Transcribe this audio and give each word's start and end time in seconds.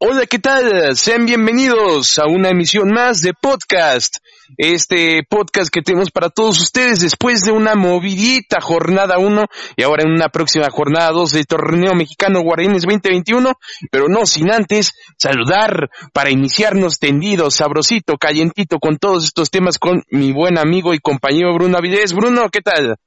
Hola, 0.00 0.26
¿qué 0.26 0.38
tal? 0.38 0.94
Sean 0.94 1.26
bienvenidos 1.26 2.20
a 2.20 2.28
una 2.28 2.50
emisión 2.50 2.88
más 2.90 3.20
de 3.20 3.34
podcast. 3.34 4.18
Este 4.56 5.24
podcast 5.28 5.70
que 5.74 5.82
tenemos 5.82 6.12
para 6.12 6.30
todos 6.30 6.60
ustedes 6.60 7.00
después 7.00 7.42
de 7.42 7.50
una 7.50 7.74
movidita 7.74 8.60
jornada 8.60 9.18
1 9.18 9.46
y 9.76 9.82
ahora 9.82 10.04
en 10.04 10.12
una 10.12 10.28
próxima 10.28 10.70
jornada 10.70 11.10
2 11.10 11.32
del 11.32 11.46
torneo 11.48 11.96
mexicano 11.96 12.42
Guardianes 12.42 12.82
2021, 12.82 13.54
pero 13.90 14.06
no 14.08 14.24
sin 14.24 14.52
antes 14.52 14.92
saludar 15.16 15.90
para 16.12 16.30
iniciarnos 16.30 17.00
tendido, 17.00 17.50
sabrosito, 17.50 18.18
calientito 18.18 18.78
con 18.78 18.98
todos 18.98 19.24
estos 19.24 19.50
temas 19.50 19.80
con 19.80 20.04
mi 20.10 20.30
buen 20.32 20.58
amigo 20.58 20.94
y 20.94 21.00
compañero 21.00 21.52
Bruno 21.54 21.76
Avilés. 21.76 22.12
Bruno, 22.12 22.50
¿qué 22.50 22.60
tal? 22.60 22.98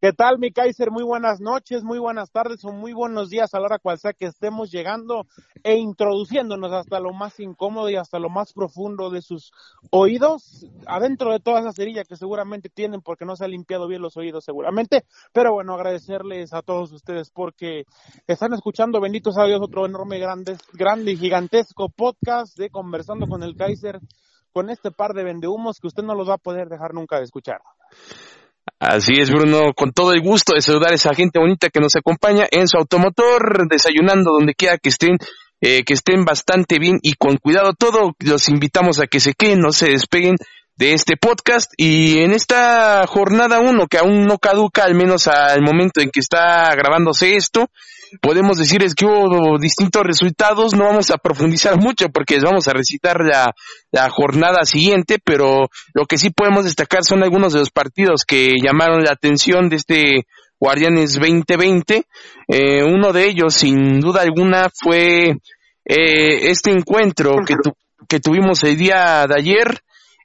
¿Qué 0.00 0.12
tal, 0.12 0.38
mi 0.38 0.52
Kaiser? 0.52 0.92
Muy 0.92 1.02
buenas 1.02 1.40
noches, 1.40 1.82
muy 1.82 1.98
buenas 1.98 2.30
tardes 2.30 2.64
o 2.64 2.70
muy 2.70 2.92
buenos 2.92 3.30
días 3.30 3.52
a 3.52 3.58
la 3.58 3.64
hora 3.66 3.78
cual 3.80 3.98
sea 3.98 4.12
que 4.12 4.26
estemos 4.26 4.70
llegando 4.70 5.26
e 5.64 5.74
introduciéndonos 5.74 6.72
hasta 6.72 7.00
lo 7.00 7.12
más 7.12 7.40
incómodo 7.40 7.90
y 7.90 7.96
hasta 7.96 8.20
lo 8.20 8.28
más 8.28 8.52
profundo 8.52 9.10
de 9.10 9.22
sus 9.22 9.50
oídos, 9.90 10.68
adentro 10.86 11.32
de 11.32 11.40
toda 11.40 11.58
esa 11.58 11.72
cerilla 11.72 12.04
que 12.04 12.14
seguramente 12.14 12.68
tienen 12.68 13.00
porque 13.00 13.24
no 13.24 13.34
se 13.34 13.44
ha 13.44 13.48
limpiado 13.48 13.88
bien 13.88 14.00
los 14.00 14.16
oídos 14.16 14.44
seguramente. 14.44 15.04
Pero 15.32 15.52
bueno, 15.52 15.74
agradecerles 15.74 16.54
a 16.54 16.62
todos 16.62 16.92
ustedes 16.92 17.32
porque 17.32 17.82
están 18.28 18.52
escuchando, 18.52 19.00
benditos 19.00 19.36
a 19.36 19.46
Dios, 19.46 19.60
otro 19.60 19.84
enorme, 19.84 20.20
grande, 20.20 20.58
grande 20.74 21.10
y 21.10 21.16
gigantesco 21.16 21.88
podcast 21.88 22.56
de 22.56 22.70
Conversando 22.70 23.26
con 23.26 23.42
el 23.42 23.56
Kaiser, 23.56 23.98
con 24.52 24.70
este 24.70 24.92
par 24.92 25.12
de 25.14 25.24
vendehumos 25.24 25.80
que 25.80 25.88
usted 25.88 26.04
no 26.04 26.14
los 26.14 26.28
va 26.28 26.34
a 26.34 26.38
poder 26.38 26.68
dejar 26.68 26.94
nunca 26.94 27.18
de 27.18 27.24
escuchar. 27.24 27.60
Así 28.78 29.14
es, 29.18 29.30
Bruno, 29.30 29.72
con 29.74 29.92
todo 29.92 30.12
el 30.12 30.20
gusto 30.20 30.54
de 30.54 30.60
saludar 30.60 30.92
a 30.92 30.94
esa 30.94 31.14
gente 31.14 31.38
bonita 31.38 31.68
que 31.70 31.80
nos 31.80 31.96
acompaña 31.96 32.46
en 32.50 32.68
su 32.68 32.76
automotor, 32.76 33.68
desayunando 33.68 34.32
donde 34.32 34.54
quiera 34.54 34.78
que 34.78 34.88
estén, 34.88 35.18
eh, 35.60 35.84
que 35.84 35.94
estén 35.94 36.24
bastante 36.24 36.78
bien 36.78 36.98
y 37.02 37.14
con 37.14 37.36
cuidado 37.36 37.72
todo. 37.72 38.14
Los 38.20 38.48
invitamos 38.48 39.00
a 39.00 39.06
que 39.06 39.20
se 39.20 39.34
queden, 39.34 39.60
no 39.60 39.72
se 39.72 39.90
despeguen 39.90 40.36
de 40.76 40.94
este 40.94 41.16
podcast 41.16 41.72
y 41.76 42.18
en 42.20 42.32
esta 42.32 43.04
jornada 43.08 43.58
uno 43.58 43.88
que 43.88 43.98
aún 43.98 44.26
no 44.26 44.38
caduca, 44.38 44.84
al 44.84 44.94
menos 44.94 45.26
al 45.26 45.60
momento 45.60 46.00
en 46.00 46.10
que 46.10 46.20
está 46.20 46.72
grabándose 46.76 47.34
esto, 47.34 47.68
podemos 48.20 48.58
decir 48.58 48.82
es 48.82 48.94
que 48.94 49.04
hubo 49.04 49.58
distintos 49.58 50.02
resultados, 50.02 50.74
no 50.74 50.84
vamos 50.84 51.10
a 51.10 51.18
profundizar 51.18 51.76
mucho 51.80 52.08
porque 52.08 52.38
vamos 52.40 52.68
a 52.68 52.72
recitar 52.72 53.20
la, 53.20 53.52
la 53.90 54.10
jornada 54.10 54.64
siguiente, 54.64 55.18
pero 55.22 55.68
lo 55.94 56.06
que 56.06 56.18
sí 56.18 56.30
podemos 56.30 56.64
destacar 56.64 57.04
son 57.04 57.22
algunos 57.22 57.52
de 57.52 57.60
los 57.60 57.70
partidos 57.70 58.24
que 58.26 58.54
llamaron 58.62 59.02
la 59.04 59.12
atención 59.12 59.68
de 59.68 59.76
este 59.76 60.26
Guardianes 60.60 61.14
2020. 61.14 62.04
Eh, 62.48 62.82
uno 62.82 63.12
de 63.12 63.26
ellos, 63.26 63.54
sin 63.54 64.00
duda 64.00 64.22
alguna, 64.22 64.68
fue 64.74 65.30
eh, 65.84 66.50
este 66.50 66.70
encuentro 66.70 67.36
que, 67.46 67.54
que 68.08 68.20
tuvimos 68.20 68.62
el 68.64 68.76
día 68.76 69.26
de 69.28 69.34
ayer 69.36 69.80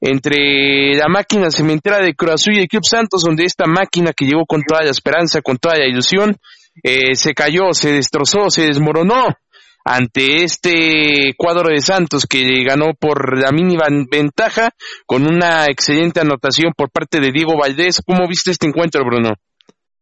entre 0.06 0.96
la 0.96 1.08
máquina 1.08 1.50
cementera 1.50 2.00
de 2.00 2.14
Cruz 2.14 2.48
y 2.48 2.60
el 2.60 2.68
Club 2.68 2.84
Santos, 2.84 3.24
donde 3.24 3.46
esta 3.46 3.66
máquina 3.66 4.12
que 4.12 4.26
llegó 4.26 4.46
con 4.46 4.62
toda 4.62 4.84
la 4.84 4.92
esperanza, 4.92 5.42
con 5.42 5.58
toda 5.58 5.78
la 5.78 5.88
ilusión, 5.88 6.36
eh, 6.82 7.16
se 7.16 7.34
cayó, 7.34 7.74
se 7.74 7.94
destrozó, 7.94 8.50
se 8.50 8.64
desmoronó 8.64 9.28
ante 9.86 10.44
este 10.44 11.34
cuadro 11.38 11.70
de 11.70 11.82
Santos 11.82 12.26
que 12.26 12.64
ganó 12.64 12.94
por 12.98 13.38
la 13.38 13.52
mínima 13.52 13.86
ventaja 14.10 14.72
con 15.06 15.28
una 15.28 15.66
excelente 15.66 16.22
anotación 16.22 16.74
por 16.76 16.90
parte 16.90 17.20
de 17.20 17.32
Diego 17.32 17.58
Valdés. 17.60 18.02
¿Cómo 18.06 18.28
viste 18.28 18.52
este 18.52 18.68
encuentro, 18.68 19.04
Bruno? 19.04 19.34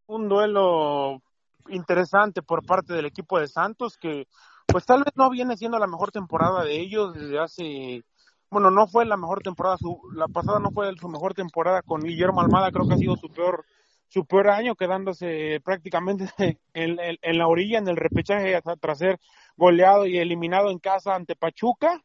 Un 0.05 0.29
duelo 0.29 1.21
interesante 1.69 2.41
por 2.41 2.65
parte 2.65 2.93
del 2.93 3.05
equipo 3.05 3.39
de 3.39 3.47
Santos 3.47 3.97
que 3.97 4.27
pues 4.67 4.85
tal 4.85 5.03
vez 5.03 5.13
no 5.15 5.29
viene 5.29 5.57
siendo 5.57 5.79
la 5.79 5.87
mejor 5.87 6.11
temporada 6.11 6.63
de 6.63 6.79
ellos 6.79 7.13
desde 7.13 7.39
hace 7.39 8.03
bueno, 8.51 8.69
no 8.69 8.85
fue 8.85 9.05
la 9.05 9.15
mejor 9.15 9.41
temporada, 9.41 9.77
su, 9.77 9.97
la 10.13 10.27
pasada 10.27 10.59
no 10.59 10.71
fue 10.71 10.93
su 10.99 11.07
mejor 11.07 11.33
temporada 11.33 11.81
con 11.81 12.01
Guillermo 12.01 12.41
Almada, 12.41 12.69
creo 12.69 12.85
que 12.85 12.95
ha 12.95 12.97
sido 12.97 13.15
su 13.15 13.29
peor 13.29 13.65
su 14.11 14.25
peor 14.25 14.49
año 14.49 14.75
quedándose 14.75 15.61
prácticamente 15.63 16.25
en, 16.73 16.97
en, 16.99 17.37
la 17.37 17.47
orilla, 17.47 17.77
en 17.79 17.87
el 17.87 17.95
repechaje 17.95 18.59
tras 18.81 18.97
ser 18.97 19.17
goleado 19.55 20.05
y 20.05 20.17
eliminado 20.17 20.69
en 20.69 20.79
casa 20.79 21.15
ante 21.15 21.35
Pachuca. 21.35 22.03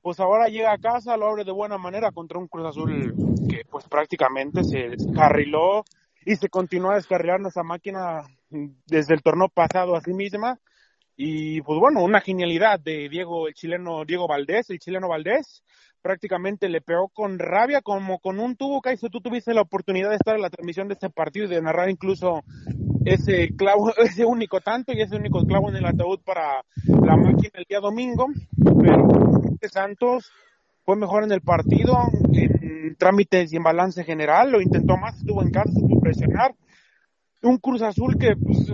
Pues 0.00 0.18
ahora 0.18 0.48
llega 0.48 0.72
a 0.72 0.78
casa, 0.78 1.16
lo 1.16 1.28
abre 1.28 1.44
de 1.44 1.52
buena 1.52 1.76
manera 1.76 2.10
contra 2.10 2.38
un 2.38 2.48
Cruz 2.48 2.66
Azul 2.66 3.14
que 3.48 3.64
pues 3.70 3.86
prácticamente 3.86 4.64
se 4.64 4.88
descarriló 4.88 5.84
y 6.24 6.36
se 6.36 6.48
continúa 6.48 6.94
descarrilando 6.94 7.50
esa 7.50 7.62
máquina 7.62 8.22
desde 8.48 9.14
el 9.14 9.22
torneo 9.22 9.48
pasado 9.48 9.94
a 9.94 10.00
sí 10.00 10.14
misma. 10.14 10.58
Y 11.16 11.60
pues 11.60 11.78
bueno, 11.78 12.02
una 12.02 12.22
genialidad 12.22 12.80
de 12.80 13.10
Diego, 13.10 13.46
el 13.46 13.54
chileno 13.54 14.06
Diego 14.06 14.26
Valdés, 14.26 14.70
el 14.70 14.78
chileno 14.78 15.06
Valdés, 15.06 15.62
prácticamente 16.02 16.68
le 16.68 16.80
pegó 16.80 17.08
con 17.08 17.38
rabia, 17.38 17.80
como 17.80 18.18
con 18.18 18.40
un 18.40 18.56
tubo, 18.56 18.80
Kaiser, 18.80 19.10
tú 19.10 19.20
tuviste 19.20 19.54
la 19.54 19.62
oportunidad 19.62 20.10
de 20.10 20.16
estar 20.16 20.34
en 20.34 20.42
la 20.42 20.50
transmisión 20.50 20.88
de 20.88 20.94
este 20.94 21.08
partido 21.10 21.46
y 21.46 21.48
de 21.48 21.62
narrar 21.62 21.88
incluso 21.88 22.42
ese 23.04 23.54
clavo, 23.56 23.92
ese 23.96 24.24
único 24.24 24.60
tanto 24.60 24.92
y 24.92 25.00
ese 25.00 25.16
único 25.16 25.44
clavo 25.44 25.70
en 25.70 25.76
el 25.76 25.86
ataúd 25.86 26.20
para 26.24 26.64
la 26.86 27.16
máquina 27.16 27.50
el 27.54 27.64
día 27.68 27.80
domingo, 27.80 28.26
pero 28.80 29.06
Santos 29.70 30.30
fue 30.84 30.96
mejor 30.96 31.22
en 31.24 31.32
el 31.32 31.40
partido, 31.40 31.96
en 32.32 32.96
trámites 32.96 33.52
y 33.52 33.56
en 33.56 33.62
balance 33.62 34.02
general, 34.04 34.50
lo 34.50 34.60
intentó 34.60 34.96
más, 34.96 35.16
estuvo 35.18 35.42
en 35.42 35.50
casa, 35.50 35.70
supo 35.72 36.00
presionar, 36.00 36.54
un 37.42 37.58
Cruz 37.58 37.82
Azul 37.82 38.16
que 38.18 38.36
pues, 38.36 38.70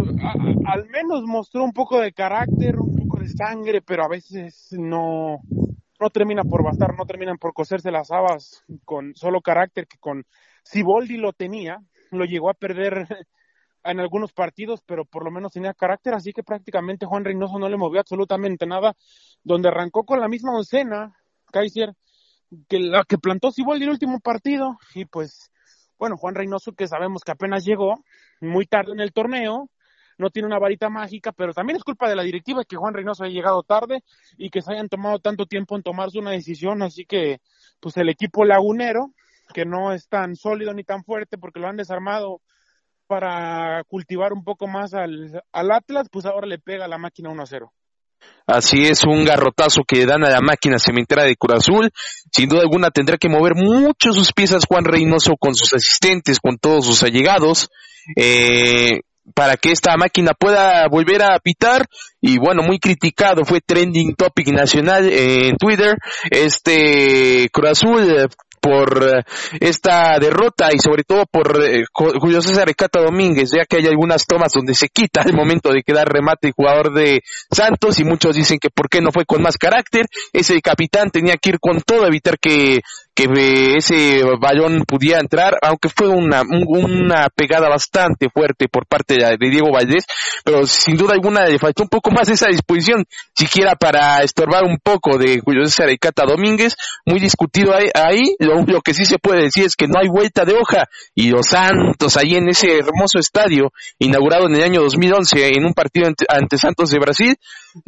al 0.66 0.89
menos 0.89 1.22
mostró 1.25 1.65
un 1.65 1.72
poco 1.72 2.00
de 2.00 2.12
carácter, 2.12 2.78
un 2.78 2.97
poco 2.97 3.21
de 3.21 3.28
sangre, 3.28 3.81
pero 3.83 4.05
a 4.05 4.09
veces 4.09 4.75
no, 4.78 5.41
no 6.00 6.10
termina 6.10 6.44
por 6.44 6.62
bastar, 6.62 6.97
no 6.97 7.06
terminan 7.06 7.38
por 7.38 7.53
coserse 7.53 7.91
las 7.91 8.10
habas 8.10 8.64
con 8.84 9.14
solo 9.14 9.41
carácter 9.41 9.86
que 9.86 9.98
con 9.98 10.25
Siboldi 10.62 11.16
lo 11.16 11.32
tenía, 11.32 11.78
lo 12.10 12.25
llegó 12.25 12.50
a 12.50 12.54
perder 12.54 13.06
en 13.84 14.00
algunos 14.00 14.32
partidos, 14.32 14.82
pero 14.86 15.04
por 15.04 15.25
lo 15.25 15.31
menos 15.31 15.53
tenía 15.53 15.75
carácter, 15.75 16.14
así 16.14 16.32
que 16.32 16.42
prácticamente 16.42 17.06
Juan 17.06 17.25
Reynoso 17.25 17.59
no 17.59 17.69
le 17.69 17.76
movió 17.76 18.00
absolutamente 18.00 18.66
nada, 18.66 18.94
donde 19.42 19.69
arrancó 19.69 20.04
con 20.04 20.20
la 20.20 20.28
misma 20.28 20.54
oncena, 20.54 21.14
Kaiser, 21.53 21.94
que 22.69 22.80
la 22.80 23.04
que 23.04 23.19
plantó 23.19 23.50
Siboldi 23.50 23.84
el 23.84 23.91
último 23.91 24.20
partido, 24.20 24.78
y 24.94 25.04
pues, 25.04 25.50
bueno, 25.98 26.16
Juan 26.16 26.34
Reynoso 26.34 26.72
que 26.72 26.86
sabemos 26.86 27.22
que 27.25 27.32
apenas 27.32 27.65
llegó, 27.65 28.04
muy 28.41 28.66
tarde 28.66 28.92
en 28.92 29.00
el 29.00 29.12
torneo, 29.12 29.69
no 30.18 30.30
tiene 30.30 30.46
una 30.46 30.58
varita 30.58 30.88
mágica, 30.90 31.32
pero 31.32 31.54
también 31.54 31.76
es 31.76 31.84
culpa 31.84 32.08
de 32.08 32.16
la 32.16 32.22
directiva 32.22 32.64
que 32.64 32.76
Juan 32.76 32.94
Reynoso 32.94 33.24
haya 33.24 33.32
llegado 33.32 33.62
tarde 33.62 34.02
y 34.36 34.50
que 34.50 34.60
se 34.62 34.72
hayan 34.72 34.88
tomado 34.88 35.18
tanto 35.20 35.46
tiempo 35.46 35.76
en 35.76 35.82
tomarse 35.82 36.18
una 36.18 36.32
decisión, 36.32 36.82
así 36.82 37.06
que 37.06 37.40
pues 37.80 37.96
el 37.96 38.08
equipo 38.08 38.44
lagunero, 38.44 39.12
que 39.54 39.64
no 39.64 39.92
es 39.92 40.08
tan 40.08 40.36
sólido 40.36 40.74
ni 40.74 40.84
tan 40.84 41.04
fuerte 41.04 41.38
porque 41.38 41.60
lo 41.60 41.68
han 41.68 41.76
desarmado 41.76 42.40
para 43.06 43.82
cultivar 43.84 44.32
un 44.32 44.44
poco 44.44 44.66
más 44.66 44.92
al, 44.92 45.42
al 45.52 45.70
Atlas, 45.70 46.08
pues 46.10 46.26
ahora 46.26 46.46
le 46.46 46.58
pega 46.58 46.86
la 46.86 46.98
máquina 46.98 47.30
1 47.30 47.42
a 47.42 47.46
0. 47.46 47.72
Así 48.46 48.82
es, 48.82 49.04
un 49.04 49.24
garrotazo 49.24 49.82
que 49.86 50.06
dan 50.06 50.24
a 50.24 50.30
la 50.30 50.40
máquina 50.40 50.78
cementera 50.78 51.24
de 51.24 51.36
Cruz 51.36 51.58
Azul. 51.58 51.90
Sin 52.32 52.48
duda 52.48 52.62
alguna 52.62 52.90
tendrá 52.90 53.16
que 53.18 53.28
mover 53.28 53.54
mucho 53.54 54.12
sus 54.12 54.32
piezas 54.32 54.64
Juan 54.66 54.84
Reynoso 54.84 55.36
con 55.38 55.54
sus 55.54 55.74
asistentes, 55.74 56.40
con 56.40 56.56
todos 56.58 56.86
sus 56.86 57.02
allegados. 57.02 57.68
Eh, 58.16 59.00
para 59.34 59.56
que 59.56 59.72
esta 59.72 59.97
máquina 59.97 60.33
pueda 60.39 60.87
volver 60.89 61.22
a 61.22 61.39
pitar. 61.39 61.87
Y 62.21 62.39
bueno, 62.39 62.62
muy 62.62 62.78
criticado, 62.78 63.44
fue 63.44 63.61
trending 63.61 64.15
topic 64.15 64.49
nacional 64.49 65.09
en 65.11 65.56
Twitter, 65.56 65.97
este 66.31 67.49
Cruz 67.53 67.71
Azul 67.71 68.28
por 68.61 69.03
eh, 69.03 69.22
esta 69.61 70.19
derrota 70.19 70.69
y 70.72 70.78
sobre 70.78 71.05
todo 71.05 71.25
por 71.31 71.62
eh, 71.65 71.84
Julio 71.93 72.43
César 72.43 72.69
Ecata 72.69 73.00
Domínguez, 73.00 73.50
ya 73.50 73.65
que 73.65 73.77
hay 73.77 73.87
algunas 73.87 74.27
tomas 74.27 74.53
donde 74.53 74.75
se 74.75 74.89
quita 74.89 75.22
el 75.22 75.34
momento 75.34 75.71
de 75.71 75.83
quedar 75.83 76.09
remate 76.09 76.49
el 76.49 76.55
jugador 76.55 76.93
de 76.93 77.22
Santos 77.50 77.98
y 78.01 78.04
muchos 78.04 78.36
dicen 78.36 78.59
que 78.59 78.71
por 78.71 78.89
qué 78.89 79.01
no 79.01 79.10
fue 79.13 79.24
con 79.24 79.42
más 79.42 79.57
carácter, 79.57 80.07
ese 80.33 80.60
capitán 80.60 81.10
tenía 81.10 81.36
que 81.41 81.51
ir 81.51 81.60
con 81.60 81.81
todo, 81.81 82.07
evitar 82.07 82.39
que 82.39 82.81
que 83.18 83.76
ese 83.76 84.22
balón 84.41 84.84
pudiera 84.86 85.18
entrar, 85.18 85.59
aunque 85.62 85.88
fue 85.88 86.06
una, 86.06 86.42
una 86.42 87.26
pegada 87.34 87.68
bastante 87.68 88.28
fuerte 88.32 88.68
por 88.68 88.86
parte 88.86 89.15
de, 89.15 89.50
Diego 89.50 89.72
Valdés, 89.72 90.04
pero 90.44 90.65
sin 90.66 90.97
duda 90.97 91.15
alguna 91.15 91.44
le 91.47 91.59
faltó 91.59 91.82
un 91.82 91.88
poco 91.88 92.12
más 92.12 92.28
esa 92.28 92.47
disposición, 92.47 93.04
siquiera 93.34 93.74
para 93.74 94.22
estorbar 94.22 94.62
un 94.62 94.78
poco 94.80 95.18
de 95.18 95.41
Julio 95.41 95.65
César 95.65 95.91
y 95.91 95.98
Cata 95.98 96.26
Domínguez, 96.26 96.76
muy 97.06 97.18
discutido 97.18 97.74
ahí, 97.74 98.36
lo, 98.38 98.62
lo, 98.65 98.80
que 98.82 98.94
sí 98.94 99.04
se 99.04 99.18
puede 99.18 99.42
decir 99.42 99.64
es 99.64 99.74
que 99.74 99.88
no 99.88 99.98
hay 99.98 100.06
vuelta 100.06 100.44
de 100.44 100.54
hoja, 100.54 100.84
y 101.12 101.30
los 101.30 101.48
Santos 101.48 102.16
ahí 102.16 102.36
en 102.36 102.48
ese 102.48 102.78
hermoso 102.78 103.18
estadio, 103.18 103.72
inaugurado 103.98 104.47
en 104.47 104.54
el 104.54 104.62
año 104.62 104.82
2011 104.82 105.56
en 105.56 105.64
un 105.64 105.74
partido 105.74 106.09
ante 106.28 106.56
Santos 106.56 106.91
de 106.91 107.00
Brasil, 107.00 107.36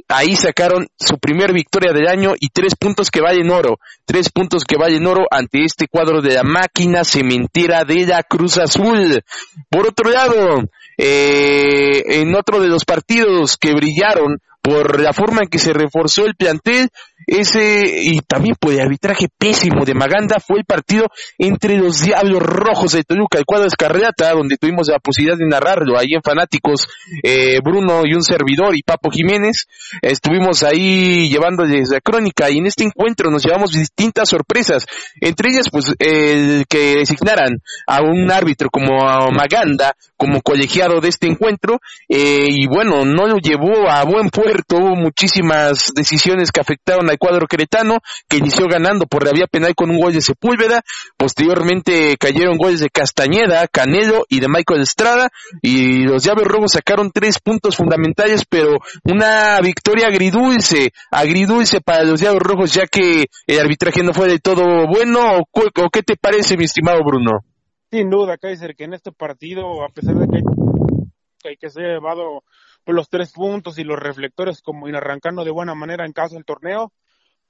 ahí 0.08 0.34
sacaron 0.34 0.88
su 0.98 1.18
primer 1.18 1.52
victoria 1.52 1.92
del 1.92 2.08
año 2.08 2.34
y 2.38 2.48
tres 2.48 2.74
puntos 2.74 3.10
que 3.10 3.20
valen 3.20 3.50
oro, 3.50 3.78
tres 4.04 4.30
puntos 4.30 4.64
que 4.64 4.76
valen 4.76 5.06
oro 5.06 5.26
ante 5.30 5.64
este 5.64 5.86
cuadro 5.88 6.20
de 6.20 6.34
la 6.34 6.42
máquina 6.42 7.04
cementera 7.04 7.84
de 7.84 8.06
la 8.06 8.22
Cruz 8.22 8.58
Azul. 8.58 9.22
Por 9.68 9.88
otro 9.88 10.10
lado, 10.10 10.62
eh, 10.98 12.02
en 12.20 12.34
otro 12.34 12.60
de 12.60 12.68
los 12.68 12.84
partidos 12.84 13.56
que 13.56 13.72
brillaron 13.72 14.40
por 14.62 15.00
la 15.00 15.12
forma 15.12 15.40
en 15.42 15.48
que 15.48 15.58
se 15.58 15.72
reforzó 15.72 16.26
el 16.26 16.34
plantel, 16.34 16.90
ese, 17.26 18.02
y 18.02 18.20
también 18.20 18.56
por 18.58 18.72
el 18.72 18.80
arbitraje 18.80 19.28
pésimo 19.38 19.84
de 19.84 19.94
Maganda, 19.94 20.36
fue 20.40 20.58
el 20.58 20.64
partido 20.64 21.06
entre 21.38 21.78
los 21.78 22.00
Diablos 22.02 22.42
Rojos 22.42 22.92
de 22.92 23.04
Toluca, 23.04 23.38
el 23.38 23.44
cuadro 23.44 23.66
Escarreata, 23.66 24.32
donde 24.32 24.56
tuvimos 24.56 24.88
la 24.88 24.98
posibilidad 24.98 25.38
de 25.38 25.46
narrarlo 25.46 25.98
ahí 25.98 26.14
en 26.14 26.22
Fanáticos, 26.22 26.88
eh, 27.22 27.58
Bruno 27.62 28.02
y 28.04 28.14
un 28.14 28.22
servidor 28.22 28.76
y 28.76 28.82
Papo 28.82 29.10
Jiménez, 29.10 29.66
estuvimos 30.02 30.62
ahí 30.62 31.28
llevándoles 31.30 31.90
la 31.90 32.00
crónica 32.00 32.50
y 32.50 32.58
en 32.58 32.66
este 32.66 32.84
encuentro 32.84 33.30
nos 33.30 33.44
llevamos 33.44 33.72
distintas 33.72 34.28
sorpresas, 34.28 34.86
entre 35.20 35.50
ellas 35.50 35.68
pues 35.70 35.92
el 35.98 36.64
que 36.68 36.96
designaran 36.96 37.62
a 37.86 38.02
un 38.02 38.30
árbitro 38.30 38.68
como 38.70 38.98
Maganda, 39.30 39.94
como 40.16 40.42
colegiado 40.42 41.00
de 41.00 41.08
este 41.08 41.28
encuentro, 41.28 41.80
eh, 42.08 42.46
y 42.48 42.66
bueno, 42.66 43.04
no 43.04 43.26
lo 43.26 43.38
llevó 43.38 43.88
a 43.88 44.04
buen 44.04 44.28
puerto, 44.28 44.49
hubo 44.72 44.96
muchísimas 44.96 45.92
decisiones 45.94 46.50
que 46.50 46.60
afectaron 46.60 47.08
al 47.10 47.18
cuadro 47.18 47.46
cretano, 47.46 47.98
que 48.28 48.38
inició 48.38 48.66
ganando 48.66 49.06
por 49.06 49.24
la 49.24 49.32
vía 49.32 49.46
penal 49.50 49.74
con 49.74 49.90
un 49.90 50.00
gol 50.00 50.12
de 50.12 50.20
Sepúlveda, 50.20 50.82
posteriormente 51.16 52.16
cayeron 52.18 52.56
goles 52.56 52.80
de 52.80 52.90
Castañeda, 52.90 53.66
Canelo 53.68 54.24
y 54.28 54.40
de 54.40 54.48
Michael 54.48 54.82
Estrada, 54.82 55.30
y 55.62 56.04
los 56.04 56.24
llaves 56.24 56.46
rojos 56.46 56.72
sacaron 56.72 57.10
tres 57.12 57.38
puntos 57.38 57.76
fundamentales, 57.76 58.44
pero 58.48 58.78
una 59.04 59.60
victoria 59.60 60.08
agridulce, 60.08 60.92
agridulce 61.10 61.80
para 61.80 62.04
los 62.04 62.20
llaves 62.20 62.40
rojos, 62.40 62.74
ya 62.74 62.86
que 62.86 63.26
el 63.46 63.58
arbitraje 63.58 64.02
no 64.02 64.12
fue 64.12 64.28
de 64.28 64.38
todo 64.38 64.86
bueno, 64.86 65.38
o, 65.38 65.90
qué 65.90 66.02
te 66.02 66.16
parece, 66.16 66.56
mi 66.56 66.64
estimado 66.64 67.00
Bruno? 67.04 67.44
Sin 67.90 68.08
duda, 68.08 68.38
Kaiser, 68.38 68.76
que 68.76 68.84
en 68.84 68.94
este 68.94 69.10
partido, 69.10 69.84
a 69.84 69.88
pesar 69.88 70.14
de 70.14 70.26
que 70.28 71.48
hay 71.48 71.56
que 71.56 71.70
ser 71.70 71.84
llevado 71.84 72.44
por 72.90 72.96
los 72.96 73.08
tres 73.08 73.30
puntos 73.30 73.78
y 73.78 73.84
los 73.84 74.00
reflectores 74.00 74.62
como 74.62 74.88
ir 74.88 74.96
arrancando 74.96 75.44
de 75.44 75.52
buena 75.52 75.76
manera 75.76 76.04
en 76.04 76.12
caso 76.12 76.34
del 76.34 76.44
torneo, 76.44 76.92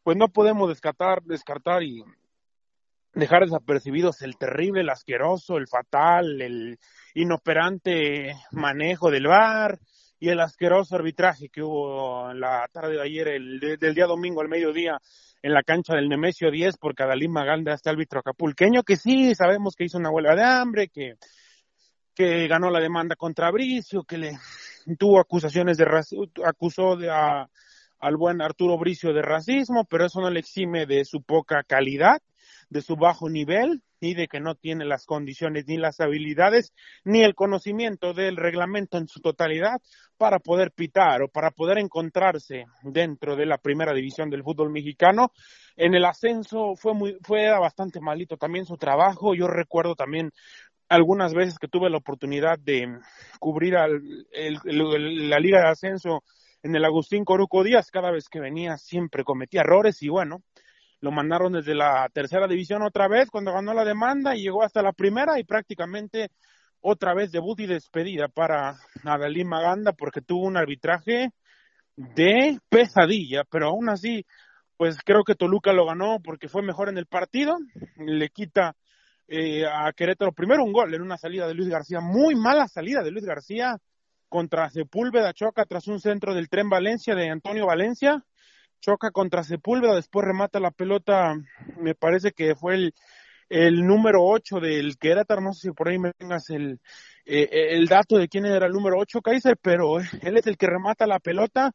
pues 0.03 0.19
no 0.19 0.29
podemos 0.29 0.69
descartar, 0.69 1.23
descartar 1.23 1.83
y 1.83 2.05
dejar 3.15 3.45
desapercibidos 3.45 4.21
el 4.21 4.37
terrible, 4.37 4.83
el 4.83 4.91
asqueroso, 4.91 5.57
el 5.57 5.67
fatal, 5.67 6.43
el 6.43 6.79
inoperante 7.15 8.35
manejo 8.51 9.11
del 9.11 9.29
VAR 9.29 9.79
y 10.19 10.29
el 10.29 10.41
asqueroso 10.41 10.97
arbitraje 10.97 11.49
que 11.49 11.63
hubo 11.63 12.31
en 12.31 12.41
la 12.41 12.69
tarde 12.71 12.97
de 12.97 13.03
ayer, 13.03 13.29
el, 13.29 13.61
del 13.81 13.95
día 13.95 14.05
domingo 14.05 14.43
al 14.43 14.49
mediodía, 14.51 14.99
en 15.41 15.55
la 15.55 15.63
cancha 15.63 15.95
del 15.95 16.11
Nemesio 16.11 16.51
10 16.51 16.77
por 16.77 16.95
Cadalín 16.95 17.33
Maganda, 17.33 17.73
este 17.73 17.89
árbitro 17.89 18.21
acapulqueño, 18.21 18.83
que 18.83 18.99
sí 18.99 19.35
sabemos 19.35 19.75
que 19.75 19.85
hizo 19.85 19.97
una 19.97 20.11
huelga 20.11 20.35
de 20.35 20.45
hambre, 20.45 20.89
que, 20.89 21.15
que 22.15 22.47
ganó 22.47 22.69
la 22.69 22.81
demanda 22.81 23.17
contra 23.17 23.51
Bricio, 23.51 24.05
que 24.05 24.19
le 24.19 24.33
tuvo 24.97 25.21
acusaciones 25.21 25.77
de 25.77 25.87
acusó 26.45 26.97
de 26.97 27.11
al 27.11 28.17
buen 28.17 28.41
Arturo 28.41 28.79
Bricio 28.79 29.13
de 29.13 29.23
racismo, 29.23 29.85
pero 29.85 30.07
eso 30.07 30.21
no 30.21 30.31
le 30.31 30.41
exime 30.41 30.87
de 30.87 31.05
su 31.05 31.23
poca 31.23 31.63
calidad, 31.63 32.21
de 32.71 32.83
su 32.83 32.97
bajo 32.97 33.29
nivel 33.29 33.83
y 34.01 34.15
de 34.15 34.29
que 34.29 34.41
no 34.41 34.55
tiene 34.55 34.87
las 34.87 35.05
condiciones 35.05 35.67
ni 35.67 35.77
las 35.77 36.01
habilidades 36.01 36.73
ni 37.05 37.23
el 37.23 37.35
conocimiento 37.35 38.15
del 38.15 38.37
reglamento 38.37 38.97
en 38.97 39.07
su 39.07 39.21
totalidad 39.21 39.81
para 40.17 40.39
poder 40.39 40.73
pitar 40.73 41.23
o 41.23 41.29
para 41.29 41.51
poder 41.51 41.79
encontrarse 41.79 42.65
dentro 42.83 43.37
de 43.37 43.47
la 43.47 43.59
primera 43.59 43.93
división 43.93 44.31
del 44.31 44.43
fútbol 44.43 44.71
mexicano. 44.71 45.33
En 45.77 45.95
el 45.95 46.05
ascenso 46.05 46.77
fue 46.77 46.95
muy 46.95 47.17
fue 47.23 47.51
bastante 47.59 48.01
malito 48.01 48.37
también 48.37 48.65
su 48.65 48.77
trabajo. 48.77 49.35
Yo 49.35 49.47
recuerdo 49.47 49.95
también 49.95 50.31
algunas 50.91 51.33
veces 51.33 51.59
que 51.59 51.69
tuve 51.69 51.89
la 51.89 51.99
oportunidad 51.99 52.59
de 52.59 52.99
cubrir 53.39 53.77
al, 53.77 54.03
la 54.33 55.39
liga 55.39 55.61
de 55.61 55.69
ascenso 55.69 56.25
en 56.63 56.75
el 56.75 56.85
Agustín 56.85 57.25
Coruco 57.25 57.63
Díaz, 57.63 57.91
cada 57.91 58.11
vez 58.11 58.29
que 58.29 58.41
venía 58.41 58.77
siempre 58.77 59.23
cometía 59.25 59.63
errores 59.63 60.03
y 60.03 60.09
bueno, 60.09 60.43
lo 61.01 61.13
mandaron 61.13 61.53
desde 61.53 61.77
la 61.77 62.09
tercera 62.13 62.49
división 62.49 62.83
otra 62.83 63.07
vez 63.07 63.31
cuando 63.31 63.53
ganó 63.53 63.73
la 63.73 63.85
demanda 63.85 64.35
y 64.35 64.43
llegó 64.43 64.65
hasta 64.65 64.83
la 64.83 64.93
primera 64.93 65.39
y 65.39 65.45
prácticamente 65.45 66.31
otra 66.81 67.15
vez 67.15 67.31
debut 67.31 67.61
y 67.61 67.67
despedida 67.67 68.27
para 68.27 68.75
Adalí 69.05 69.45
Maganda 69.45 69.93
porque 69.93 70.21
tuvo 70.21 70.45
un 70.45 70.57
arbitraje 70.57 71.31
de 71.95 72.59
pesadilla, 72.69 73.45
pero 73.49 73.69
aún 73.69 73.89
así, 73.91 74.27
pues 74.77 74.99
creo 75.05 75.23
que 75.23 75.37
Toluca 75.37 75.73
lo 75.73 75.87
ganó 75.87 76.19
porque 76.23 76.49
fue 76.49 76.63
mejor 76.63 76.89
en 76.89 76.99
el 76.99 77.07
partido, 77.07 77.59
le 77.97 78.29
quita 78.31 78.75
eh, 79.33 79.65
a 79.65 79.93
Querétaro. 79.93 80.33
Primero 80.33 80.65
un 80.65 80.73
gol 80.73 80.93
en 80.93 81.03
una 81.03 81.17
salida 81.17 81.47
de 81.47 81.55
Luis 81.55 81.69
García, 81.69 82.01
muy 82.01 82.35
mala 82.35 82.67
salida 82.67 83.03
de 83.03 83.13
Luis 83.13 83.25
García 83.25 83.79
contra 84.29 84.69
Sepúlveda, 84.71 85.33
choca 85.33 85.65
tras 85.67 85.87
un 85.87 86.01
centro 86.01 86.35
del 86.35 86.49
tren 86.49 86.69
Valencia 86.69 87.15
de 87.15 87.31
Antonio 87.31 87.67
Valencia, 87.67 88.25
choca 88.81 89.13
contra 89.13 89.45
Sepúlveda, 89.45 89.95
después 89.95 90.27
remata 90.27 90.59
la 90.59 90.73
pelota, 90.73 91.35
me 91.79 91.95
parece 91.95 92.33
que 92.33 92.57
fue 92.57 92.75
el, 92.75 92.95
el 93.49 93.87
número 93.87 94.25
8 94.25 94.59
del 94.59 94.99
Querétaro, 94.99 95.41
no 95.41 95.53
sé 95.53 95.69
si 95.69 95.75
por 95.75 95.89
ahí 95.89 95.99
me 96.01 96.13
tengas 96.13 96.51
el, 96.51 96.81
eh, 97.25 97.49
el 97.71 97.87
dato 97.87 98.17
de 98.17 98.29
quién 98.29 98.47
era 98.47 98.67
el 98.67 98.73
número 98.73 98.97
8, 98.99 99.21
Kaiser, 99.23 99.57
pero 99.63 100.01
él 100.01 100.37
es 100.37 100.47
el 100.49 100.57
que 100.57 100.67
remata 100.67 101.07
la 101.07 101.21
pelota, 101.21 101.71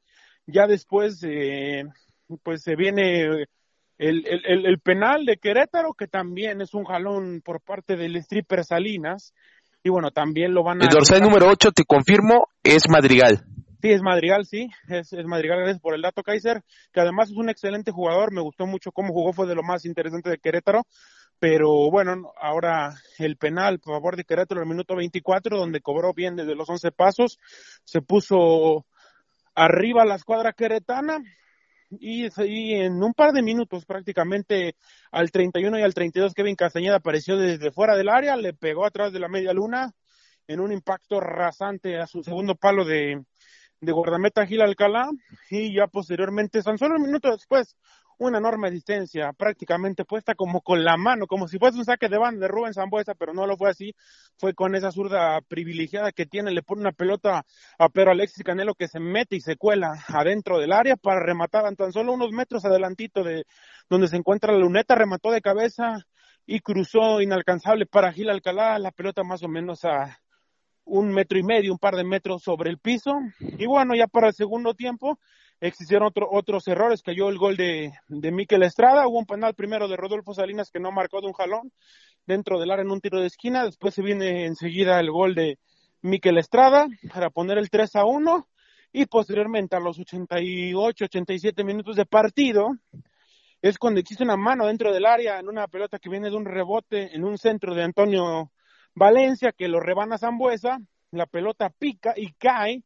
ya 0.46 0.68
después 0.68 1.22
eh, 1.24 1.86
pues 2.44 2.64
se 2.64 2.76
viene 2.76 3.48
el, 3.98 4.26
el, 4.28 4.66
el, 4.66 4.80
penal 4.80 5.26
de 5.26 5.38
Querétaro, 5.38 5.94
que 5.94 6.08
también 6.08 6.62
es 6.62 6.74
un 6.74 6.84
jalón 6.84 7.42
por 7.44 7.62
parte 7.62 7.96
del 7.96 8.16
stripper 8.18 8.64
Salinas. 8.64 9.34
Y 9.84 9.90
bueno, 9.90 10.12
también 10.12 10.54
lo 10.54 10.64
van 10.64 10.82
a. 10.82 10.86
El 10.86 10.90
dorsal 10.90 11.22
número 11.22 11.48
8, 11.50 11.72
te 11.72 11.86
confirmo, 11.86 12.48
es 12.64 12.90
Madrigal. 12.90 13.46
Sí, 13.82 13.92
es 13.92 14.02
Madrigal, 14.02 14.46
sí, 14.46 14.68
es, 14.88 15.14
es, 15.14 15.26
Madrigal, 15.26 15.60
gracias 15.60 15.80
por 15.80 15.94
el 15.94 16.02
dato, 16.02 16.24
Kaiser, 16.24 16.64
que 16.92 17.02
además 17.02 17.30
es 17.30 17.38
un 17.38 17.50
excelente 17.50 17.92
jugador, 17.92 18.34
me 18.34 18.42
gustó 18.42 18.66
mucho 18.66 18.92
cómo 18.92 19.14
jugó, 19.14 19.32
fue 19.32 19.46
de 19.46 19.54
lo 19.54 19.62
más 19.62 19.86
interesante 19.86 20.32
de 20.32 20.40
Querétaro, 20.40 20.88
pero 21.38 21.92
bueno, 21.92 22.32
ahora 22.42 22.96
el 23.20 23.38
penal 23.38 23.80
por 23.80 23.94
favor 23.94 24.16
de 24.16 24.24
Querétaro 24.24 24.62
el 24.62 24.68
minuto 24.68 24.96
24, 24.96 25.60
donde 25.60 25.82
cobró 25.82 26.14
bien 26.16 26.36
desde 26.36 26.56
los 26.56 26.68
11 26.68 26.92
pasos, 26.94 27.38
se 27.84 28.02
puso 28.02 28.88
arriba 29.54 30.04
la 30.04 30.16
escuadra 30.16 30.54
queretana, 30.54 31.20
y, 32.00 32.74
en 32.74 33.04
un 33.04 33.14
par 33.14 33.32
de 33.32 33.42
minutos 33.42 33.86
prácticamente 33.86 34.76
al 35.12 35.32
31 35.32 35.80
y 35.80 35.82
al 35.82 35.94
32 35.94 36.34
Kevin 36.34 36.56
Castañeda 36.56 36.98
apareció 36.98 37.38
desde 37.38 37.72
fuera 37.72 37.96
del 37.96 38.10
área, 38.10 38.36
le 38.36 38.54
pegó 38.54 38.86
atrás 38.86 39.14
de 39.14 39.20
la 39.20 39.28
media 39.28 39.54
luna 39.54 39.92
en 40.48 40.60
un 40.60 40.72
impacto 40.72 41.20
rasante 41.20 41.98
a 41.98 42.08
su 42.08 42.24
segundo 42.24 42.56
palo 42.56 42.86
de, 42.86 43.24
de 43.82 43.92
guardameta 43.92 44.46
Gil 44.46 44.62
Alcalá 44.62 45.10
y 45.50 45.74
ya 45.74 45.88
posteriormente, 45.88 46.62
tan 46.62 46.78
solo 46.78 46.96
un 46.96 47.04
minuto 47.04 47.32
después, 47.32 47.76
una 48.18 48.38
enorme 48.38 48.72
distancia, 48.72 49.34
prácticamente 49.34 50.06
puesta 50.06 50.36
como 50.36 50.62
con 50.62 50.84
la 50.84 50.98
mano, 50.98 51.28
como 51.28 51.48
si 51.48 51.58
fuese 51.58 51.78
un 51.78 51.86
saque 51.86 52.10
de 52.10 52.18
banda 52.18 52.42
de 52.42 52.48
Rubén 52.48 52.74
Zambuesa, 52.74 53.14
pero 53.16 53.34
no 53.34 53.48
lo 53.48 53.58
fue 53.58 53.70
así, 53.70 53.94
fue 54.38 54.54
con 54.54 54.76
esa 54.76 54.92
zurda 54.92 55.42
privilegiada 55.42 56.12
que 56.12 56.26
tiene, 56.26 56.52
le 56.52 56.64
pone 56.64 56.82
una 56.82 56.92
pelota 56.92 57.46
a 57.78 57.90
Pedro 57.90 58.12
Alexis 58.12 58.44
Canelo 58.44 58.76
que 58.76 58.88
se 58.88 59.00
mete 59.00 59.36
y 59.36 59.42
se 59.42 59.58
cuela 59.58 59.94
adentro 60.08 60.60
del 60.60 60.72
área 60.72 60.96
para 60.96 61.20
rematar 61.20 61.66
tan 61.76 61.92
solo 61.92 62.14
unos 62.14 62.32
metros 62.32 62.66
adelantito 62.66 63.24
de 63.24 63.46
donde 63.90 64.08
se 64.08 64.18
encuentra 64.18 64.54
la 64.54 64.60
luneta, 64.60 64.96
remató 64.96 65.32
de 65.32 65.42
cabeza 65.42 66.06
y 66.46 66.60
cruzó 66.60 67.22
inalcanzable 67.22 67.86
para 67.86 68.12
Gil 68.12 68.30
Alcalá, 68.30 68.78
la 68.80 68.92
pelota 68.92 69.24
más 69.24 69.42
o 69.44 69.48
menos 69.48 69.84
a 69.86 70.20
un 70.86 71.12
metro 71.12 71.40
y 71.40 71.44
medio, 71.44 71.72
un 71.72 71.80
par 71.80 71.96
de 71.96 72.04
metros 72.04 72.44
sobre 72.44 72.70
el 72.70 72.78
piso. 72.78 73.14
Y 73.40 73.66
bueno, 73.66 73.96
ya 73.96 74.08
para 74.08 74.28
el 74.28 74.34
segundo 74.34 74.74
tiempo, 74.74 75.20
existieron 75.60 76.08
otro, 76.08 76.28
otros 76.32 76.68
errores, 76.68 77.02
cayó 77.02 77.30
el 77.30 77.38
gol 77.38 77.56
de, 77.58 77.94
de 78.08 78.32
Miquel 78.32 78.64
Estrada, 78.64 79.08
hubo 79.08 79.20
un 79.20 79.26
penal 79.26 79.54
primero 79.56 79.88
de 79.88 79.98
Rodolfo 79.98 80.34
Salinas 80.34 80.70
que 80.72 80.80
no 80.80 80.92
marcó 80.92 81.22
de 81.22 81.28
un 81.28 81.34
jalón 81.34 81.72
dentro 82.26 82.60
del 82.60 82.72
área 82.72 82.84
en 82.84 82.92
un 82.92 83.02
tiro 83.02 83.20
de 83.20 83.28
esquina, 83.28 83.64
después 83.64 83.94
se 83.94 84.02
viene 84.02 84.46
enseguida 84.46 85.00
el 85.00 85.12
gol 85.12 85.36
de 85.36 85.60
Miquel 86.02 86.38
Estrada 86.38 86.88
para 87.14 87.30
poner 87.30 87.58
el 87.58 87.70
3 87.70 87.96
a 87.96 88.06
1 88.06 88.48
y 88.94 89.06
posteriormente 89.08 89.76
a 89.76 89.80
los 89.80 90.00
88, 90.00 91.06
87 91.06 91.64
minutos 91.64 91.96
de 91.96 92.06
partido 92.06 92.70
es 93.62 93.78
cuando 93.78 94.00
existe 94.00 94.24
una 94.24 94.38
mano 94.38 94.68
dentro 94.68 94.94
del 94.94 95.06
área 95.06 95.40
en 95.40 95.50
una 95.50 95.68
pelota 95.68 96.00
que 96.00 96.10
viene 96.10 96.30
de 96.30 96.36
un 96.36 96.46
rebote 96.46 97.16
en 97.16 97.24
un 97.24 97.38
centro 97.38 97.74
de 97.74 97.84
Antonio 97.84 98.52
Valencia 98.94 99.52
que 99.52 99.68
lo 99.68 99.80
rebana 99.80 100.18
Zambuesa, 100.18 100.80
la 101.12 101.26
pelota 101.26 101.70
pica 101.70 102.14
y 102.16 102.34
cae 102.34 102.84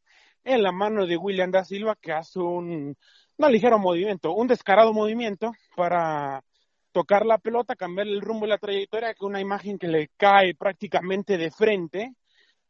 en 0.54 0.62
la 0.62 0.72
mano 0.72 1.06
de 1.06 1.16
William 1.16 1.50
da 1.50 1.64
Silva 1.64 1.96
que 2.00 2.12
hace 2.12 2.38
un, 2.38 2.96
un 3.36 3.52
ligero 3.52 3.78
movimiento, 3.78 4.32
un 4.32 4.48
descarado 4.48 4.92
movimiento 4.92 5.52
para 5.76 6.42
tocar 6.92 7.24
la 7.26 7.38
pelota, 7.38 7.76
cambiar 7.76 8.08
el 8.08 8.20
rumbo 8.20 8.46
y 8.46 8.48
la 8.50 8.58
trayectoria, 8.58 9.14
que 9.14 9.24
una 9.24 9.40
imagen 9.40 9.78
que 9.78 9.88
le 9.88 10.08
cae 10.16 10.54
prácticamente 10.54 11.38
de 11.38 11.50
frente 11.50 12.14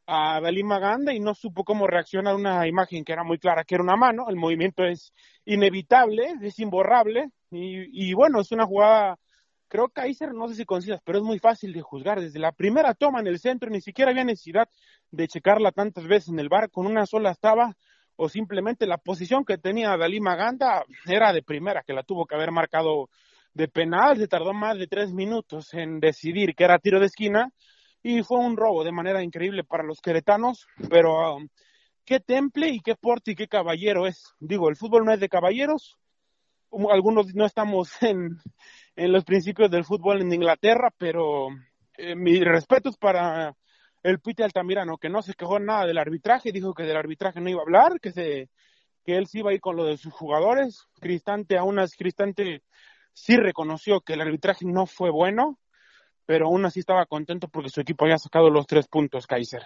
a 0.06 0.40
Dalí 0.40 0.62
Maganda 0.62 1.14
y 1.14 1.20
no 1.20 1.34
supo 1.34 1.64
cómo 1.64 1.86
reaccionar. 1.86 2.34
Una 2.34 2.66
imagen 2.66 3.04
que 3.04 3.12
era 3.12 3.24
muy 3.24 3.38
clara, 3.38 3.64
que 3.64 3.76
era 3.76 3.84
una 3.84 3.96
mano, 3.96 4.28
el 4.28 4.36
movimiento 4.36 4.84
es 4.84 5.12
inevitable, 5.44 6.34
es 6.42 6.58
imborrable 6.58 7.30
y 7.50 8.12
bueno, 8.14 8.40
es 8.40 8.52
una 8.52 8.66
jugada 8.66 9.18
creo 9.70 9.86
que 9.88 10.02
Kaiser, 10.02 10.34
no 10.34 10.48
sé 10.48 10.56
si 10.56 10.64
coincidas, 10.66 11.00
pero 11.04 11.18
es 11.18 11.24
muy 11.24 11.38
fácil 11.38 11.72
de 11.72 11.80
juzgar. 11.80 12.20
Desde 12.20 12.40
la 12.40 12.52
primera 12.52 12.92
toma 12.92 13.20
en 13.20 13.28
el 13.28 13.38
centro, 13.38 13.70
ni 13.70 13.80
siquiera 13.80 14.10
había 14.10 14.24
necesidad 14.24 14.68
de 15.10 15.28
checarla 15.28 15.72
tantas 15.72 16.06
veces 16.06 16.28
en 16.30 16.40
el 16.40 16.48
bar, 16.48 16.70
con 16.70 16.86
una 16.86 17.06
sola 17.06 17.30
estaba. 17.30 17.74
o 18.16 18.28
simplemente 18.28 18.86
la 18.86 18.98
posición 18.98 19.46
que 19.46 19.56
tenía 19.56 19.96
Dalí 19.96 20.20
Maganda 20.20 20.84
era 21.06 21.32
de 21.32 21.42
primera, 21.42 21.82
que 21.86 21.94
la 21.94 22.02
tuvo 22.02 22.26
que 22.26 22.34
haber 22.34 22.50
marcado 22.50 23.08
de 23.54 23.68
penal, 23.68 24.18
se 24.18 24.28
tardó 24.28 24.52
más 24.52 24.76
de 24.78 24.86
tres 24.86 25.12
minutos 25.12 25.72
en 25.74 26.00
decidir 26.00 26.54
que 26.54 26.64
era 26.64 26.78
tiro 26.78 27.00
de 27.00 27.06
esquina 27.06 27.50
y 28.02 28.22
fue 28.22 28.38
un 28.38 28.56
robo 28.56 28.84
de 28.84 28.92
manera 28.92 29.22
increíble 29.22 29.64
para 29.64 29.84
los 29.84 30.00
queretanos, 30.00 30.66
pero 30.90 31.36
um, 31.36 31.48
qué 32.04 32.20
temple 32.20 32.68
y 32.68 32.80
qué 32.80 32.94
porte 32.94 33.32
y 33.32 33.34
qué 33.34 33.48
caballero 33.48 34.06
es. 34.06 34.34
Digo, 34.38 34.68
el 34.68 34.76
fútbol 34.76 35.04
no 35.04 35.12
es 35.12 35.20
de 35.20 35.28
caballeros, 35.28 35.96
algunos 36.90 37.34
no 37.34 37.46
estamos 37.46 37.90
en, 38.02 38.38
en 38.96 39.12
los 39.12 39.24
principios 39.24 39.70
del 39.70 39.84
fútbol 39.84 40.20
en 40.20 40.32
Inglaterra, 40.32 40.92
pero 40.96 41.48
eh, 41.96 42.14
mis 42.14 42.44
respetos 42.44 42.96
para 42.96 43.56
el 44.02 44.20
Pite 44.20 44.44
Altamirano, 44.44 44.96
que 44.96 45.10
no 45.10 45.22
se 45.22 45.34
quejó 45.34 45.58
nada 45.58 45.86
del 45.86 45.98
arbitraje, 45.98 46.52
dijo 46.52 46.72
que 46.72 46.84
del 46.84 46.96
arbitraje 46.96 47.40
no 47.40 47.50
iba 47.50 47.60
a 47.60 47.62
hablar, 47.62 48.00
que 48.00 48.12
se 48.12 48.48
que 49.04 49.16
él 49.16 49.26
sí 49.26 49.38
iba 49.38 49.50
a 49.50 49.54
ir 49.54 49.60
con 49.60 49.76
lo 49.76 49.84
de 49.84 49.96
sus 49.96 50.12
jugadores. 50.12 50.86
Cristante, 51.00 51.56
aún 51.56 51.78
así, 51.78 51.96
Cristante 51.96 52.62
sí 53.14 53.36
reconoció 53.36 54.00
que 54.02 54.12
el 54.12 54.20
arbitraje 54.20 54.66
no 54.66 54.86
fue 54.86 55.10
bueno, 55.10 55.58
pero 56.26 56.46
aún 56.46 56.66
así 56.66 56.80
estaba 56.80 57.06
contento 57.06 57.48
porque 57.48 57.70
su 57.70 57.80
equipo 57.80 58.04
había 58.04 58.18
sacado 58.18 58.50
los 58.50 58.66
tres 58.66 58.88
puntos, 58.88 59.26
Kaiser 59.26 59.62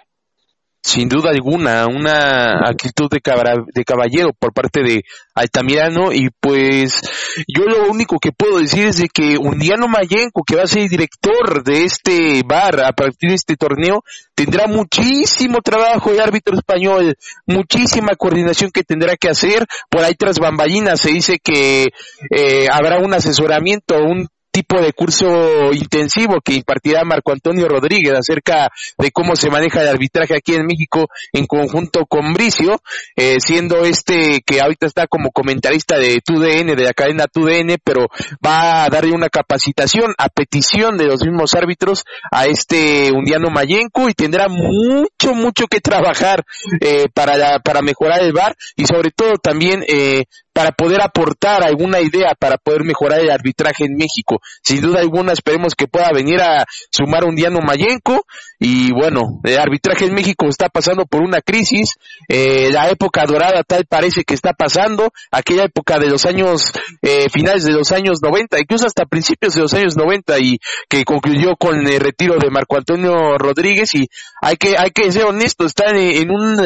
sin 0.84 1.08
duda 1.08 1.30
alguna, 1.30 1.86
una 1.86 2.68
actitud 2.68 3.08
de, 3.10 3.22
caballero 3.22 4.34
por 4.38 4.52
parte 4.52 4.82
de 4.82 5.02
Altamirano 5.34 6.12
y 6.12 6.28
pues 6.38 7.00
yo 7.48 7.64
lo 7.64 7.90
único 7.90 8.18
que 8.18 8.32
puedo 8.32 8.58
decir 8.58 8.88
es 8.88 8.98
de 8.98 9.08
que 9.08 9.38
Undiano 9.38 9.88
Mayenco, 9.88 10.42
que 10.46 10.56
va 10.56 10.64
a 10.64 10.66
ser 10.66 10.86
director 10.90 11.64
de 11.64 11.84
este 11.84 12.42
bar 12.44 12.84
a 12.84 12.92
partir 12.92 13.30
de 13.30 13.36
este 13.36 13.56
torneo, 13.56 14.04
tendrá 14.34 14.66
muchísimo 14.66 15.62
trabajo 15.62 16.12
de 16.12 16.20
árbitro 16.20 16.54
español, 16.54 17.16
muchísima 17.46 18.14
coordinación 18.14 18.70
que 18.70 18.84
tendrá 18.84 19.16
que 19.16 19.30
hacer, 19.30 19.64
por 19.88 20.04
ahí 20.04 20.14
tras 20.14 20.38
bambalinas 20.38 21.00
se 21.00 21.12
dice 21.12 21.38
que 21.42 21.88
eh, 22.30 22.68
habrá 22.70 22.98
un 22.98 23.14
asesoramiento, 23.14 23.96
un 23.96 24.28
tipo 24.54 24.80
de 24.80 24.92
curso 24.92 25.72
intensivo 25.72 26.40
que 26.40 26.54
impartirá 26.54 27.02
Marco 27.04 27.32
Antonio 27.32 27.66
Rodríguez 27.66 28.12
acerca 28.16 28.70
de 28.96 29.10
cómo 29.10 29.34
se 29.34 29.50
maneja 29.50 29.82
el 29.82 29.88
arbitraje 29.88 30.36
aquí 30.36 30.54
en 30.54 30.64
México 30.64 31.08
en 31.32 31.46
conjunto 31.46 32.06
con 32.06 32.32
Bricio, 32.34 32.80
eh, 33.16 33.40
siendo 33.40 33.84
este 33.84 34.42
que 34.46 34.60
ahorita 34.60 34.86
está 34.86 35.08
como 35.08 35.32
comentarista 35.32 35.98
de 35.98 36.20
TUDN, 36.24 36.76
de 36.76 36.84
la 36.84 36.92
cadena 36.92 37.26
TUDN, 37.26 37.78
pero 37.82 38.06
va 38.46 38.84
a 38.84 38.88
darle 38.88 39.12
una 39.12 39.28
capacitación 39.28 40.14
a 40.18 40.28
petición 40.28 40.96
de 40.98 41.06
los 41.06 41.24
mismos 41.24 41.54
árbitros 41.54 42.04
a 42.30 42.46
este 42.46 43.10
Undiano 43.10 43.50
Mayenco 43.50 44.08
y 44.08 44.14
tendrá 44.14 44.46
mucho, 44.48 45.34
mucho 45.34 45.66
que 45.66 45.80
trabajar 45.80 46.44
eh, 46.80 47.06
para, 47.12 47.58
para 47.58 47.82
mejorar 47.82 48.22
el 48.22 48.32
bar 48.32 48.54
y 48.76 48.86
sobre 48.86 49.10
todo 49.10 49.32
también 49.42 49.84
eh, 49.88 50.26
para 50.54 50.70
poder 50.70 51.02
aportar 51.02 51.62
alguna 51.64 52.00
idea 52.00 52.34
para 52.38 52.56
poder 52.56 52.84
mejorar 52.84 53.20
el 53.20 53.30
arbitraje 53.30 53.84
en 53.84 53.96
México. 53.96 54.40
Sin 54.62 54.80
duda 54.80 55.00
alguna 55.00 55.32
esperemos 55.32 55.74
que 55.74 55.88
pueda 55.88 56.10
venir 56.14 56.40
a 56.40 56.64
sumar 56.90 57.24
un 57.24 57.34
Diano 57.34 57.58
Mayenco 57.60 58.24
y 58.58 58.92
bueno, 58.92 59.40
el 59.42 59.58
arbitraje 59.58 60.06
en 60.06 60.14
México 60.14 60.46
está 60.48 60.68
pasando 60.68 61.06
por 61.06 61.22
una 61.22 61.40
crisis, 61.40 61.96
eh, 62.28 62.70
la 62.72 62.88
época 62.88 63.24
dorada 63.26 63.62
tal 63.64 63.84
parece 63.84 64.22
que 64.24 64.34
está 64.34 64.52
pasando, 64.52 65.10
aquella 65.32 65.64
época 65.64 65.98
de 65.98 66.08
los 66.08 66.24
años, 66.24 66.72
eh, 67.02 67.28
finales 67.30 67.64
de 67.64 67.72
los 67.72 67.90
años 67.90 68.20
90, 68.22 68.60
incluso 68.60 68.86
hasta 68.86 69.06
principios 69.06 69.54
de 69.54 69.62
los 69.62 69.74
años 69.74 69.96
90 69.96 70.38
y 70.38 70.58
que 70.88 71.04
concluyó 71.04 71.56
con 71.56 71.86
el 71.86 72.00
retiro 72.00 72.36
de 72.38 72.50
Marco 72.50 72.76
Antonio 72.76 73.36
Rodríguez 73.38 73.94
y 73.96 74.08
hay 74.44 74.56
que, 74.56 74.76
hay 74.78 74.90
que 74.90 75.10
ser 75.10 75.24
honesto, 75.24 75.64
están 75.64 75.96
en 75.96 76.30
un, 76.30 76.56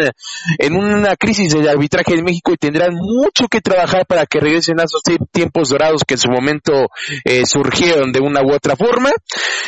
en 0.59 0.77
una 0.77 1.17
crisis 1.17 1.53
del 1.53 1.69
arbitraje 1.69 2.15
en 2.15 2.25
México 2.25 2.53
y 2.53 2.57
tendrán 2.57 2.95
mucho 2.95 3.49
que 3.49 3.61
trabajar 3.61 3.79
trabajar 3.79 4.07
para 4.07 4.27
que 4.27 4.41
regresen 4.41 4.81
a 4.81 4.85
esos 4.85 5.03
tiempos 5.31 5.69
dorados 5.69 6.03
que 6.05 6.15
en 6.15 6.19
su 6.19 6.29
momento 6.29 6.89
eh, 7.25 7.47
surgieron 7.47 8.13
de 8.13 8.21
una 8.21 8.43
u 8.43 8.53
otra 8.53 8.77
forma. 8.77 9.11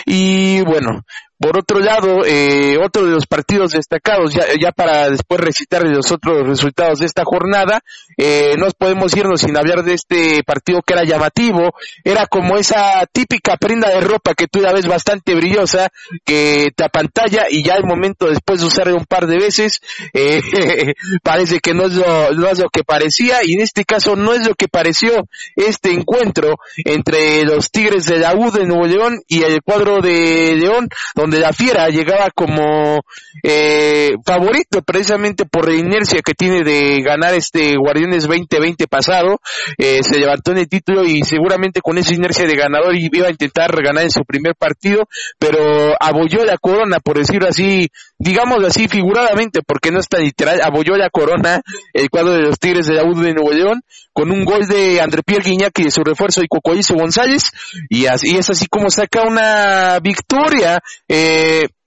Y 0.04 0.60
bueno, 0.62 1.04
por 1.40 1.56
otro 1.56 1.80
lado, 1.80 2.26
eh, 2.26 2.76
otro 2.76 3.06
de 3.06 3.12
los 3.12 3.26
partidos 3.26 3.72
destacados, 3.72 4.34
ya, 4.34 4.44
ya 4.60 4.72
para 4.72 5.08
después 5.08 5.40
recitar 5.40 5.82
los 5.84 6.12
otros 6.12 6.46
resultados 6.46 6.98
de 6.98 7.06
esta 7.06 7.24
jornada, 7.24 7.80
eh, 8.18 8.56
no 8.58 8.66
podemos 8.76 9.16
irnos 9.16 9.40
sin 9.40 9.56
hablar 9.56 9.82
de 9.82 9.94
este 9.94 10.42
partido 10.44 10.82
que 10.82 10.92
era 10.92 11.04
llamativo, 11.04 11.72
era 12.04 12.26
como 12.26 12.58
esa 12.58 13.06
típica 13.10 13.56
prenda 13.56 13.88
de 13.88 14.02
ropa 14.02 14.34
que 14.34 14.48
tú 14.48 14.60
ya 14.60 14.72
ves 14.72 14.86
bastante 14.86 15.34
brillosa, 15.34 15.88
que 16.26 16.72
te 16.76 16.84
apantalla 16.84 17.46
y 17.48 17.62
ya 17.62 17.76
el 17.76 17.84
momento 17.84 18.26
después 18.26 18.60
de 18.60 18.66
usarla 18.66 18.96
un 18.96 19.06
par 19.06 19.26
de 19.26 19.38
veces, 19.38 19.80
eh, 20.12 20.42
parece 21.22 21.60
que 21.60 21.72
no 21.72 21.86
es, 21.86 21.94
lo, 21.94 22.34
no 22.34 22.48
es 22.48 22.58
lo 22.58 22.68
que 22.68 22.84
parecía 22.84 23.38
y 23.42 23.54
en 23.54 23.62
este 23.62 23.86
caso 23.86 24.14
no 24.14 24.34
es 24.34 24.46
lo 24.46 24.54
que 24.54 24.68
pareció 24.68 25.26
este 25.56 25.92
encuentro 25.92 26.58
entre 26.84 27.46
los 27.46 27.70
Tigres 27.70 28.04
de 28.04 28.18
la 28.18 28.34
U 28.34 28.50
de 28.50 28.66
Nuevo 28.66 28.86
León 28.86 29.22
y 29.26 29.42
el 29.42 29.62
cuadro 29.62 30.02
de 30.02 30.54
León, 30.56 30.90
donde 31.14 31.29
donde 31.30 31.46
la 31.46 31.52
Fiera 31.52 31.88
llegaba 31.88 32.28
como 32.34 33.04
eh, 33.44 34.10
favorito 34.26 34.82
precisamente 34.82 35.44
por 35.44 35.68
la 35.68 35.76
inercia 35.76 36.20
que 36.24 36.34
tiene 36.34 36.64
de 36.64 37.00
ganar 37.02 37.34
este 37.34 37.76
Guardianes 37.76 38.26
2020 38.26 38.88
pasado, 38.88 39.38
eh, 39.78 40.00
se 40.02 40.18
levantó 40.18 40.50
en 40.50 40.58
el 40.58 40.68
título 40.68 41.04
y 41.04 41.22
seguramente 41.22 41.80
con 41.80 41.98
esa 41.98 42.14
inercia 42.14 42.46
de 42.46 42.56
ganador 42.56 42.96
iba 42.96 43.28
a 43.28 43.30
intentar 43.30 43.70
ganar 43.80 44.02
en 44.02 44.10
su 44.10 44.24
primer 44.24 44.56
partido, 44.56 45.04
pero 45.38 45.94
abolló 46.00 46.44
la 46.44 46.58
corona, 46.58 46.98
por 46.98 47.18
decirlo 47.18 47.48
así, 47.48 47.88
digamos 48.18 48.64
así 48.64 48.88
figuradamente, 48.88 49.60
porque 49.64 49.92
no 49.92 50.00
está 50.00 50.18
literal, 50.18 50.60
abolló 50.62 50.96
la 50.96 51.10
corona 51.10 51.62
el 51.92 52.10
cuadro 52.10 52.32
de 52.32 52.42
los 52.42 52.58
Tigres 52.58 52.86
de 52.86 52.94
la 52.94 53.04
U 53.04 53.14
de 53.14 53.34
Nuevo 53.34 53.52
León, 53.52 53.82
con 54.12 54.32
un 54.32 54.44
gol 54.44 54.66
de 54.66 55.00
André 55.00 55.22
Pierre 55.22 55.48
Guiñaki 55.48 55.84
de 55.84 55.90
su 55.90 56.02
refuerzo 56.02 56.42
y 56.42 56.48
Cocoyizo 56.48 56.94
González, 56.94 57.44
y 57.88 58.06
así 58.06 58.36
es 58.36 58.50
así 58.50 58.66
como 58.66 58.90
saca 58.90 59.22
una 59.22 59.98
victoria, 60.00 60.80
eh, 61.08 61.19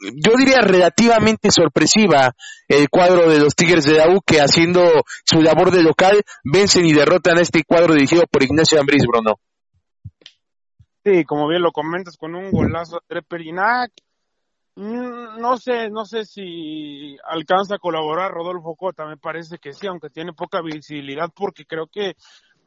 yo 0.01 0.31
diría 0.37 0.61
relativamente 0.61 1.51
sorpresiva 1.51 2.33
el 2.67 2.89
cuadro 2.89 3.29
de 3.29 3.39
los 3.39 3.55
Tigres 3.55 3.85
de 3.85 3.97
la 3.97 4.09
U 4.09 4.21
que 4.25 4.39
haciendo 4.39 4.81
su 5.25 5.41
labor 5.41 5.71
de 5.71 5.83
local 5.83 6.23
vencen 6.43 6.85
y 6.85 6.93
derrotan 6.93 7.37
a 7.37 7.41
este 7.41 7.63
cuadro 7.63 7.93
dirigido 7.93 8.23
por 8.29 8.43
Ignacio 8.43 8.79
Ambris, 8.79 9.05
Bruno. 9.05 9.39
Sí, 11.05 11.25
como 11.25 11.47
bien 11.47 11.61
lo 11.61 11.71
comentas, 11.71 12.15
con 12.17 12.33
un 12.33 12.51
golazo 12.51 13.01
de 13.09 13.21
Perinac, 13.21 13.91
Mm, 14.75 15.39
no 15.39 15.57
sé, 15.57 15.91
no 15.91 16.03
sé 16.03 16.25
si 16.25 17.15
alcanza 17.25 17.75
a 17.75 17.79
colaborar 17.79 18.31
Rodolfo 18.31 18.75
Cota, 18.75 19.05
me 19.05 19.17
parece 19.17 19.59
que 19.59 19.71
sí, 19.71 19.85
aunque 19.85 20.09
tiene 20.09 20.33
poca 20.33 20.61
visibilidad 20.61 21.29
porque 21.35 21.65
creo 21.65 21.85
que 21.85 22.15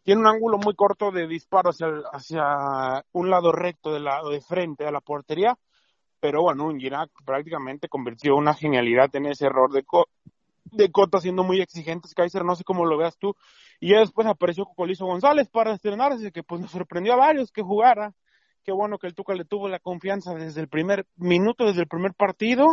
tiene 0.05 0.21
un 0.21 0.29
ángulo 0.29 0.59
muy 0.59 0.75
corto 0.77 1.11
de 1.11 1.27
disparo 1.27 1.71
hacia, 1.71 1.89
hacia 2.13 3.05
un 3.13 3.29
lado 3.29 3.51
recto 3.51 3.93
de 3.93 4.01
lado 4.01 4.31
de 4.31 4.41
frente 4.41 4.87
a 4.87 4.93
la 4.93 5.01
portería, 5.01 5.59
pero 6.21 6.43
bueno, 6.43 6.71
Girac 6.77 7.11
prácticamente 7.25 7.89
convirtió 7.89 8.37
una 8.37 8.55
genialidad 8.55 9.15
en 9.15 9.27
ese 9.27 9.47
error 9.47 9.73
de, 9.73 9.85
de 10.65 10.91
Cota 10.91 11.21
siendo 11.21 11.45
muy 11.45 11.61
exigente, 11.61 12.09
Kaiser, 12.15 12.45
no 12.45 12.55
sé 12.57 12.65
cómo 12.65 12.85
lo 12.85 12.97
veas 12.97 13.17
tú, 13.19 13.35
y 13.81 13.91
ya 13.91 14.01
después 14.01 14.27
apareció 14.27 14.65
Cocolizo 14.65 15.07
González 15.07 15.49
para 15.49 15.75
estrenarse, 15.75 16.33
que 16.33 16.43
pues 16.43 16.61
nos 16.61 16.71
sorprendió 16.71 17.13
a 17.15 17.17
varios 17.17 17.53
que 17.53 17.63
jugara, 17.63 18.15
qué 18.67 18.73
bueno 18.73 18.99
que 18.99 19.07
el 19.07 19.15
Tuca 19.15 19.35
le 19.35 19.45
tuvo 19.45 19.69
la 19.69 19.79
confianza 19.79 20.35
desde 20.35 20.61
el 20.61 20.69
primer 20.69 21.07
minuto, 21.17 21.65
desde 21.65 21.83
el 21.83 21.89
primer 21.89 22.15
partido. 22.15 22.67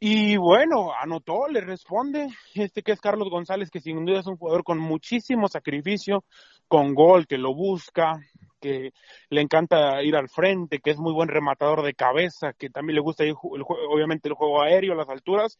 Y 0.00 0.36
bueno, 0.36 0.92
anotó, 1.00 1.48
le 1.48 1.60
responde. 1.60 2.28
Este 2.54 2.82
que 2.82 2.92
es 2.92 3.00
Carlos 3.00 3.30
González, 3.30 3.70
que 3.70 3.80
sin 3.80 4.04
duda 4.04 4.18
es 4.18 4.26
un 4.26 4.36
jugador 4.36 4.64
con 4.64 4.78
muchísimo 4.78 5.48
sacrificio, 5.48 6.24
con 6.66 6.92
gol, 6.94 7.26
que 7.26 7.38
lo 7.38 7.54
busca, 7.54 8.20
que 8.64 8.94
le 9.28 9.42
encanta 9.42 10.02
ir 10.02 10.16
al 10.16 10.30
frente, 10.30 10.80
que 10.80 10.90
es 10.90 10.98
muy 10.98 11.12
buen 11.12 11.28
rematador 11.28 11.82
de 11.82 11.92
cabeza, 11.92 12.54
que 12.54 12.70
también 12.70 12.94
le 12.94 13.02
gusta 13.02 13.24
ir, 13.24 13.34
obviamente 13.42 14.28
el 14.28 14.34
juego 14.34 14.62
aéreo, 14.62 14.94
las 14.94 15.10
alturas. 15.10 15.58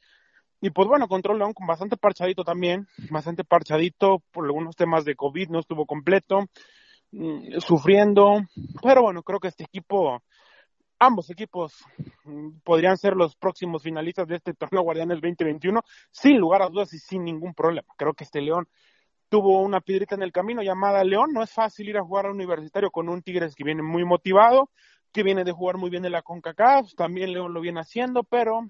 Y 0.63 0.71
pues 0.71 0.89
bueno, 0.89 1.07
control 1.07 1.39
León 1.39 1.53
con 1.53 1.67
bastante 1.67 1.99
parchadito 1.99 2.45
también, 2.45 2.89
bastante 3.11 3.45
parchadito 3.45 4.23
por 4.33 4.47
algunos 4.47 4.75
temas 4.75 5.05
de 5.05 5.15
COVID, 5.15 5.51
no 5.51 5.61
estuvo 5.61 5.85
completo. 5.85 6.47
Mm, 7.13 7.61
sufriendo, 7.61 8.43
pero 8.83 9.03
bueno, 9.03 9.23
creo 9.23 9.39
que 9.39 9.49
este 9.49 9.63
equipo, 9.65 10.21
ambos 10.99 11.31
equipos 11.31 11.85
mm, 12.25 12.61
podrían 12.65 12.97
ser 12.97 13.15
los 13.15 13.37
próximos 13.37 13.83
finalistas 13.83 14.27
de 14.27 14.37
este 14.37 14.55
torneo 14.55 14.83
Guardianes 14.83 15.21
2021, 15.21 15.81
sin 16.11 16.39
lugar 16.39 16.63
a 16.63 16.69
dudas 16.69 16.93
y 16.95 16.99
sin 16.99 17.23
ningún 17.23 17.55
problema. 17.55 17.87
Creo 17.99 18.15
que 18.15 18.25
este 18.25 18.41
León 18.41 18.67
tuvo 19.29 19.63
una 19.63 19.81
piedrita 19.81 20.15
en 20.15 20.23
el 20.23 20.33
camino 20.33 20.63
llamada 20.63 21.03
León, 21.05 21.33
no 21.33 21.43
es 21.43 21.51
fácil 21.51 21.89
ir 21.89 21.99
a 21.99 22.05
jugar 22.05 22.27
al 22.27 22.33
universitario 22.33 22.91
con 22.91 23.09
un 23.09 23.23
Tigres 23.23 23.55
que 23.55 23.65
viene 23.65 23.83
muy 23.83 24.05
motivado, 24.05 24.71
que 25.13 25.23
viene 25.23 25.45
de 25.45 25.53
jugar 25.53 25.77
muy 25.77 25.91
bien 25.91 26.05
en 26.05 26.13
la 26.13 26.23
CONCACAF, 26.23 26.95
también 26.95 27.33
León 27.33 27.55
lo 27.55 27.61
viene 27.61 27.81
haciendo, 27.81 28.25
pero 28.25 28.69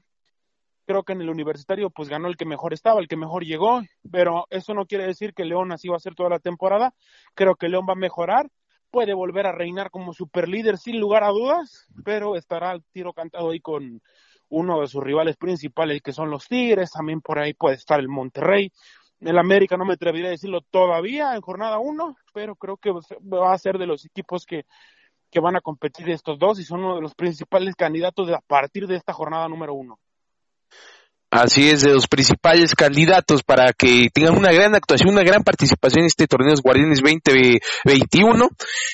creo 0.87 1.03
que 1.03 1.13
en 1.13 1.23
el 1.23 1.31
universitario 1.31 1.91
pues 1.91 2.09
ganó 2.09 2.29
el 2.29 2.37
que 2.37 2.45
mejor 2.45 2.73
estaba, 2.73 3.01
el 3.01 3.09
que 3.09 3.17
mejor 3.17 3.45
llegó, 3.45 3.83
pero 4.11 4.47
eso 4.51 4.75
no 4.75 4.87
quiere 4.87 5.07
decir 5.07 5.35
que 5.35 5.45
León 5.45 5.73
así 5.73 5.89
va 5.89 5.97
a 5.97 6.01
ser 6.01 6.15
toda 6.15 6.31
la 6.31 6.39
temporada. 6.39 6.95
Creo 7.35 7.57
que 7.57 7.69
León 7.69 7.87
va 7.89 7.93
a 7.93 7.97
mejorar, 7.97 8.49
puede 8.91 9.15
volver 9.15 9.47
a 9.47 9.53
reinar 9.53 9.91
como 9.91 10.13
superlíder 10.13 10.79
sin 10.79 11.01
lugar 11.01 11.25
a 11.25 11.31
dudas, 11.31 11.89
pero 12.05 12.37
estará 12.37 12.71
al 12.71 12.85
tiro 12.93 13.13
cantado 13.13 13.51
ahí 13.51 13.61
con 13.61 14.01
uno 14.49 14.81
de 14.81 14.87
sus 14.87 15.03
rivales 15.03 15.37
principales 15.37 16.03
que 16.03 16.13
son 16.13 16.31
los 16.31 16.47
Tigres, 16.47 16.91
también 16.91 17.21
por 17.21 17.39
ahí 17.39 17.55
puede 17.55 17.77
estar 17.77 17.99
el 17.99 18.09
Monterrey. 18.09 18.71
El 19.25 19.39
América 19.39 19.77
no 19.77 19.85
me 19.85 19.95
atrevería 19.95 20.29
a 20.29 20.33
decirlo 20.33 20.61
todavía 20.61 21.35
en 21.35 21.41
jornada 21.41 21.79
1, 21.79 22.17
pero 22.33 22.57
creo 22.57 22.77
que 22.77 22.91
va 22.93 23.53
a 23.53 23.59
ser 23.59 23.79
de 23.79 23.87
los 23.87 24.05
equipos 24.05 24.47
que, 24.47 24.67
que 25.31 25.41
van 25.41 25.57
a 25.57 25.61
competir 25.61 26.09
estos 26.11 26.39
dos 26.39 26.61
y 26.61 26.65
son 26.65 26.85
uno 26.85 26.97
de 26.97 27.03
los 27.03 27.15
principales 27.15 27.75
candidatos 27.75 28.31
a 28.31 28.41
partir 28.41 28.87
de 28.87 28.97
esta 28.97 29.13
jornada 29.13 29.49
número 29.49 29.75
1. 29.75 29.99
Así 31.35 31.69
es, 31.69 31.83
de 31.83 31.93
los 31.93 32.07
principales 32.07 32.77
candidatos 32.77 33.43
para 33.43 33.73
que 33.73 34.07
tengan 34.15 34.39
una 34.39 34.53
gran 34.53 34.73
actuación, 34.77 35.15
una 35.15 35.25
gran 35.25 35.43
participación 35.43 36.03
en 36.03 36.07
este 36.07 36.29
torneo 36.29 36.55
Guardianes 36.63 37.01
2021. 37.03 38.49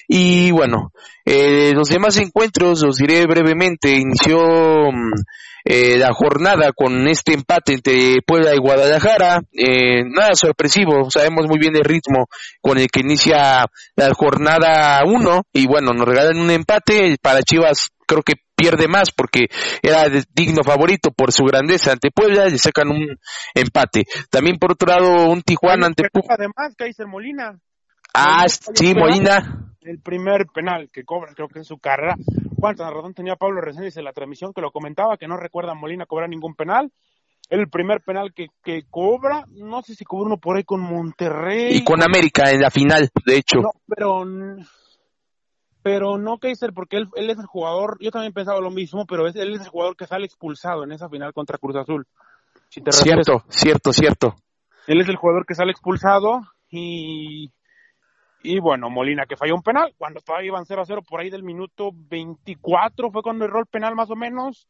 Y 0.08 0.50
bueno, 0.50 0.90
eh, 1.26 1.72
los 1.74 1.90
demás 1.90 2.16
encuentros 2.16 2.80
los 2.80 2.96
diré 2.96 3.26
brevemente. 3.26 3.90
Inició 3.90 4.38
mm, 4.38 5.12
eh, 5.66 5.98
la 5.98 6.14
jornada 6.14 6.72
con 6.74 7.06
este 7.08 7.34
empate 7.34 7.74
entre 7.74 8.22
Puebla 8.26 8.54
y 8.54 8.58
Guadalajara. 8.58 9.42
Eh, 9.52 10.04
nada 10.06 10.32
sorpresivo, 10.32 11.10
sabemos 11.10 11.44
muy 11.46 11.58
bien 11.58 11.76
el 11.76 11.84
ritmo 11.84 12.26
con 12.62 12.78
el 12.78 12.88
que 12.88 13.00
inicia 13.00 13.66
la 13.96 14.14
jornada 14.14 15.02
1 15.04 15.42
y 15.52 15.66
bueno, 15.66 15.92
nos 15.92 16.08
regalan 16.08 16.38
un 16.38 16.50
empate 16.50 17.18
para 17.20 17.42
Chivas 17.42 17.90
creo 18.10 18.22
que 18.22 18.34
pierde 18.56 18.88
más 18.88 19.12
porque 19.12 19.46
era 19.80 20.06
digno 20.34 20.64
favorito 20.64 21.12
por 21.12 21.30
su 21.30 21.44
grandeza 21.44 21.92
ante 21.92 22.10
Puebla 22.10 22.48
y 22.48 22.50
le 22.50 22.58
sacan 22.58 22.88
un 22.88 23.16
empate. 23.54 24.04
También 24.30 24.56
por 24.58 24.72
otro 24.72 24.88
lado 24.88 25.30
un 25.30 25.42
Tijuana 25.42 25.86
ante 25.86 26.08
Puebla. 26.10 26.34
Además, 26.36 26.74
Kaiser 26.76 27.06
Molina. 27.06 27.58
Ah, 28.12 28.46
sí, 28.48 28.94
Molina. 28.94 29.76
El 29.82 30.00
primer 30.00 30.46
penal 30.52 30.90
que 30.92 31.04
cobra, 31.04 31.32
creo 31.34 31.48
que 31.48 31.60
en 31.60 31.64
su 31.64 31.78
carrera. 31.78 32.16
¿Cuánta 32.58 32.90
razón 32.90 33.14
tenía 33.14 33.36
Pablo 33.36 33.60
Reséndiz 33.60 33.96
en 33.96 34.04
la 34.04 34.12
transmisión 34.12 34.52
que 34.52 34.60
lo 34.60 34.72
comentaba, 34.72 35.16
que 35.16 35.28
no 35.28 35.36
recuerda 35.36 35.72
a 35.72 35.76
Molina 35.76 36.04
cobrar 36.04 36.28
ningún 36.28 36.54
penal? 36.54 36.92
El 37.48 37.68
primer 37.68 38.00
penal 38.02 38.32
que, 38.34 38.48
que 38.62 38.82
cobra, 38.90 39.44
no 39.48 39.82
sé 39.82 39.94
si 39.94 40.04
cobró 40.04 40.26
uno 40.26 40.38
por 40.38 40.56
ahí 40.56 40.64
con 40.64 40.80
Monterrey. 40.80 41.76
Y 41.76 41.84
con 41.84 42.02
América 42.02 42.50
en 42.50 42.60
la 42.60 42.70
final, 42.70 43.08
de 43.24 43.36
hecho. 43.36 43.60
No, 43.60 43.70
pero 43.86 44.24
pero 45.82 46.18
no 46.18 46.38
Kaiser, 46.38 46.72
porque 46.72 46.98
él, 46.98 47.08
él 47.14 47.30
es 47.30 47.38
el 47.38 47.46
jugador, 47.46 47.96
yo 48.00 48.10
también 48.10 48.32
pensaba 48.32 48.60
lo 48.60 48.70
mismo, 48.70 49.06
pero 49.06 49.26
es, 49.26 49.36
él 49.36 49.54
es 49.54 49.62
el 49.62 49.68
jugador 49.68 49.96
que 49.96 50.06
sale 50.06 50.26
expulsado 50.26 50.84
en 50.84 50.92
esa 50.92 51.08
final 51.08 51.32
contra 51.32 51.58
Cruz 51.58 51.76
Azul. 51.76 52.06
cierto, 52.68 53.44
cierto, 53.48 53.92
cierto. 53.92 54.34
Él 54.86 55.00
es 55.00 55.08
el 55.08 55.16
jugador 55.16 55.46
que 55.46 55.54
sale 55.54 55.72
expulsado 55.72 56.40
y, 56.70 57.50
y 58.42 58.60
bueno, 58.60 58.90
Molina 58.90 59.24
que 59.26 59.36
falló 59.36 59.54
un 59.54 59.62
penal, 59.62 59.94
cuando 59.96 60.20
todavía 60.20 60.48
iban 60.48 60.66
0 60.66 60.82
a 60.82 60.84
0 60.84 61.02
por 61.08 61.20
ahí 61.20 61.30
del 61.30 61.42
minuto 61.42 61.90
24 61.92 63.10
fue 63.10 63.22
cuando 63.22 63.44
erró 63.44 63.60
el 63.60 63.66
penal 63.66 63.94
más 63.94 64.10
o 64.10 64.16
menos, 64.16 64.66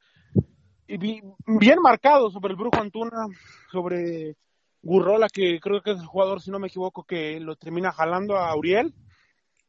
y 0.87 0.97
bien 0.99 1.79
marcado 1.83 2.31
sobre 2.31 2.53
el 2.53 2.57
Brujo 2.57 2.81
Antuna, 2.81 3.27
sobre 3.71 4.37
Gurrola, 4.83 5.29
que 5.29 5.61
creo 5.61 5.83
que 5.83 5.93
es 5.93 6.01
el 6.01 6.07
jugador, 6.07 6.41
si 6.41 6.51
no 6.51 6.59
me 6.59 6.67
equivoco, 6.67 7.05
que 7.05 7.39
lo 7.39 7.55
termina 7.55 7.93
jalando 7.93 8.37
a 8.37 8.57
Uriel 8.57 8.93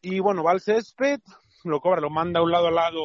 y 0.02 0.20
bueno, 0.20 0.44
va 0.44 0.52
al 0.52 0.62
césped, 0.62 1.20
lo 1.64 1.80
cobra, 1.80 2.02
lo 2.02 2.10
manda 2.10 2.40
a 2.40 2.44
un 2.44 2.52
lado 2.52 2.68
al 2.68 2.76
lado 2.76 3.02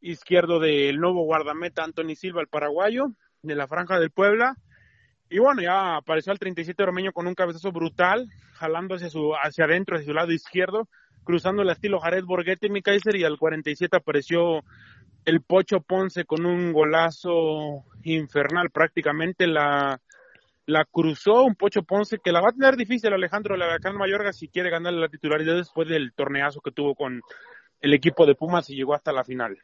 izquierdo 0.00 0.60
del 0.60 0.98
nuevo 0.98 1.24
guardameta 1.24 1.84
Anthony 1.84 2.14
Silva, 2.14 2.40
el 2.40 2.48
paraguayo, 2.48 3.12
de 3.42 3.54
la 3.54 3.66
franja 3.66 3.98
del 3.98 4.10
Puebla. 4.10 4.56
Y 5.28 5.38
bueno, 5.38 5.62
ya 5.62 5.96
apareció 5.96 6.32
al 6.32 6.38
37 6.38 6.84
Romeño 6.84 7.12
con 7.12 7.26
un 7.26 7.34
cabezazo 7.34 7.72
brutal, 7.72 8.28
jalando 8.54 8.96
hacia, 8.96 9.08
su, 9.08 9.32
hacia 9.34 9.64
adentro, 9.64 9.96
hacia 9.96 10.06
su 10.06 10.14
lado 10.14 10.32
izquierdo, 10.32 10.88
cruzando 11.24 11.62
el 11.62 11.70
estilo 11.70 12.00
Jared 12.00 12.24
Borghetti, 12.24 12.68
mi 12.68 12.82
Kaiser, 12.82 13.16
y 13.16 13.24
al 13.24 13.38
47 13.38 13.96
apareció 13.96 14.64
el 15.24 15.42
Pocho 15.42 15.80
Ponce 15.80 16.24
con 16.24 16.46
un 16.46 16.72
golazo 16.72 17.84
infernal 18.02 18.70
prácticamente. 18.70 19.46
La, 19.46 20.00
la 20.66 20.84
cruzó 20.84 21.44
un 21.44 21.54
Pocho 21.54 21.82
Ponce 21.82 22.18
que 22.22 22.32
la 22.32 22.40
va 22.40 22.48
a 22.50 22.52
tener 22.52 22.76
difícil 22.76 23.12
Alejandro 23.12 23.56
Lavacán 23.56 23.96
Mayorga 23.96 24.32
si 24.32 24.48
quiere 24.48 24.70
ganarle 24.70 25.00
la 25.00 25.08
titularidad 25.08 25.56
después 25.56 25.88
del 25.88 26.12
torneazo 26.14 26.60
que 26.60 26.70
tuvo 26.70 26.94
con 26.94 27.20
el 27.80 27.94
equipo 27.94 28.26
de 28.26 28.34
Pumas 28.34 28.68
y 28.70 28.76
llegó 28.76 28.94
hasta 28.94 29.12
la 29.12 29.24
final. 29.24 29.58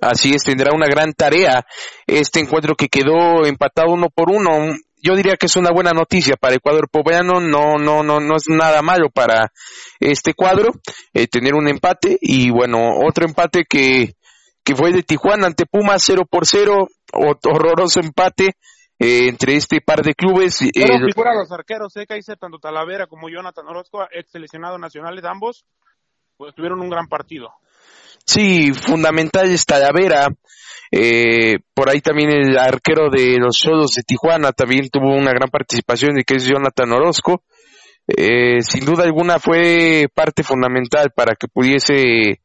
Así 0.00 0.32
es, 0.34 0.44
tendrá 0.44 0.72
una 0.74 0.86
gran 0.86 1.12
tarea 1.12 1.66
este 2.06 2.40
encuentro 2.40 2.74
que 2.74 2.88
quedó 2.88 3.44
empatado 3.46 3.92
uno 3.92 4.08
por 4.10 4.30
uno. 4.30 4.74
Yo 5.00 5.14
diría 5.14 5.36
que 5.36 5.46
es 5.46 5.56
una 5.56 5.70
buena 5.72 5.92
noticia 5.92 6.36
para 6.36 6.54
el 6.54 6.60
cuadro 6.60 6.86
poblano, 6.88 7.40
no, 7.40 7.78
no, 7.78 8.02
no, 8.02 8.20
no 8.20 8.36
es 8.36 8.44
nada 8.48 8.82
malo 8.82 9.10
para 9.10 9.52
este 10.00 10.34
cuadro 10.34 10.72
eh, 11.14 11.26
tener 11.28 11.54
un 11.54 11.68
empate 11.68 12.18
y 12.20 12.50
bueno, 12.50 12.98
otro 13.06 13.24
empate 13.24 13.64
que, 13.68 14.14
que 14.64 14.74
fue 14.74 14.92
de 14.92 15.02
Tijuana 15.02 15.46
ante 15.46 15.66
Pumas 15.66 16.02
0 16.04 16.24
por 16.28 16.46
0, 16.46 16.88
horroroso 17.12 18.00
empate 18.00 18.56
eh, 18.98 19.28
entre 19.28 19.56
este 19.56 19.80
par 19.80 20.02
de 20.02 20.14
clubes. 20.14 20.62
Eh, 20.62 20.70
Pero 20.74 21.06
figura 21.06 21.34
los 21.34 21.50
arqueros, 21.52 21.96
eh, 21.96 22.06
tanto 22.38 22.58
Talavera 22.58 23.06
como 23.06 23.28
Jonathan 23.28 23.66
Orozco, 23.66 24.06
ex 24.10 24.30
seleccionado 24.30 24.78
nacionales 24.78 25.24
ambos, 25.24 25.64
pues 26.36 26.54
tuvieron 26.54 26.80
un 26.80 26.90
gran 26.90 27.06
partido. 27.08 27.50
Sí, 28.24 28.72
fundamental 28.72 29.50
es 29.50 29.64
Talavera. 29.64 30.28
Eh, 30.90 31.58
por 31.74 31.88
ahí 31.88 32.00
también 32.00 32.30
el 32.30 32.58
arquero 32.58 33.10
de 33.10 33.36
los 33.38 33.56
Solos 33.56 33.92
de 33.92 34.02
Tijuana 34.02 34.52
también 34.52 34.88
tuvo 34.90 35.14
una 35.14 35.32
gran 35.32 35.50
participación 35.50 36.18
y 36.18 36.24
que 36.24 36.36
es 36.36 36.44
Jonathan 36.46 36.92
Orozco. 36.92 37.42
Eh, 38.06 38.62
sin 38.62 38.86
duda 38.86 39.04
alguna 39.04 39.38
fue 39.38 40.06
parte 40.14 40.42
fundamental 40.42 41.10
para 41.14 41.34
que 41.34 41.46
pudiese 41.46 42.40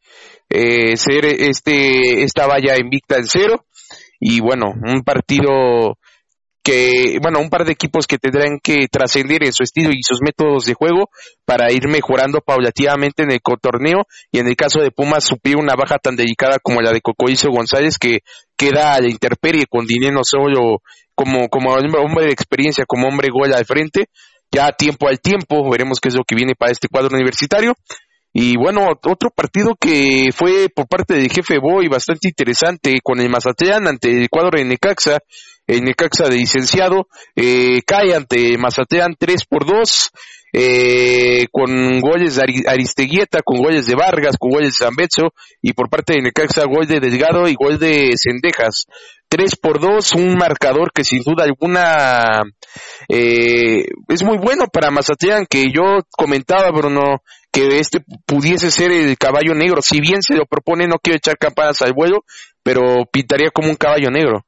eh, 0.49 0.97
ser 0.97 1.25
este 1.25 2.23
esta 2.23 2.47
valla 2.47 2.77
invicta 2.77 3.15
en 3.15 3.25
cero 3.25 3.65
y 4.19 4.41
bueno 4.41 4.73
un 4.75 5.03
partido 5.03 5.97
que, 6.63 7.17
bueno, 7.21 7.39
un 7.39 7.49
par 7.49 7.65
de 7.65 7.73
equipos 7.73 8.07
que 8.07 8.17
tendrán 8.17 8.59
que 8.63 8.87
trascender 8.89 9.43
en 9.43 9.51
su 9.51 9.63
estilo 9.63 9.89
y 9.91 10.01
sus 10.01 10.19
métodos 10.21 10.65
de 10.65 10.73
juego 10.73 11.09
para 11.45 11.71
ir 11.73 11.89
mejorando 11.89 12.39
paulativamente 12.39 13.23
en 13.23 13.31
el 13.31 13.41
torneo 13.61 14.05
y 14.31 14.39
en 14.39 14.47
el 14.47 14.55
caso 14.55 14.79
de 14.79 14.91
Pumas 14.91 15.25
suplir 15.25 15.57
una 15.57 15.75
baja 15.75 15.97
tan 15.97 16.15
delicada 16.15 16.59
como 16.63 16.81
la 16.81 16.93
de 16.93 17.01
Cocoizo 17.01 17.49
González 17.51 17.97
que 17.97 18.19
queda 18.55 18.93
a 18.93 19.01
la 19.01 19.09
interperie 19.09 19.65
con 19.69 19.85
dinero 19.85 20.21
solo 20.23 20.81
como, 21.15 21.49
como 21.49 21.73
hombre 21.73 22.25
de 22.25 22.31
experiencia, 22.31 22.85
como 22.87 23.07
hombre 23.07 23.27
gol 23.29 23.53
al 23.53 23.65
frente, 23.65 24.05
ya 24.49 24.71
tiempo 24.71 25.09
al 25.09 25.19
tiempo, 25.19 25.69
veremos 25.69 25.99
qué 25.99 26.09
es 26.09 26.15
lo 26.15 26.23
que 26.23 26.35
viene 26.35 26.53
para 26.57 26.71
este 26.71 26.87
cuadro 26.87 27.15
universitario. 27.15 27.73
Y 28.35 28.57
bueno, 28.57 28.87
otro 28.89 29.29
partido 29.29 29.75
que 29.79 30.31
fue 30.35 30.67
por 30.75 30.87
parte 30.87 31.13
del 31.13 31.31
jefe 31.31 31.59
Boy 31.59 31.87
bastante 31.87 32.29
interesante 32.29 32.99
con 33.03 33.19
el 33.19 33.29
Mazatlán 33.29 33.87
ante 33.87 34.09
el 34.09 34.27
cuadro 34.27 34.57
de 34.57 34.65
Necaxa, 34.65 35.19
el 35.67 35.81
Necaxa 35.81 36.27
de 36.29 36.37
licenciado, 36.37 37.07
eh, 37.35 37.81
cae 37.85 38.15
ante 38.15 38.57
Mazatlán 38.57 39.15
3 39.19 39.45
por 39.45 39.67
2, 39.67 40.09
eh, 40.55 41.45
con 41.51 41.99
goles 41.99 42.35
de 42.35 42.63
Aristeguieta, 42.67 43.41
con 43.43 43.61
goles 43.61 43.85
de 43.85 43.95
Vargas, 43.95 44.37
con 44.39 44.49
goles 44.49 44.77
de 44.77 44.85
Zambetso, 44.85 45.33
y 45.61 45.73
por 45.73 45.89
parte 45.89 46.13
de 46.13 46.23
Necaxa 46.23 46.65
gol 46.65 46.87
de 46.87 46.99
Delgado 46.99 47.47
y 47.47 47.53
gol 47.53 47.77
de 47.77 48.15
Cendejas. 48.17 48.85
3 49.29 49.55
por 49.57 49.79
2, 49.79 50.13
un 50.13 50.35
marcador 50.35 50.91
que 50.93 51.03
sin 51.03 51.23
duda 51.23 51.43
alguna 51.43 52.43
eh, 53.09 53.85
es 54.07 54.23
muy 54.23 54.37
bueno 54.37 54.65
para 54.71 54.91
Mazatlán, 54.91 55.45
que 55.47 55.71
yo 55.73 56.01
comentaba, 56.11 56.69
Bruno, 56.71 57.21
que 57.53 57.79
este 57.79 58.03
pudiese 58.25 58.71
ser 58.71 58.91
el 58.91 59.15
caballo 59.17 59.53
negro. 59.53 59.81
Si 59.81 60.01
bien 60.01 60.23
se 60.23 60.35
lo 60.35 60.45
propone, 60.45 60.87
no 60.87 60.97
quiero 61.01 61.17
echar 61.17 61.37
campanas 61.37 61.83
al 61.83 61.93
vuelo, 61.93 62.25
pero 62.63 63.05
pintaría 63.05 63.51
como 63.51 63.69
un 63.69 63.75
caballo 63.75 64.09
negro. 64.09 64.43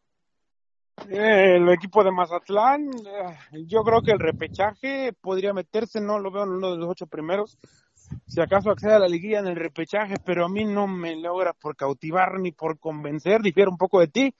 Eh, 1.09 1.57
el 1.57 1.69
equipo 1.69 2.03
de 2.03 2.11
Mazatlán, 2.11 2.89
eh, 2.89 3.63
yo 3.67 3.83
creo 3.83 4.01
que 4.01 4.11
el 4.11 4.19
repechaje 4.19 5.13
podría 5.21 5.53
meterse, 5.53 6.01
no 6.01 6.19
lo 6.19 6.31
veo 6.31 6.43
en 6.43 6.51
uno 6.51 6.71
de 6.71 6.77
los 6.77 6.89
ocho 6.89 7.05
primeros. 7.05 7.59
Si 8.25 8.41
acaso 8.41 8.71
accede 8.71 8.93
a 8.93 8.99
la 8.99 9.07
liguilla 9.07 9.39
en 9.39 9.47
el 9.47 9.55
repechaje, 9.55 10.15
pero 10.25 10.45
a 10.45 10.49
mí 10.49 10.65
no 10.65 10.87
me 10.87 11.15
logra 11.15 11.53
por 11.53 11.75
cautivar 11.75 12.39
ni 12.39 12.51
por 12.53 12.79
convencer, 12.79 13.41
difiere 13.41 13.69
un 13.69 13.77
poco 13.77 13.99
de 13.99 14.07
ti. 14.07 14.33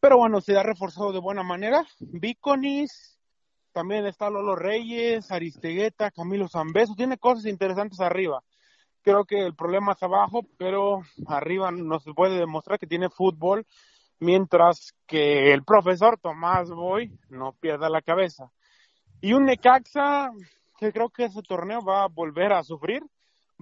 Pero 0.00 0.16
bueno, 0.16 0.40
se 0.40 0.56
ha 0.56 0.62
reforzado 0.62 1.12
de 1.12 1.20
buena 1.20 1.42
manera. 1.42 1.84
Viconis, 2.00 3.09
también 3.72 4.06
está 4.06 4.30
Lolo 4.30 4.56
Reyes, 4.56 5.30
Aristegueta, 5.30 6.10
Camilo 6.10 6.48
Zambeso, 6.48 6.94
tiene 6.94 7.18
cosas 7.18 7.46
interesantes 7.46 8.00
arriba. 8.00 8.42
Creo 9.02 9.24
que 9.24 9.46
el 9.46 9.54
problema 9.54 9.92
es 9.92 10.02
abajo, 10.02 10.42
pero 10.58 11.02
arriba 11.26 11.70
nos 11.70 12.04
puede 12.14 12.38
demostrar 12.38 12.78
que 12.78 12.86
tiene 12.86 13.08
fútbol 13.08 13.66
mientras 14.18 14.94
que 15.06 15.52
el 15.52 15.64
profesor 15.64 16.18
Tomás 16.18 16.70
Boy 16.70 17.10
no 17.30 17.52
pierda 17.52 17.88
la 17.88 18.02
cabeza. 18.02 18.52
Y 19.20 19.32
un 19.32 19.46
Necaxa 19.46 20.30
que 20.80 20.92
creo 20.92 21.10
que 21.10 21.24
ese 21.24 21.42
torneo 21.42 21.82
va 21.82 22.04
a 22.04 22.08
volver 22.08 22.54
a 22.54 22.64
sufrir, 22.64 23.02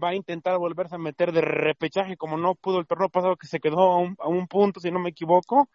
va 0.01 0.11
a 0.11 0.15
intentar 0.15 0.57
volverse 0.57 0.95
a 0.95 0.99
meter 0.99 1.33
de 1.33 1.41
repechaje 1.41 2.17
como 2.17 2.37
no 2.37 2.55
pudo 2.55 2.79
el 2.79 2.87
torneo 2.87 3.09
pasado 3.09 3.37
que 3.37 3.49
se 3.49 3.59
quedó 3.59 4.15
a 4.19 4.29
un, 4.29 4.47
punto, 4.47 4.79
si 4.79 4.93
no 4.93 5.01
me 5.01 5.11
equivoco, 5.11 5.69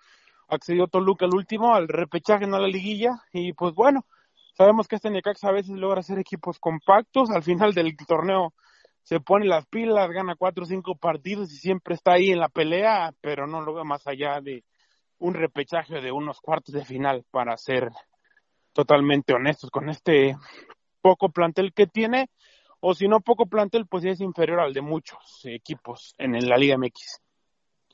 accedió 0.47 0.87
Toluca 0.87 1.25
el 1.25 1.35
último 1.35 1.75
al 1.75 1.89
repechaje, 1.89 2.47
no 2.47 2.55
a 2.55 2.61
la 2.61 2.67
liguilla, 2.67 3.21
y 3.33 3.51
pues 3.51 3.73
bueno, 3.73 4.05
sabemos 4.53 4.87
que 4.87 4.95
este 4.95 5.09
Necaxa 5.09 5.49
a 5.49 5.53
veces 5.53 5.75
logra 5.75 5.99
hacer 5.99 6.19
equipos 6.19 6.59
compactos, 6.59 7.29
al 7.29 7.43
final 7.43 7.73
del 7.73 7.95
torneo 8.07 8.53
se 9.03 9.19
pone 9.19 9.45
las 9.45 9.65
pilas, 9.65 10.09
gana 10.11 10.35
cuatro 10.35 10.63
o 10.63 10.67
cinco 10.67 10.95
partidos 10.95 11.51
y 11.51 11.57
siempre 11.57 11.95
está 11.95 12.13
ahí 12.13 12.31
en 12.31 12.39
la 12.39 12.47
pelea, 12.47 13.13
pero 13.21 13.47
no 13.47 13.61
lo 13.61 13.73
veo 13.73 13.83
más 13.83 14.07
allá 14.07 14.39
de, 14.41 14.63
un 15.23 15.33
repechaje 15.33 16.01
de 16.01 16.11
unos 16.11 16.41
cuartos 16.41 16.75
de 16.75 16.83
final 16.83 17.25
para 17.31 17.55
ser 17.55 17.89
totalmente 18.73 19.33
honestos 19.33 19.69
con 19.69 19.89
este 19.89 20.35
poco 21.01 21.29
plantel 21.29 21.73
que 21.73 21.87
tiene, 21.87 22.29
o 22.81 22.93
si 22.93 23.07
no 23.07 23.21
poco 23.21 23.45
plantel, 23.45 23.87
pues 23.87 24.03
es 24.03 24.19
inferior 24.19 24.59
al 24.59 24.73
de 24.73 24.81
muchos 24.81 25.41
equipos 25.45 26.13
en 26.17 26.33
la 26.47 26.57
Liga 26.57 26.77
MX. 26.77 27.21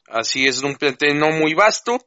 Así 0.08 0.48
es, 0.48 0.64
un 0.64 0.76
plantel 0.76 1.20
no 1.20 1.30
muy 1.30 1.54
vasto. 1.54 2.00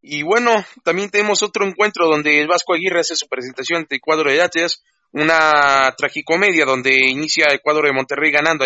Y 0.00 0.22
bueno, 0.22 0.64
también 0.84 1.10
tenemos 1.10 1.42
otro 1.42 1.66
encuentro 1.66 2.06
donde 2.06 2.40
el 2.40 2.46
Vasco 2.46 2.74
Aguirre 2.74 3.00
hace 3.00 3.16
su 3.16 3.28
presentación 3.28 3.80
ante 3.80 3.96
el 3.96 4.00
cuadro 4.00 4.30
de 4.30 4.40
Atlas, 4.40 4.82
una 5.12 5.92
tragicomedia 5.96 6.64
donde 6.64 6.94
inicia 7.08 7.46
el 7.50 7.60
cuadro 7.60 7.86
de 7.86 7.92
Monterrey 7.92 8.30
ganando 8.30 8.64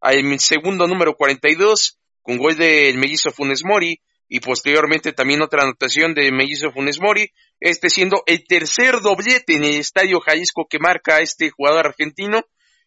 al, 0.00 0.40
segundo 0.40 0.86
número 0.86 1.14
42 1.14 1.98
con 2.22 2.38
gol 2.38 2.56
del 2.56 2.96
mellizo 2.98 3.30
Funes 3.30 3.64
Mori 3.64 4.00
y 4.28 4.40
posteriormente 4.40 5.12
también 5.12 5.42
otra 5.42 5.62
anotación 5.62 6.14
de 6.14 6.32
mellizo 6.32 6.72
Funes 6.72 7.00
Mori, 7.00 7.30
este 7.60 7.90
siendo 7.90 8.22
el 8.26 8.44
tercer 8.46 9.00
doblete 9.00 9.54
en 9.54 9.64
el 9.64 9.74
Estadio 9.74 10.20
Jalisco 10.20 10.66
que 10.68 10.78
marca 10.78 11.20
este 11.20 11.50
jugador 11.50 11.86
argentino 11.86 12.44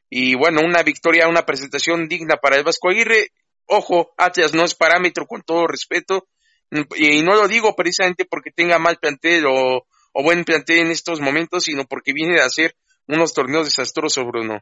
y 0.09 0.35
bueno, 0.35 0.61
una 0.61 0.83
victoria, 0.83 1.27
una 1.27 1.45
presentación 1.45 2.07
digna 2.07 2.37
para 2.37 2.57
el 2.57 2.63
Vasco 2.63 2.89
Aguirre. 2.89 3.31
Ojo, 3.67 4.13
Atlas 4.17 4.53
no 4.53 4.63
es 4.63 4.75
parámetro 4.75 5.25
con 5.25 5.41
todo 5.41 5.67
respeto 5.67 6.27
y 6.71 7.21
no 7.21 7.35
lo 7.35 7.47
digo 7.47 7.75
precisamente 7.75 8.25
porque 8.25 8.51
tenga 8.51 8.79
mal 8.79 8.97
plantel 8.97 9.45
o, 9.47 9.85
buen 10.23 10.43
plantel 10.43 10.79
en 10.79 10.91
estos 10.91 11.19
momentos, 11.19 11.63
sino 11.63 11.85
porque 11.85 12.13
viene 12.13 12.35
de 12.35 12.41
hacer 12.41 12.75
unos 13.07 13.33
torneos 13.33 13.65
desastrosos, 13.65 14.25
Bruno. 14.25 14.59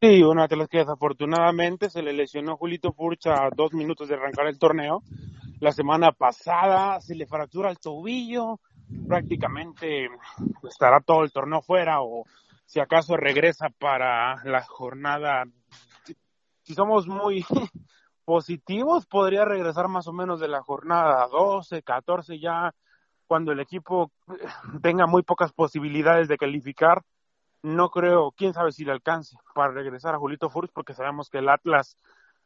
Sí, 0.00 0.22
una 0.22 0.46
de 0.46 0.56
las 0.56 0.68
que 0.68 0.78
desafortunadamente 0.78 1.90
se 1.90 2.02
le 2.02 2.12
lesionó 2.12 2.56
Julito 2.56 2.92
Furcha 2.92 3.34
a 3.34 3.50
dos 3.54 3.72
minutos 3.72 4.08
de 4.08 4.14
arrancar 4.14 4.46
el 4.46 4.58
torneo. 4.58 5.02
La 5.60 5.72
semana 5.72 6.12
pasada 6.12 7.00
se 7.00 7.16
le 7.16 7.26
fractura 7.26 7.70
el 7.70 7.78
tobillo, 7.78 8.60
prácticamente 9.08 10.08
estará 10.68 11.00
todo 11.00 11.24
el 11.24 11.32
torneo 11.32 11.62
fuera 11.62 12.00
o 12.00 12.24
si 12.64 12.80
acaso 12.80 13.16
regresa 13.16 13.68
para 13.70 14.44
la 14.44 14.62
jornada. 14.62 15.44
Si 16.62 16.74
somos 16.74 17.08
muy 17.08 17.44
positivos, 18.28 19.06
podría 19.06 19.46
regresar 19.46 19.88
más 19.88 20.06
o 20.06 20.12
menos 20.12 20.38
de 20.38 20.48
la 20.48 20.60
jornada 20.60 21.26
12, 21.28 21.82
14 21.82 22.38
ya, 22.38 22.74
cuando 23.26 23.52
el 23.52 23.60
equipo 23.60 24.12
tenga 24.82 25.06
muy 25.06 25.22
pocas 25.22 25.50
posibilidades 25.54 26.28
de 26.28 26.36
calificar 26.36 27.02
no 27.62 27.88
creo, 27.88 28.32
quién 28.32 28.52
sabe 28.52 28.70
si 28.70 28.84
le 28.84 28.92
alcance 28.92 29.34
para 29.54 29.72
regresar 29.72 30.14
a 30.14 30.18
Julito 30.18 30.50
Furch, 30.50 30.70
porque 30.74 30.92
sabemos 30.92 31.30
que 31.30 31.38
el 31.38 31.48
Atlas 31.48 31.96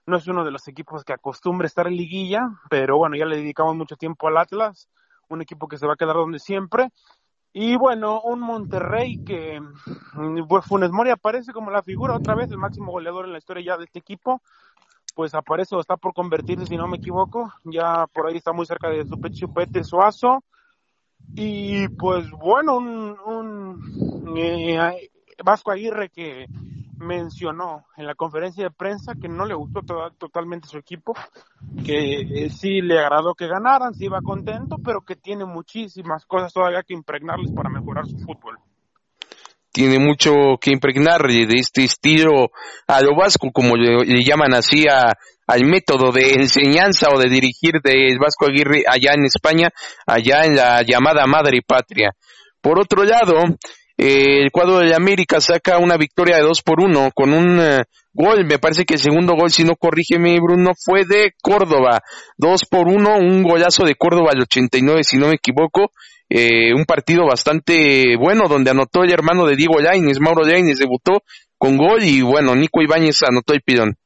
no 0.06 0.16
es 0.16 0.28
uno 0.28 0.44
de 0.44 0.52
los 0.52 0.68
equipos 0.68 1.02
que 1.04 1.14
acostumbre 1.14 1.66
estar 1.66 1.88
en 1.88 1.96
liguilla, 1.96 2.48
pero 2.70 2.96
bueno, 2.96 3.16
ya 3.16 3.26
le 3.26 3.38
dedicamos 3.38 3.74
mucho 3.74 3.96
tiempo 3.96 4.28
al 4.28 4.36
Atlas, 4.36 4.88
un 5.28 5.42
equipo 5.42 5.66
que 5.66 5.78
se 5.78 5.86
va 5.88 5.94
a 5.94 5.96
quedar 5.96 6.14
donde 6.14 6.38
siempre. 6.38 6.90
Y 7.52 7.76
bueno, 7.76 8.20
un 8.22 8.38
Monterrey 8.38 9.22
que 9.24 9.60
pues 10.48 10.64
Funes 10.64 10.92
Mori 10.92 11.10
aparece 11.10 11.52
como 11.52 11.72
la 11.72 11.82
figura 11.82 12.14
otra 12.14 12.36
vez, 12.36 12.50
el 12.52 12.58
máximo 12.58 12.92
goleador 12.92 13.26
en 13.26 13.32
la 13.32 13.38
historia 13.38 13.64
ya 13.64 13.76
de 13.76 13.84
este 13.84 13.98
equipo, 13.98 14.40
pues 15.14 15.34
aparece 15.34 15.74
o 15.74 15.80
está 15.80 15.96
por 15.96 16.14
convertirse, 16.14 16.66
si 16.66 16.76
no 16.76 16.88
me 16.88 16.96
equivoco, 16.96 17.52
ya 17.64 18.06
por 18.12 18.26
ahí 18.26 18.36
está 18.36 18.52
muy 18.52 18.66
cerca 18.66 18.88
de 18.88 19.06
su 19.06 19.16
Chupete 19.16 19.84
Suazo. 19.84 20.42
Y 21.34 21.88
pues 21.88 22.30
bueno, 22.30 22.76
un, 22.76 23.16
un 23.24 24.36
eh, 24.36 25.10
Vasco 25.44 25.70
Aguirre 25.70 26.10
que 26.10 26.46
mencionó 27.02 27.86
en 27.96 28.06
la 28.06 28.14
conferencia 28.14 28.64
de 28.64 28.70
prensa 28.70 29.14
que 29.20 29.28
no 29.28 29.44
le 29.44 29.54
gustó 29.54 29.80
totalmente 30.18 30.68
su 30.68 30.78
equipo, 30.78 31.14
que 31.84 32.20
eh, 32.20 32.50
sí 32.50 32.80
le 32.80 33.00
agradó 33.00 33.34
que 33.34 33.48
ganaran, 33.48 33.94
sí 33.94 34.06
iba 34.06 34.20
contento, 34.22 34.76
pero 34.82 35.02
que 35.02 35.16
tiene 35.16 35.44
muchísimas 35.44 36.24
cosas 36.26 36.52
todavía 36.52 36.82
que 36.82 36.94
impregnarles 36.94 37.52
para 37.52 37.68
mejorar 37.68 38.06
su 38.06 38.18
fútbol. 38.18 38.58
Tiene 39.72 39.98
mucho 39.98 40.32
que 40.60 40.70
impregnar 40.70 41.22
de 41.22 41.46
este 41.54 41.84
estilo 41.84 42.50
a 42.86 43.00
lo 43.00 43.16
vasco, 43.16 43.50
como 43.52 43.74
le, 43.74 44.04
le 44.04 44.22
llaman 44.22 44.52
así 44.54 44.86
a, 44.86 45.12
al 45.46 45.64
método 45.64 46.12
de 46.12 46.34
enseñanza 46.34 47.08
o 47.10 47.18
de 47.18 47.28
dirigir 47.28 47.74
del 47.82 48.18
Vasco 48.18 48.46
Aguirre 48.46 48.84
allá 48.86 49.12
en 49.14 49.24
España, 49.24 49.70
allá 50.06 50.44
en 50.44 50.56
la 50.56 50.82
llamada 50.82 51.26
madre 51.26 51.60
patria. 51.66 52.10
Por 52.60 52.78
otro 52.78 53.04
lado, 53.04 53.34
el 53.96 54.50
cuadro 54.50 54.78
de 54.78 54.94
América 54.94 55.40
saca 55.40 55.78
una 55.78 55.96
victoria 55.96 56.36
de 56.36 56.42
2 56.42 56.62
por 56.62 56.80
1 56.80 57.10
con 57.14 57.32
un 57.32 57.60
eh, 57.60 57.82
gol, 58.12 58.46
me 58.46 58.58
parece 58.58 58.84
que 58.84 58.94
el 58.94 59.00
segundo 59.00 59.34
gol, 59.34 59.50
si 59.50 59.64
no 59.64 59.76
corrígeme 59.76 60.38
Bruno, 60.40 60.72
fue 60.78 61.04
de 61.04 61.32
Córdoba, 61.42 62.00
2 62.36 62.62
por 62.70 62.88
1, 62.88 63.18
un 63.18 63.42
golazo 63.42 63.84
de 63.84 63.94
Córdoba 63.94 64.30
al 64.32 64.42
89 64.42 65.04
si 65.04 65.18
no 65.18 65.28
me 65.28 65.34
equivoco, 65.34 65.92
eh, 66.34 66.72
un 66.74 66.84
partido 66.84 67.26
bastante 67.26 68.16
bueno 68.16 68.48
donde 68.48 68.70
anotó 68.70 69.02
el 69.02 69.12
hermano 69.12 69.44
de 69.46 69.56
Diego 69.56 69.80
Lainez, 69.80 70.18
Mauro 70.20 70.42
Lainez 70.42 70.78
debutó 70.78 71.22
con 71.58 71.76
gol 71.76 72.02
y 72.02 72.22
bueno, 72.22 72.54
Nico 72.54 72.80
Ibáñez 72.80 73.22
anotó 73.22 73.52
el 73.52 73.62
pidón 73.62 73.96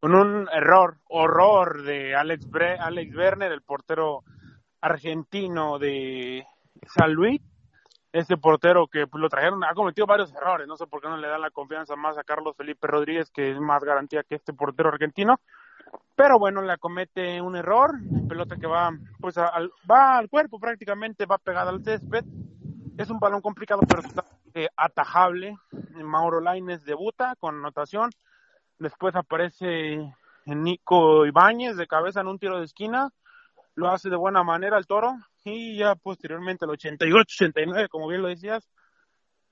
con 0.00 0.14
un 0.14 0.48
error, 0.52 0.98
horror 1.08 1.82
de 1.82 2.14
Alex, 2.14 2.48
Bre 2.48 2.76
Alex 2.78 3.14
Werner, 3.16 3.52
el 3.52 3.62
portero 3.62 4.22
argentino 4.80 5.78
de 5.78 6.46
San 6.86 7.12
Luis. 7.12 7.40
Este 8.12 8.36
portero 8.36 8.86
que 8.86 9.06
pues, 9.06 9.20
lo 9.20 9.28
trajeron, 9.28 9.62
ha 9.64 9.74
cometido 9.74 10.06
varios 10.06 10.32
errores, 10.34 10.66
no 10.66 10.76
sé 10.76 10.86
por 10.86 11.02
qué 11.02 11.08
no 11.08 11.18
le 11.18 11.28
dan 11.28 11.42
la 11.42 11.50
confianza 11.50 11.94
más 11.94 12.16
a 12.16 12.24
Carlos 12.24 12.56
Felipe 12.56 12.86
Rodríguez, 12.86 13.30
que 13.30 13.50
es 13.50 13.60
más 13.60 13.82
garantía 13.84 14.22
que 14.26 14.36
este 14.36 14.54
portero 14.54 14.88
argentino. 14.88 15.40
Pero 16.16 16.38
bueno, 16.38 16.62
le 16.62 16.76
comete 16.78 17.40
un 17.40 17.56
error, 17.56 17.92
pelota 18.28 18.56
que 18.56 18.66
va 18.66 18.90
pues 19.20 19.38
al, 19.38 19.70
va 19.90 20.18
al 20.18 20.28
cuerpo 20.28 20.58
prácticamente, 20.58 21.26
va 21.26 21.38
pegada 21.38 21.70
al 21.70 21.84
césped. 21.84 22.24
Es 22.96 23.10
un 23.10 23.20
balón 23.20 23.40
complicado, 23.40 23.82
pero 23.86 24.02
atajable. 24.76 25.56
Mauro 25.94 26.40
Laines 26.40 26.84
debuta 26.84 27.36
con 27.38 27.56
anotación 27.56 28.10
Después 28.78 29.16
aparece 29.16 30.14
Nico 30.46 31.26
Ibáñez 31.26 31.76
de 31.76 31.88
cabeza 31.88 32.20
en 32.20 32.28
un 32.28 32.38
tiro 32.38 32.58
de 32.58 32.64
esquina. 32.64 33.10
Lo 33.74 33.88
hace 33.88 34.08
de 34.08 34.16
buena 34.16 34.44
manera 34.44 34.78
el 34.78 34.86
toro. 34.86 35.16
Y 35.44 35.78
ya 35.78 35.94
posteriormente 35.96 36.64
el 36.64 36.70
88-89, 36.72 37.88
como 37.88 38.06
bien 38.06 38.22
lo 38.22 38.28
decías, 38.28 38.68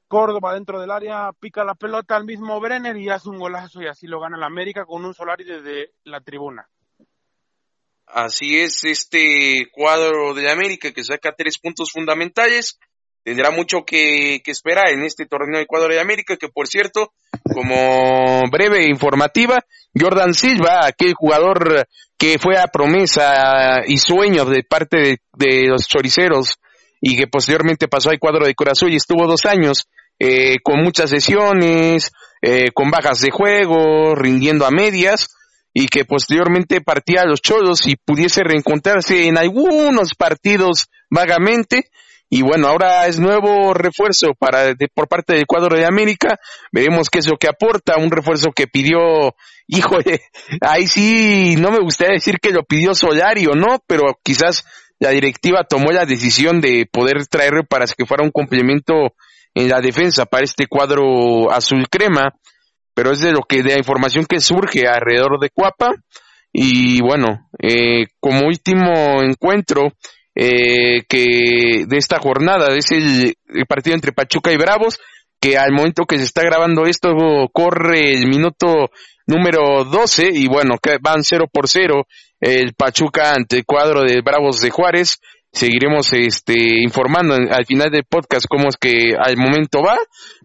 Córdoba 0.09 0.55
dentro 0.55 0.81
del 0.81 0.91
área 0.91 1.31
pica 1.39 1.65
la 1.65 1.75
pelota 1.75 2.17
al 2.17 2.25
mismo 2.25 2.61
Brenner 2.61 2.97
y 2.97 3.09
hace 3.09 3.29
un 3.29 3.39
golazo 3.39 3.83
y 3.83 3.89
así 3.89 4.07
lo 4.07 4.21
gana 4.21 4.37
el 4.37 4.45
América 4.45 4.85
con 4.85 5.05
un 5.05 5.15
Solari 5.15 5.45
desde 5.45 5.93
la 6.05 6.21
tribuna. 6.21 6.69
Así 8.07 8.59
es 8.59 8.85
este 8.85 9.69
cuadro 9.73 10.33
de 10.35 10.51
América 10.51 10.93
que 10.93 11.03
saca 11.03 11.35
tres 11.37 11.59
puntos 11.59 11.91
fundamentales 11.91 12.79
tendrá 13.27 13.51
mucho 13.51 13.79
que, 13.85 14.41
esperar 14.47 14.91
en 14.91 15.03
este 15.03 15.27
torneo 15.27 15.57
de 15.59 15.65
Ecuador 15.65 15.93
de 15.93 15.99
América, 15.99 16.37
que 16.37 16.49
por 16.49 16.69
cierto, 16.69 17.13
como 17.53 18.43
breve 18.53 18.87
informativa, 18.87 19.59
Jordan 19.99 20.33
Silva, 20.33 20.87
aquel 20.87 21.13
jugador 21.15 21.89
que 22.17 22.39
fue 22.39 22.57
a 22.57 22.69
promesa 22.69 23.81
y 23.85 23.99
sueño 23.99 24.45
de 24.45 24.63
parte 24.63 25.19
de, 25.33 25.67
los 25.67 25.89
choriceros 25.89 26.55
y 27.01 27.17
que 27.17 27.27
posteriormente 27.27 27.89
pasó 27.89 28.11
al 28.11 28.21
cuadro 28.21 28.47
de 28.47 28.55
Corazón 28.55 28.93
y 28.93 28.97
estuvo 28.97 29.27
dos 29.27 29.45
años 29.45 29.89
eh, 30.19 30.57
con 30.63 30.83
muchas 30.83 31.11
sesiones, 31.11 32.13
eh, 32.43 32.71
con 32.73 32.91
bajas 32.91 33.21
de 33.21 33.31
juego, 33.31 34.15
rindiendo 34.15 34.67
a 34.67 34.71
medias 34.71 35.29
y 35.73 35.87
que 35.89 36.05
posteriormente 36.05 36.81
partía 36.81 37.23
a 37.23 37.27
los 37.27 37.43
cholos 37.43 37.87
y 37.87 37.97
pudiese 37.97 38.43
reencontrarse 38.43 39.27
en 39.27 39.37
algunos 39.37 40.15
partidos 40.15 40.87
vagamente, 41.11 41.91
y 42.29 42.43
bueno, 42.43 42.67
ahora 42.67 43.07
es 43.07 43.21
nuevo 43.21 43.73
refuerzo 43.73 44.35
para 44.37 44.75
por 44.95 45.07
parte 45.07 45.35
del 45.35 45.47
cuadro 45.47 45.77
de 45.77 45.87
América. 45.87 46.41
Veremos 46.73 47.09
qué 47.09 47.21
es 47.21 47.29
lo 47.29 47.37
que 47.37 47.49
aporta. 47.49 47.99
Un 47.99 48.11
refuerzo 48.11 48.51
que 48.51 48.67
pidió, 48.67 49.35
híjole, 49.69 50.23
ahí 50.61 50.87
sí, 50.89 51.55
no 51.57 51.71
me 51.71 51.79
gustaría 51.79 52.15
decir 52.15 52.39
que 52.41 52.51
lo 52.51 52.65
pidió 52.65 52.95
Solari 52.95 53.47
o 53.47 53.55
no, 53.55 53.79
pero 53.87 54.19
quizás 54.25 54.65
la 54.99 55.11
directiva 55.11 55.65
tomó 55.69 55.93
la 55.93 56.07
decisión 56.07 56.61
de 56.61 56.89
poder 56.91 57.27
traerlo 57.27 57.65
para 57.65 57.87
que 57.87 58.07
fuera 58.07 58.25
un 58.25 58.31
complemento 58.31 59.15
en 59.57 59.71
la 59.71 59.81
defensa 59.81 60.27
para 60.27 60.45
este 60.45 60.67
cuadro 60.67 61.51
azul 61.51 61.89
crema. 61.89 62.35
Pero 62.95 63.11
es 63.11 63.21
de 63.21 63.33
lo 63.33 63.41
que, 63.41 63.63
de 63.63 63.73
la 63.73 63.79
información 63.79 64.27
que 64.27 64.39
surge 64.41 64.87
alrededor 64.87 65.41
de 65.41 65.51
Cuapa. 65.51 65.93
Y 66.53 67.01
bueno, 67.01 67.49
eh, 67.59 68.07
como 68.21 68.47
último 68.47 69.23
encuentro, 69.23 69.93
eh, 70.35 71.03
que 71.09 71.85
de 71.87 71.97
esta 71.97 72.19
jornada, 72.19 72.75
es 72.77 72.91
el, 72.93 73.35
partido 73.67 73.95
entre 73.95 74.13
Pachuca 74.13 74.53
y 74.53 74.57
Bravos, 74.57 74.99
que 75.41 75.59
al 75.59 75.73
momento 75.73 76.05
que 76.05 76.19
se 76.19 76.25
está 76.25 76.43
grabando 76.43 76.87
esto 76.87 77.09
corre 77.53 78.13
el 78.13 78.27
minuto 78.29 78.91
número 79.27 79.85
12 79.85 80.31
y 80.33 80.47
bueno, 80.47 80.77
van 81.01 81.23
0 81.23 81.47
por 81.53 81.69
0 81.69 82.07
el 82.41 82.75
Pachuca 82.75 83.33
ante 83.35 83.57
el 83.59 83.65
cuadro 83.65 84.03
de 84.03 84.21
Bravos 84.23 84.61
de 84.61 84.71
Juárez. 84.71 85.19
Seguiremos 85.53 86.13
este 86.13 86.83
informando 86.83 87.35
al 87.35 87.65
final 87.65 87.91
del 87.91 88.05
podcast 88.05 88.47
cómo 88.49 88.69
es 88.69 88.77
que 88.77 89.15
al 89.19 89.37
momento 89.37 89.81
va, 89.83 89.97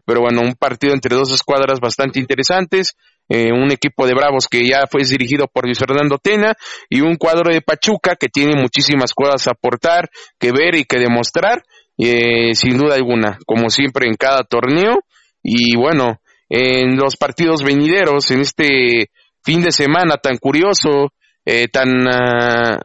pero 0.05 0.21
bueno, 0.21 0.41
un 0.41 0.53
partido 0.53 0.93
entre 0.93 1.15
dos 1.15 1.31
escuadras 1.31 1.79
bastante 1.79 2.19
interesantes. 2.19 2.95
Eh, 3.29 3.51
un 3.53 3.71
equipo 3.71 4.05
de 4.05 4.13
Bravos 4.13 4.47
que 4.49 4.67
ya 4.67 4.87
fue 4.91 5.03
dirigido 5.05 5.47
por 5.47 5.65
Luis 5.65 5.79
Fernando 5.79 6.17
Tena 6.17 6.53
y 6.89 6.99
un 6.99 7.15
cuadro 7.15 7.53
de 7.53 7.61
Pachuca 7.61 8.17
que 8.17 8.27
tiene 8.27 8.61
muchísimas 8.61 9.13
cosas 9.13 9.47
a 9.47 9.51
aportar, 9.51 10.09
que 10.37 10.51
ver 10.51 10.75
y 10.75 10.83
que 10.83 10.99
demostrar 10.99 11.63
eh, 11.97 12.53
sin 12.55 12.77
duda 12.77 12.95
alguna, 12.95 13.37
como 13.45 13.69
siempre 13.69 14.07
en 14.07 14.15
cada 14.15 14.43
torneo. 14.43 14.99
Y 15.41 15.77
bueno, 15.77 16.19
en 16.49 16.97
los 16.97 17.15
partidos 17.15 17.63
venideros, 17.63 18.29
en 18.31 18.41
este 18.41 19.11
fin 19.43 19.61
de 19.61 19.71
semana 19.71 20.17
tan 20.17 20.37
curioso, 20.37 21.13
eh, 21.45 21.67
tan, 21.69 21.89
uh, 22.05 22.79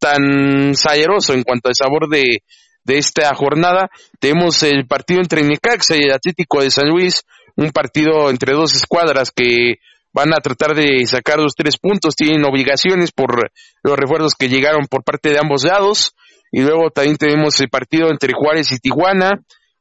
tan 0.00 0.74
sayeroso 0.74 1.34
en 1.34 1.44
cuanto 1.44 1.68
al 1.68 1.76
sabor 1.76 2.08
de, 2.08 2.42
de 2.84 2.98
esta 2.98 3.32
jornada, 3.34 3.90
tenemos 4.18 4.62
el 4.62 4.86
partido 4.86 5.20
entre 5.20 5.42
Necaxa 5.42 5.94
y 5.96 6.06
el 6.06 6.12
Atlético 6.12 6.62
de 6.62 6.70
San 6.70 6.88
Luis, 6.88 7.22
un 7.56 7.70
partido 7.70 8.30
entre 8.30 8.54
dos 8.54 8.74
escuadras 8.74 9.30
que 9.30 9.76
van 10.12 10.32
a 10.32 10.40
tratar 10.42 10.74
de 10.74 11.06
sacar 11.06 11.38
los 11.38 11.54
tres 11.54 11.76
puntos, 11.78 12.16
tienen 12.16 12.44
obligaciones 12.44 13.12
por 13.12 13.50
los 13.82 13.96
refuerzos 13.96 14.34
que 14.34 14.48
llegaron 14.48 14.86
por 14.90 15.04
parte 15.04 15.30
de 15.30 15.38
ambos 15.38 15.64
lados, 15.64 16.14
y 16.50 16.62
luego 16.62 16.90
también 16.90 17.16
tenemos 17.16 17.60
el 17.60 17.68
partido 17.68 18.10
entre 18.10 18.32
Juárez 18.32 18.72
y 18.72 18.78
Tijuana, 18.78 19.30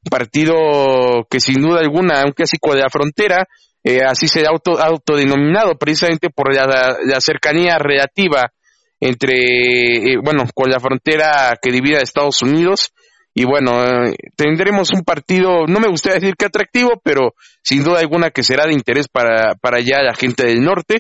partido 0.10 1.26
que 1.30 1.40
sin 1.40 1.62
duda 1.62 1.80
alguna, 1.80 2.24
un 2.26 2.34
clásico 2.34 2.74
de 2.74 2.82
la 2.82 2.90
frontera, 2.90 3.48
eh, 3.84 4.02
así 4.06 4.28
se 4.28 4.46
auto, 4.46 4.80
autodenominado 4.80 5.76
precisamente 5.80 6.30
por 6.30 6.54
la 6.54 7.22
cercanía 7.22 7.78
relativa 7.78 8.52
entre, 9.00 10.14
eh, 10.14 10.18
bueno, 10.24 10.46
con 10.54 10.70
la 10.70 10.80
frontera 10.80 11.58
que 11.62 11.72
divide 11.72 11.98
a 11.98 12.02
Estados 12.02 12.42
Unidos. 12.42 12.92
Y 13.34 13.46
bueno, 13.46 14.06
eh, 14.06 14.16
tendremos 14.36 14.92
un 14.92 15.04
partido, 15.04 15.66
no 15.68 15.80
me 15.80 15.88
gustaría 15.88 16.20
decir 16.20 16.36
que 16.36 16.46
atractivo, 16.46 17.00
pero 17.04 17.34
sin 17.62 17.84
duda 17.84 18.00
alguna 18.00 18.32
que 18.32 18.44
será 18.44 18.66
de 18.66 18.74
interés 18.74 19.08
para, 19.08 19.56
para 19.56 19.78
allá 19.78 20.02
la 20.02 20.16
gente 20.16 20.46
del 20.46 20.62
norte. 20.62 21.00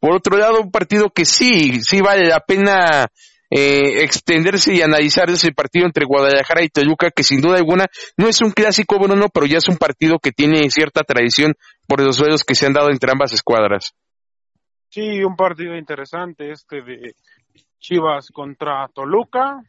Por 0.00 0.14
otro 0.14 0.36
lado, 0.36 0.60
un 0.60 0.70
partido 0.70 1.10
que 1.10 1.24
sí, 1.24 1.80
sí 1.82 2.00
vale 2.00 2.26
la 2.26 2.40
pena 2.40 3.08
eh, 3.50 4.02
extenderse 4.02 4.74
y 4.74 4.82
analizar 4.82 5.30
ese 5.30 5.52
partido 5.52 5.86
entre 5.86 6.04
Guadalajara 6.04 6.62
y 6.62 6.68
Toluca, 6.68 7.10
que 7.10 7.22
sin 7.22 7.40
duda 7.40 7.56
alguna 7.56 7.86
no 8.16 8.28
es 8.28 8.42
un 8.42 8.50
clásico, 8.50 8.98
Bruno, 8.98 9.28
pero 9.32 9.46
ya 9.46 9.58
es 9.58 9.68
un 9.68 9.78
partido 9.78 10.18
que 10.18 10.32
tiene 10.32 10.68
cierta 10.70 11.02
tradición 11.02 11.54
por 11.86 12.02
los 12.02 12.18
duelos 12.18 12.44
que 12.44 12.54
se 12.54 12.66
han 12.66 12.74
dado 12.74 12.90
entre 12.90 13.10
ambas 13.10 13.32
escuadras. 13.32 13.94
Sí, 14.90 15.22
un 15.22 15.36
partido 15.36 15.76
interesante 15.76 16.50
este 16.50 16.82
de 16.82 17.14
Chivas 17.78 18.30
contra 18.30 18.88
Toluca. 18.88 19.62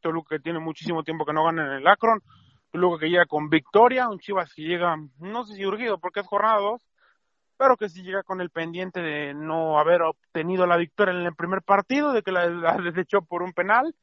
Toluca 0.00 0.36
que 0.36 0.42
tiene 0.42 0.58
muchísimo 0.58 1.02
tiempo 1.02 1.24
que 1.24 1.32
no 1.32 1.44
gana 1.44 1.66
en 1.66 1.72
el 1.80 1.86
Akron. 1.86 2.22
Toluca 2.70 3.00
que 3.00 3.10
llega 3.10 3.26
con 3.26 3.50
victoria. 3.50 4.08
Un 4.08 4.18
Chivas 4.18 4.52
que 4.54 4.62
llega, 4.62 4.96
no 5.18 5.44
sé 5.44 5.56
si 5.56 5.66
urgido 5.66 5.98
porque 5.98 6.20
es 6.20 6.26
jornada 6.26 6.60
2, 6.60 6.86
pero 7.56 7.76
que 7.76 7.88
si 7.88 8.02
llega 8.02 8.22
con 8.22 8.40
el 8.40 8.50
pendiente 8.50 9.00
de 9.00 9.34
no 9.34 9.78
haber 9.78 10.02
obtenido 10.02 10.66
la 10.66 10.76
victoria 10.76 11.12
en 11.12 11.26
el 11.26 11.34
primer 11.34 11.62
partido, 11.62 12.12
de 12.12 12.22
que 12.22 12.32
la, 12.32 12.48
desechó 12.82 13.22
por 13.22 13.42
un 13.42 13.52
penal. 13.52 13.94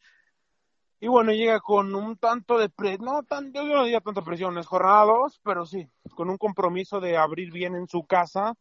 Y 0.99 1.07
bueno, 1.07 1.31
llega 1.31 1.59
con 1.59 1.93
un 1.93 2.17
tanto 2.17 2.57
de 2.57 2.69
presión, 2.69 3.05
no 3.05 3.23
tan, 3.23 3.53
yo 3.53 3.63
no 3.63 3.83
diría 3.83 4.01
tanta 4.01 4.23
presión, 4.23 4.57
es 4.57 4.65
jornada 4.65 5.05
2, 5.05 5.41
pero 5.43 5.65
sí, 5.65 5.87
con 6.15 6.29
un 6.29 6.37
compromiso 6.37 6.99
de 6.99 7.17
abrir 7.17 7.51
bien 7.51 7.75
en 7.75 7.87
su 7.87 8.05
casa 8.05 8.55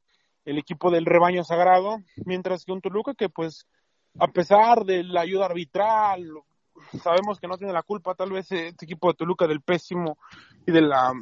el 0.45 0.59
equipo 0.59 0.91
del 0.91 1.07
rebaño 1.07 1.45
sagrado, 1.45 1.99
mientras 2.25 2.65
que 2.65 2.73
un 2.73 2.81
Toluca 2.81 3.15
que 3.15 3.29
pues 3.29 3.67
a 4.19 4.29
pesar 4.29 4.85
de 4.85 5.05
la 5.05 5.23
ayuda 5.23 5.47
arbitral, 5.47 6.27
sabemos 7.03 7.39
que 7.39 7.49
no 7.49 7.57
tiene 7.57 7.73
la 7.73 7.83
culpa 7.83 8.15
tal 8.15 8.31
vez 8.31 8.51
este 8.53 8.85
equipo 8.85 9.09
de 9.09 9.15
Toluca 9.15 9.47
del 9.47 9.61
pésimo 9.61 10.19
y 10.67 10.73
de 10.73 10.83
la 10.83 11.13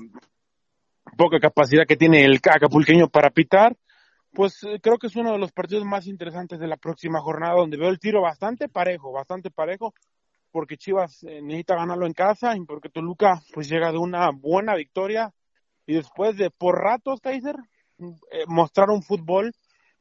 poca 1.17 1.39
capacidad 1.39 1.87
que 1.87 1.97
tiene 1.97 2.25
el 2.25 2.41
acapulqueño 2.43 3.09
para 3.09 3.31
pitar, 3.31 3.77
pues 4.33 4.63
eh, 4.65 4.81
creo 4.83 4.99
que 4.99 5.07
es 5.07 5.17
uno 5.17 5.33
de 5.33 5.39
los 5.39 5.53
partidos 5.53 5.85
más 5.85 6.07
interesantes 6.07 6.59
de 6.59 6.67
la 6.67 6.77
próxima 6.77 7.21
jornada, 7.21 7.55
donde 7.55 7.77
veo 7.77 7.89
el 7.89 8.01
tiro 8.01 8.21
bastante 8.23 8.69
parejo, 8.69 9.13
bastante 9.13 9.51
parejo, 9.51 9.95
porque 10.51 10.77
Chivas 10.77 11.23
eh, 11.25 11.41
necesita 11.43 11.77
ganarlo 11.77 12.07
en 12.07 12.13
casa 12.13 12.57
y 12.57 12.65
porque 12.65 12.89
Toluca 12.89 13.43
pues 13.53 13.69
llega 13.69 13.93
de 13.93 13.99
una 13.99 14.31
buena 14.31 14.75
victoria 14.75 15.33
y 15.87 15.95
después 15.95 16.37
de 16.37 16.51
por 16.51 16.81
ratos, 16.81 17.21
Kaiser, 17.21 17.57
eh, 17.99 18.45
mostrar 18.47 18.91
un 18.91 19.03
fútbol 19.03 19.53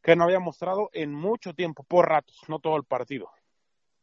que 0.04 0.16
no 0.16 0.26
había 0.26 0.40
mostrado 0.40 0.90
en 0.94 1.14
mucho 1.14 1.54
tiempo, 1.54 1.86
por 1.88 2.08
ratos, 2.08 2.38
no 2.48 2.60
todo 2.60 2.76
el 2.76 2.84
partido. 2.84 3.30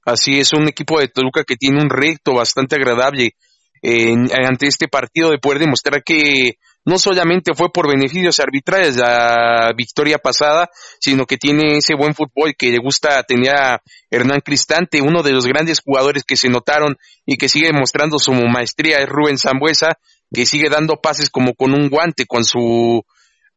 Así 0.05 0.41
es, 0.41 0.53
un 0.55 0.67
equipo 0.69 0.99
de 0.99 1.09
Toluca 1.09 1.45
que 1.45 1.57
tiene 1.57 1.83
un 1.83 1.91
recto 1.91 2.35
bastante 2.35 2.77
agradable 2.77 3.35
ante 3.83 4.67
este 4.67 4.89
partido 4.89 5.31
de 5.31 5.39
poder 5.39 5.59
demostrar 5.59 6.03
que 6.05 6.59
no 6.85 6.99
solamente 6.99 7.55
fue 7.55 7.71
por 7.73 7.89
beneficios 7.89 8.41
arbitrales 8.41 8.97
la 8.97 9.71
victoria 9.77 10.19
pasada, 10.19 10.69
sino 10.99 11.25
que 11.25 11.37
tiene 11.37 11.79
ese 11.79 11.95
buen 11.95 12.15
fútbol 12.15 12.55
que 12.59 12.71
le 12.71 12.79
gusta 12.79 13.23
tener 13.23 13.55
a 13.55 13.83
Hernán 14.11 14.41
Cristante, 14.41 15.01
uno 15.01 15.23
de 15.23 15.33
los 15.33 15.47
grandes 15.47 15.81
jugadores 15.81 16.25
que 16.25 16.37
se 16.37 16.49
notaron 16.49 16.97
y 17.25 17.37
que 17.37 17.49
sigue 17.49 17.73
mostrando 17.73 18.19
su 18.19 18.33
maestría 18.33 18.99
es 18.99 19.09
Rubén 19.09 19.39
Zambuesa, 19.39 19.99
que 20.33 20.47
sigue 20.47 20.69
dando 20.71 20.97
pases 20.97 21.31
como 21.31 21.55
con 21.55 21.73
un 21.73 21.89
guante, 21.89 22.27
con 22.27 22.45
su 22.45 23.03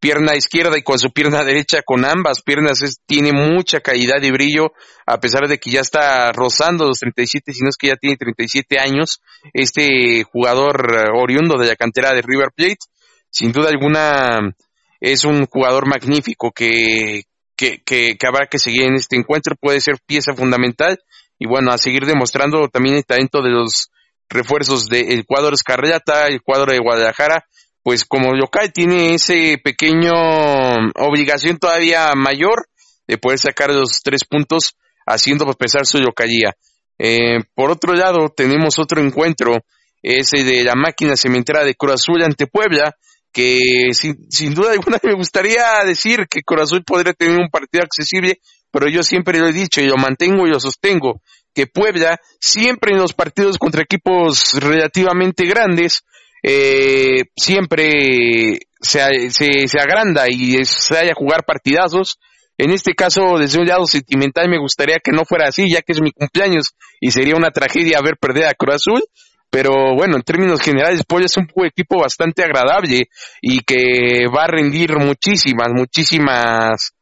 pierna 0.03 0.35
izquierda 0.35 0.77
y 0.77 0.81
con 0.81 0.99
su 0.99 1.13
pierna 1.13 1.45
derecha, 1.45 1.81
con 1.81 2.03
ambas 2.03 2.41
piernas, 2.41 2.77
tiene 3.05 3.31
mucha 3.31 3.79
calidad 3.79 4.21
y 4.21 4.31
brillo, 4.31 4.73
a 5.05 5.17
pesar 5.21 5.47
de 5.47 5.59
que 5.59 5.69
ya 5.71 5.79
está 5.79 6.29
rozando 6.33 6.85
los 6.87 6.99
37, 6.99 7.53
si 7.53 7.61
no 7.63 7.69
es 7.69 7.77
que 7.77 7.87
ya 7.87 7.95
tiene 7.95 8.17
37 8.17 8.79
años, 8.79 9.21
este 9.53 10.25
jugador 10.25 10.93
eh, 10.93 11.05
oriundo 11.17 11.57
de 11.57 11.67
la 11.67 11.77
cantera 11.77 12.11
de 12.11 12.21
River 12.21 12.49
Plate, 12.53 12.79
sin 13.29 13.53
duda 13.53 13.69
alguna 13.69 14.53
es 14.99 15.23
un 15.23 15.45
jugador 15.45 15.87
magnífico 15.87 16.51
que, 16.51 17.21
que, 17.55 17.81
que, 17.85 18.17
habrá 18.27 18.47
que 18.47 18.59
seguir 18.59 18.81
en 18.81 18.95
este 18.95 19.15
encuentro, 19.15 19.55
puede 19.55 19.79
ser 19.79 19.99
pieza 20.05 20.33
fundamental, 20.35 20.99
y 21.39 21.47
bueno, 21.47 21.71
a 21.71 21.77
seguir 21.77 22.05
demostrando 22.05 22.67
también 22.67 22.97
el 22.97 23.05
talento 23.05 23.41
de 23.41 23.51
los 23.51 23.89
refuerzos 24.27 24.87
del 24.89 25.25
cuadro 25.25 25.53
Escarlata, 25.53 26.27
el 26.27 26.41
cuadro 26.41 26.73
de 26.73 26.79
Guadalajara, 26.79 27.45
pues 27.83 28.05
como 28.05 28.33
local 28.33 28.71
tiene 28.73 29.13
ese 29.13 29.57
pequeño 29.61 30.11
obligación 30.95 31.57
todavía 31.57 32.13
mayor 32.15 32.67
de 33.07 33.17
poder 33.17 33.39
sacar 33.39 33.69
los 33.71 34.01
tres 34.01 34.23
puntos 34.23 34.75
haciendo 35.05 35.45
pesar 35.53 35.85
su 35.85 35.99
localía. 35.99 36.55
Eh, 36.97 37.39
por 37.53 37.71
otro 37.71 37.93
lado, 37.93 38.29
tenemos 38.35 38.79
otro 38.79 39.01
encuentro, 39.01 39.57
ese 40.01 40.43
de 40.43 40.63
la 40.63 40.75
máquina 40.75 41.17
cementera 41.17 41.65
de 41.65 41.75
Corazul 41.75 42.23
ante 42.23 42.47
Puebla, 42.47 42.95
que 43.33 43.89
sin, 43.91 44.31
sin 44.31 44.53
duda 44.53 44.71
alguna 44.71 44.99
me 45.03 45.13
gustaría 45.13 45.63
decir 45.85 46.27
que 46.29 46.43
Corazul 46.43 46.83
podría 46.85 47.13
tener 47.13 47.37
un 47.37 47.49
partido 47.49 47.83
accesible, 47.83 48.39
pero 48.71 48.87
yo 48.89 49.03
siempre 49.03 49.39
lo 49.39 49.47
he 49.47 49.53
dicho 49.53 49.81
y 49.81 49.87
lo 49.87 49.97
mantengo 49.97 50.47
y 50.47 50.51
lo 50.51 50.59
sostengo, 50.59 51.21
que 51.53 51.67
Puebla 51.67 52.17
siempre 52.39 52.93
en 52.93 52.99
los 52.99 53.13
partidos 53.13 53.57
contra 53.57 53.83
equipos 53.83 54.53
relativamente 54.53 55.45
grandes 55.45 56.03
eh, 56.43 57.23
siempre 57.37 58.59
se, 58.81 59.31
se, 59.31 59.67
se, 59.67 59.79
agranda 59.79 60.25
y 60.29 60.63
se 60.65 60.97
haya 60.97 61.13
jugar 61.15 61.45
partidazos. 61.45 62.19
En 62.57 62.69
este 62.69 62.93
caso, 62.93 63.39
desde 63.39 63.59
un 63.59 63.65
lado 63.65 63.85
sentimental, 63.85 64.49
me 64.49 64.59
gustaría 64.59 64.99
que 65.03 65.11
no 65.11 65.25
fuera 65.25 65.47
así, 65.47 65.69
ya 65.69 65.81
que 65.81 65.93
es 65.93 66.01
mi 66.01 66.11
cumpleaños 66.11 66.75
y 66.99 67.11
sería 67.11 67.35
una 67.35 67.51
tragedia 67.51 67.97
haber 67.97 68.17
perdido 68.17 68.47
a 68.47 68.53
Cruz 68.53 68.75
Azul. 68.75 69.03
Pero 69.49 69.95
bueno, 69.95 70.15
en 70.15 70.23
términos 70.23 70.59
generales, 70.59 71.03
Puebla 71.07 71.27
es 71.27 71.37
un 71.37 71.47
equipo 71.65 71.99
bastante 71.99 72.43
agradable 72.43 73.07
y 73.39 73.59
que 73.59 74.25
va 74.35 74.45
a 74.45 74.47
rendir 74.47 74.97
muchísimas, 74.97 75.69
muchísimas 75.71 76.92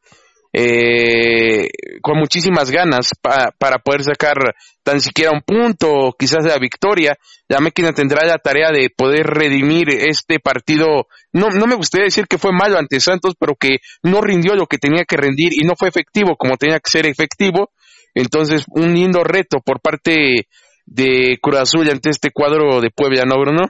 eh, 0.52 1.68
con 2.02 2.18
muchísimas 2.18 2.70
ganas 2.70 3.12
para 3.20 3.78
poder 3.78 4.04
sacar 4.04 4.36
tan 4.82 5.00
siquiera 5.00 5.30
un 5.32 5.40
punto, 5.40 6.14
quizás 6.18 6.44
la 6.44 6.58
victoria. 6.58 7.16
La 7.48 7.60
máquina 7.60 7.92
tendrá 7.92 8.26
la 8.26 8.38
tarea 8.38 8.70
de 8.70 8.90
poder 8.90 9.26
redimir 9.26 9.88
este 9.90 10.40
partido. 10.40 11.06
No, 11.32 11.48
no 11.48 11.66
me 11.66 11.76
gustaría 11.76 12.04
decir 12.04 12.26
que 12.26 12.38
fue 12.38 12.52
malo 12.52 12.78
ante 12.78 13.00
Santos, 13.00 13.34
pero 13.38 13.54
que 13.54 13.78
no 14.02 14.20
rindió 14.20 14.54
lo 14.54 14.66
que 14.66 14.78
tenía 14.78 15.04
que 15.04 15.16
rendir 15.16 15.52
y 15.52 15.64
no 15.64 15.74
fue 15.76 15.88
efectivo 15.88 16.36
como 16.36 16.56
tenía 16.56 16.80
que 16.80 16.90
ser 16.90 17.06
efectivo. 17.06 17.70
Entonces, 18.14 18.64
un 18.68 18.92
lindo 18.92 19.24
reto 19.24 19.60
por 19.64 19.80
parte 19.80 20.46
de 20.84 21.38
Cruz 21.40 21.58
Azul 21.58 21.88
ante 21.88 22.10
este 22.10 22.30
cuadro 22.30 22.80
de 22.80 22.90
Puebla, 22.90 23.24
¿no, 23.24 23.40
Bruno? 23.40 23.64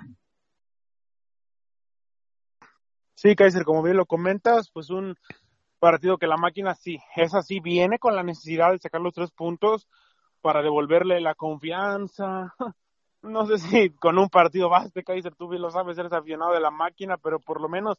Sí, 3.14 3.36
Kaiser, 3.36 3.62
como 3.62 3.84
bien 3.84 3.96
lo 3.96 4.06
comentas, 4.06 4.70
pues 4.72 4.90
un 4.90 5.14
partido 5.82 6.16
que 6.16 6.28
la 6.28 6.36
máquina 6.36 6.76
sí, 6.76 7.00
es 7.16 7.34
así, 7.34 7.58
viene 7.58 7.98
con 7.98 8.14
la 8.14 8.22
necesidad 8.22 8.70
de 8.70 8.78
sacar 8.78 9.00
los 9.00 9.12
tres 9.12 9.32
puntos 9.32 9.88
para 10.40 10.62
devolverle 10.62 11.20
la 11.20 11.34
confianza. 11.34 12.54
No 13.24 13.46
sé 13.46 13.58
si 13.58 13.90
con 13.90 14.18
un 14.18 14.28
partido 14.28 14.68
basta, 14.68 15.00
Kaiser, 15.00 15.36
tú 15.36 15.48
lo 15.52 15.70
sabes, 15.70 15.96
eres 15.96 16.12
aficionado 16.12 16.54
de 16.54 16.60
la 16.60 16.72
máquina, 16.72 17.16
pero 17.18 17.38
por 17.38 17.60
lo 17.60 17.68
menos 17.68 17.96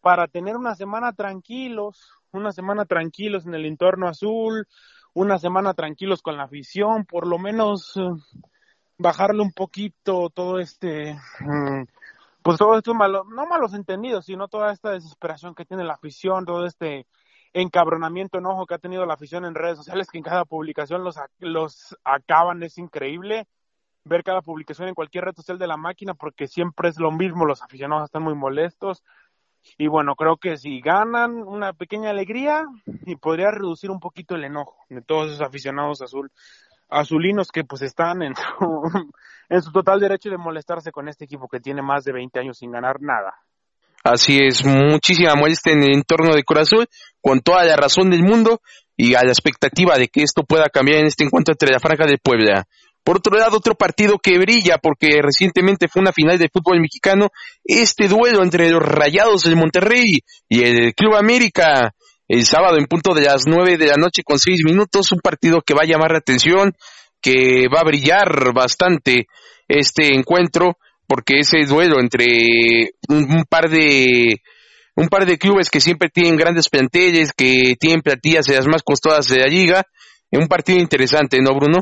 para 0.00 0.26
tener 0.26 0.56
una 0.56 0.74
semana 0.74 1.12
tranquilos, 1.12 2.10
una 2.32 2.50
semana 2.50 2.84
tranquilos 2.84 3.46
en 3.46 3.54
el 3.54 3.64
entorno 3.64 4.08
azul, 4.08 4.66
una 5.14 5.38
semana 5.38 5.72
tranquilos 5.74 6.20
con 6.20 6.36
la 6.36 6.44
afición, 6.44 7.04
por 7.04 7.28
lo 7.28 7.38
menos 7.38 7.96
eh, 7.96 8.10
bajarle 8.98 9.40
un 9.40 9.52
poquito 9.52 10.30
todo 10.30 10.58
este 10.58 11.14
mm, 11.14 11.84
pues 12.42 12.58
todo 12.58 12.76
esto 12.76 12.94
malo, 12.94 13.24
no 13.24 13.46
malos 13.46 13.74
entendidos, 13.74 14.26
sino 14.26 14.48
toda 14.48 14.72
esta 14.72 14.90
desesperación 14.90 15.54
que 15.54 15.64
tiene 15.64 15.84
la 15.84 15.94
afición, 15.94 16.44
todo 16.44 16.66
este 16.66 17.06
encabronamiento, 17.52 18.38
enojo 18.38 18.66
que 18.66 18.74
ha 18.74 18.78
tenido 18.78 19.06
la 19.06 19.14
afición 19.14 19.44
en 19.44 19.54
redes 19.54 19.78
sociales, 19.78 20.08
que 20.10 20.18
en 20.18 20.24
cada 20.24 20.44
publicación 20.44 21.04
los, 21.04 21.16
los 21.38 21.96
acaban, 22.04 22.62
es 22.62 22.78
increíble. 22.78 23.46
ver 24.04 24.22
cada 24.24 24.40
publicación 24.42 24.88
en 24.88 24.94
cualquier 24.94 25.24
red 25.24 25.34
social 25.34 25.58
de 25.58 25.66
la 25.66 25.76
máquina 25.76 26.14
porque 26.14 26.46
siempre 26.46 26.88
es 26.88 26.98
lo 26.98 27.10
mismo, 27.10 27.44
los 27.44 27.62
aficionados 27.62 28.04
están 28.04 28.22
muy 28.22 28.34
molestos. 28.34 29.04
Y 29.76 29.88
bueno, 29.88 30.16
creo 30.16 30.38
que 30.38 30.56
si 30.56 30.80
ganan 30.80 31.42
una 31.42 31.74
pequeña 31.74 32.10
alegría 32.10 32.64
y 33.04 33.16
podría 33.16 33.50
reducir 33.50 33.90
un 33.90 34.00
poquito 34.00 34.34
el 34.34 34.44
enojo 34.44 34.76
de 34.88 35.02
todos 35.02 35.28
esos 35.28 35.42
aficionados 35.42 36.00
azul 36.00 36.32
azulinos 36.88 37.52
que 37.52 37.64
pues 37.64 37.82
están 37.82 38.22
en 38.22 38.34
su, 38.34 39.12
en 39.50 39.60
su 39.60 39.72
total 39.72 40.00
derecho 40.00 40.30
de 40.30 40.38
molestarse 40.38 40.92
con 40.92 41.08
este 41.08 41.24
equipo 41.24 41.48
que 41.48 41.60
tiene 41.60 41.82
más 41.82 42.04
de 42.04 42.12
20 42.12 42.38
años 42.38 42.56
sin 42.56 42.70
ganar 42.70 42.96
nada. 43.00 43.34
Así 44.02 44.38
es, 44.40 44.64
muchísima 44.64 45.34
molestia 45.34 45.72
en 45.72 45.82
el 45.82 45.94
entorno 45.96 46.34
de 46.34 46.44
Corazón, 46.44 46.86
con 47.20 47.40
toda 47.40 47.64
la 47.64 47.76
razón 47.76 48.10
del 48.10 48.22
mundo 48.22 48.62
y 48.96 49.14
a 49.14 49.24
la 49.24 49.30
expectativa 49.30 49.98
de 49.98 50.08
que 50.08 50.22
esto 50.22 50.44
pueda 50.44 50.70
cambiar 50.70 51.00
en 51.00 51.06
este 51.06 51.24
encuentro 51.24 51.52
entre 51.52 51.70
la 51.70 51.80
Franja 51.80 52.06
de 52.06 52.16
Puebla. 52.16 52.64
Por 53.02 53.16
otro 53.16 53.36
lado, 53.36 53.56
otro 53.56 53.74
partido 53.74 54.18
que 54.22 54.38
brilla 54.38 54.78
porque 54.78 55.20
recientemente 55.20 55.88
fue 55.88 56.00
una 56.00 56.12
final 56.12 56.38
de 56.38 56.48
fútbol 56.48 56.80
mexicano, 56.80 57.28
este 57.64 58.08
duelo 58.08 58.42
entre 58.42 58.70
los 58.70 58.82
Rayados 58.82 59.42
del 59.42 59.56
Monterrey 59.56 60.20
y 60.48 60.64
el 60.64 60.94
Club 60.94 61.16
América, 61.16 61.92
el 62.28 62.44
sábado 62.44 62.76
en 62.78 62.86
punto 62.86 63.12
de 63.14 63.22
las 63.22 63.42
nueve 63.46 63.76
de 63.76 63.86
la 63.86 63.96
noche 63.96 64.22
con 64.22 64.38
seis 64.38 64.62
minutos, 64.64 65.12
un 65.12 65.20
partido 65.20 65.60
que 65.60 65.74
va 65.74 65.82
a 65.82 65.86
llamar 65.86 66.12
la 66.12 66.18
atención, 66.18 66.74
que 67.20 67.66
va 67.68 67.80
a 67.80 67.84
brillar 67.84 68.52
bastante 68.54 69.26
este 69.68 70.14
encuentro, 70.14 70.76
porque 71.06 71.40
ese 71.40 71.64
duelo 71.64 72.00
entre 72.00 72.92
un, 73.08 73.44
par 73.48 73.68
de 73.68 74.42
un 74.96 75.08
par 75.08 75.26
de 75.26 75.38
clubes 75.38 75.70
que 75.70 75.80
siempre 75.80 76.08
tienen 76.08 76.36
grandes 76.36 76.68
planteles, 76.68 77.32
que 77.32 77.74
tienen 77.78 78.02
platillas 78.02 78.46
de 78.46 78.56
las 78.56 78.66
más 78.66 78.82
costosas 78.82 79.26
de 79.26 79.40
la 79.40 79.46
liga, 79.46 79.82
es 80.30 80.38
un 80.38 80.48
partido 80.48 80.78
interesante, 80.78 81.40
¿no, 81.40 81.54
Bruno? 81.54 81.80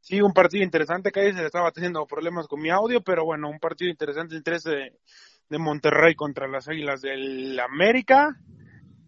Sí, 0.00 0.22
un 0.22 0.32
partido 0.32 0.64
interesante, 0.64 1.12
que 1.12 1.20
ahí 1.20 1.32
se 1.34 1.44
estaba 1.44 1.70
teniendo 1.70 2.06
problemas 2.06 2.48
con 2.48 2.60
mi 2.60 2.70
audio, 2.70 3.02
pero 3.02 3.24
bueno, 3.26 3.50
un 3.50 3.58
partido 3.58 3.90
interesante 3.90 4.34
entre 4.36 4.56
ese 4.56 4.98
de 5.50 5.58
Monterrey 5.58 6.14
contra 6.14 6.48
las 6.48 6.66
Águilas 6.68 7.02
del 7.02 7.60
América. 7.60 8.36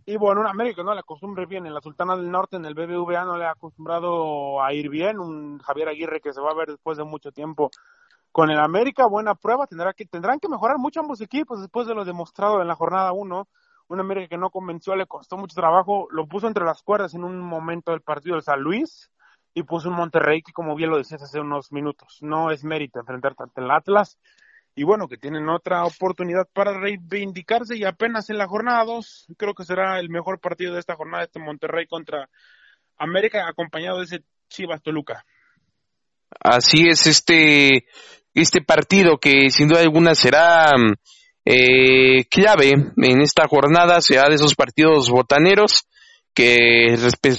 Y 0.07 0.17
bueno, 0.17 0.41
un 0.41 0.47
América 0.47 0.83
no 0.83 0.95
le 0.95 1.01
acostumbre 1.01 1.47
bien 1.47 1.67
en 1.67 1.75
la 1.75 1.81
Sultana 1.81 2.17
del 2.17 2.31
Norte, 2.31 2.57
en 2.57 2.65
el 2.65 2.75
BBVA 2.75 3.25
no 3.25 3.37
le 3.37 3.45
ha 3.45 3.53
acostumbrado 3.53 4.63
a 4.63 4.73
ir 4.73 4.89
bien. 4.89 5.19
Un 5.19 5.59
Javier 5.59 5.89
Aguirre 5.89 6.21
que 6.21 6.33
se 6.33 6.41
va 6.41 6.51
a 6.51 6.55
ver 6.55 6.69
después 6.69 6.97
de 6.99 7.05
mucho 7.05 7.33
tiempo 7.33 7.71
con 8.33 8.51
el 8.51 8.59
América, 8.59 9.07
buena 9.07 9.35
prueba. 9.35 9.67
Tendrá 9.67 9.93
que, 9.93 10.07
tendrán 10.07 10.41
que 10.41 10.49
mejorar 10.49 10.79
mucho 10.79 11.01
ambos 11.01 11.21
equipos 11.21 11.61
después 11.61 11.87
de 11.87 11.95
lo 11.95 12.05
demostrado 12.05 12.63
en 12.63 12.69
la 12.69 12.75
jornada 12.75 13.13
1. 13.13 13.49
Un 13.89 14.01
América 14.01 14.29
que 14.29 14.39
no 14.39 14.51
convenció, 14.51 14.95
le 14.95 15.07
costó 15.07 15.37
mucho 15.37 15.55
trabajo, 15.55 16.07
lo 16.11 16.27
puso 16.27 16.47
entre 16.47 16.65
las 16.65 16.83
cuerdas 16.83 17.15
en 17.15 17.25
un 17.25 17.41
momento 17.41 17.91
del 17.91 18.03
partido 18.03 18.37
de 18.37 18.43
San 18.43 18.61
Luis 18.61 19.11
y 19.53 19.65
puso 19.65 19.89
un 19.89 19.97
Monterrey 19.97 20.43
que, 20.43 20.53
como 20.53 20.77
bien 20.77 20.91
lo 20.91 20.97
decías 20.97 21.23
hace 21.23 21.41
unos 21.41 21.73
minutos, 21.73 22.19
no 22.21 22.53
es 22.53 22.63
mérito 22.63 23.01
enfrentar 23.01 23.35
tanto 23.35 23.61
el 23.61 23.71
Atlas 23.71 24.17
y 24.81 24.83
bueno, 24.83 25.09
que 25.09 25.19
tienen 25.19 25.47
otra 25.51 25.85
oportunidad 25.85 26.49
para 26.55 26.73
reivindicarse 26.73 27.77
y 27.77 27.85
apenas 27.85 28.31
en 28.31 28.39
la 28.39 28.47
jornada 28.47 28.83
2 28.87 29.27
creo 29.37 29.53
que 29.53 29.67
será 29.67 30.01
el 30.01 30.09
mejor 30.09 30.41
partido 30.41 30.73
de 30.73 30.81
esta 30.81 30.97
jornada, 30.97 31.25
este 31.25 31.39
Monterrey 31.39 31.87
contra 31.87 32.31
América, 32.97 33.47
acompañado 33.47 33.99
de 33.99 34.05
ese 34.05 34.21
Chivas 34.49 34.81
Toluca. 34.81 35.23
Así 36.43 36.89
es, 36.89 37.07
este, 37.07 37.85
este 38.33 38.63
partido 38.63 39.19
que 39.19 39.51
sin 39.51 39.69
duda 39.69 39.83
alguna 39.83 40.15
será 40.15 40.71
eh, 41.45 42.25
clave 42.31 42.71
en 42.71 43.21
esta 43.21 43.47
jornada, 43.49 44.01
será 44.01 44.31
de 44.31 44.37
esos 44.37 44.55
partidos 44.55 45.11
botaneros 45.11 45.87
que 46.33 46.97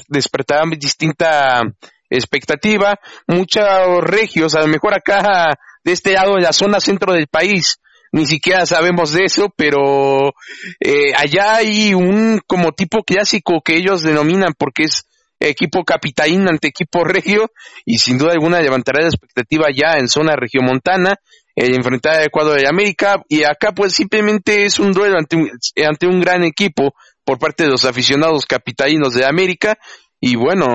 despertarán 0.10 0.69
distinta 0.77 1.63
expectativa, 2.08 2.99
muchos 3.25 3.63
regios, 4.01 4.54
a 4.54 4.62
lo 4.62 4.67
mejor 4.67 4.93
acá 4.93 5.58
de 5.84 5.91
este 5.91 6.13
lado 6.13 6.36
de 6.36 6.41
la 6.41 6.54
zona 6.54 6.80
centro 6.80 7.13
del 7.13 7.28
país. 7.28 7.80
Ni 8.13 8.26
siquiera 8.26 8.65
sabemos 8.65 9.13
de 9.13 9.24
eso, 9.24 9.54
pero 9.56 10.34
eh, 10.80 11.13
allá 11.15 11.56
hay 11.56 11.94
un 11.94 12.41
como 12.46 12.74
tipo 12.74 13.04
clásico 13.04 13.62
que 13.63 13.78
ellos 13.78 14.02
denominan 14.02 14.54
porque 14.58 14.84
es 14.84 15.06
equipo 15.39 15.84
capitalín 15.84 16.48
ante 16.48 16.67
equipo 16.67 17.04
regio 17.04 17.50
y 17.86 17.98
sin 18.00 18.17
duda 18.17 18.34
alguna 18.34 18.62
levantará 18.62 19.02
la 19.02 19.08
expectativa 19.08 19.67
ya 19.74 19.98
en 19.98 20.08
zona 20.08 20.36
regiomontana 20.36 21.15
el 21.56 21.76
enfrentar 21.76 22.20
a 22.20 22.26
Ecuador 22.26 22.60
de 22.60 22.67
América 22.67 23.22
y 23.28 23.44
acá 23.44 23.72
pues 23.74 23.94
simplemente 23.94 24.65
es 24.65 24.80
un 24.80 24.91
duelo 24.94 25.17
ante 25.17 25.36
un, 25.36 25.50
ante 25.86 26.08
un 26.08 26.22
gran 26.22 26.44
equipo 26.44 26.94
por 27.26 27.39
parte 27.39 27.63
de 27.63 27.70
los 27.70 27.86
aficionados 27.86 28.46
capitalinos 28.46 29.13
de 29.13 29.26
América 29.26 29.78
y 30.23 30.36
bueno, 30.36 30.67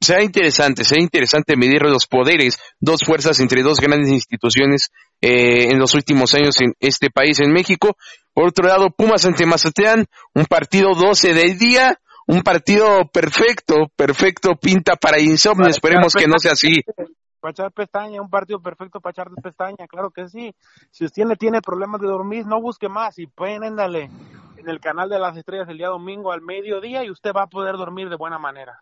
será 0.00 0.22
interesante, 0.22 0.84
será 0.84 1.02
interesante 1.02 1.56
medir 1.56 1.82
los 1.82 2.06
poderes, 2.06 2.60
dos 2.78 3.00
fuerzas 3.04 3.40
entre 3.40 3.62
dos 3.62 3.80
grandes 3.80 4.08
instituciones 4.10 4.90
eh, 5.20 5.72
en 5.72 5.80
los 5.80 5.94
últimos 5.94 6.32
años 6.34 6.60
en 6.60 6.74
este 6.78 7.10
país, 7.10 7.40
en 7.40 7.52
México. 7.52 7.96
Por 8.32 8.46
otro 8.46 8.68
lado, 8.68 8.90
Pumas 8.96 9.24
ante 9.24 9.44
Mazatlán, 9.44 10.06
un 10.34 10.44
partido 10.46 10.94
12 10.94 11.34
del 11.34 11.58
día, 11.58 11.98
un 12.28 12.42
partido 12.42 13.10
perfecto, 13.12 13.88
perfecto, 13.96 14.54
pinta 14.54 14.94
para 14.94 15.20
insomnio, 15.20 15.68
esperemos 15.68 16.14
que 16.14 16.28
no 16.28 16.38
sea 16.38 16.52
así. 16.52 16.82
Para 17.40 17.50
echar 17.50 17.72
pestaña, 17.72 18.22
un 18.22 18.30
partido 18.30 18.62
perfecto 18.62 19.00
para 19.00 19.10
echar 19.10 19.30
pestaña, 19.42 19.88
claro 19.88 20.12
que 20.12 20.28
sí. 20.28 20.54
Si 20.92 21.04
usted 21.04 21.14
tiene, 21.16 21.34
tiene 21.34 21.60
problemas 21.60 22.00
de 22.00 22.06
dormir, 22.06 22.46
no 22.46 22.60
busque 22.60 22.88
más 22.88 23.18
y 23.18 23.26
pueden, 23.26 23.64
éndale 23.64 24.10
en 24.58 24.68
el 24.68 24.78
canal 24.78 25.08
de 25.08 25.18
las 25.18 25.36
estrellas 25.36 25.68
el 25.68 25.78
día 25.78 25.88
domingo 25.88 26.30
al 26.30 26.40
mediodía 26.40 27.04
y 27.04 27.10
usted 27.10 27.32
va 27.36 27.42
a 27.42 27.48
poder 27.48 27.76
dormir 27.76 28.08
de 28.08 28.16
buena 28.16 28.38
manera. 28.38 28.80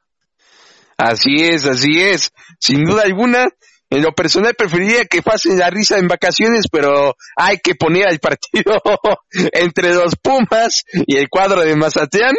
Así 1.01 1.37
es, 1.37 1.67
así 1.67 1.99
es. 1.99 2.33
Sin 2.59 2.85
duda 2.85 3.03
alguna, 3.05 3.47
en 3.89 4.03
lo 4.03 4.13
personal 4.13 4.55
preferiría 4.55 5.05
que 5.05 5.23
pasen 5.23 5.59
la 5.59 5.71
risa 5.71 5.99
en 5.99 6.09
vacaciones, 6.09 6.67
pero 6.71 7.15
hay 7.37 7.57
que 7.59 7.75
poner 7.75 8.07
al 8.07 8.19
partido 8.19 8.81
entre 9.53 9.95
los 9.95 10.17
Pumas 10.17 10.85
y 11.07 11.17
el 11.17 11.29
cuadro 11.31 11.63
de 11.63 11.75
Mazatlán 11.75 12.35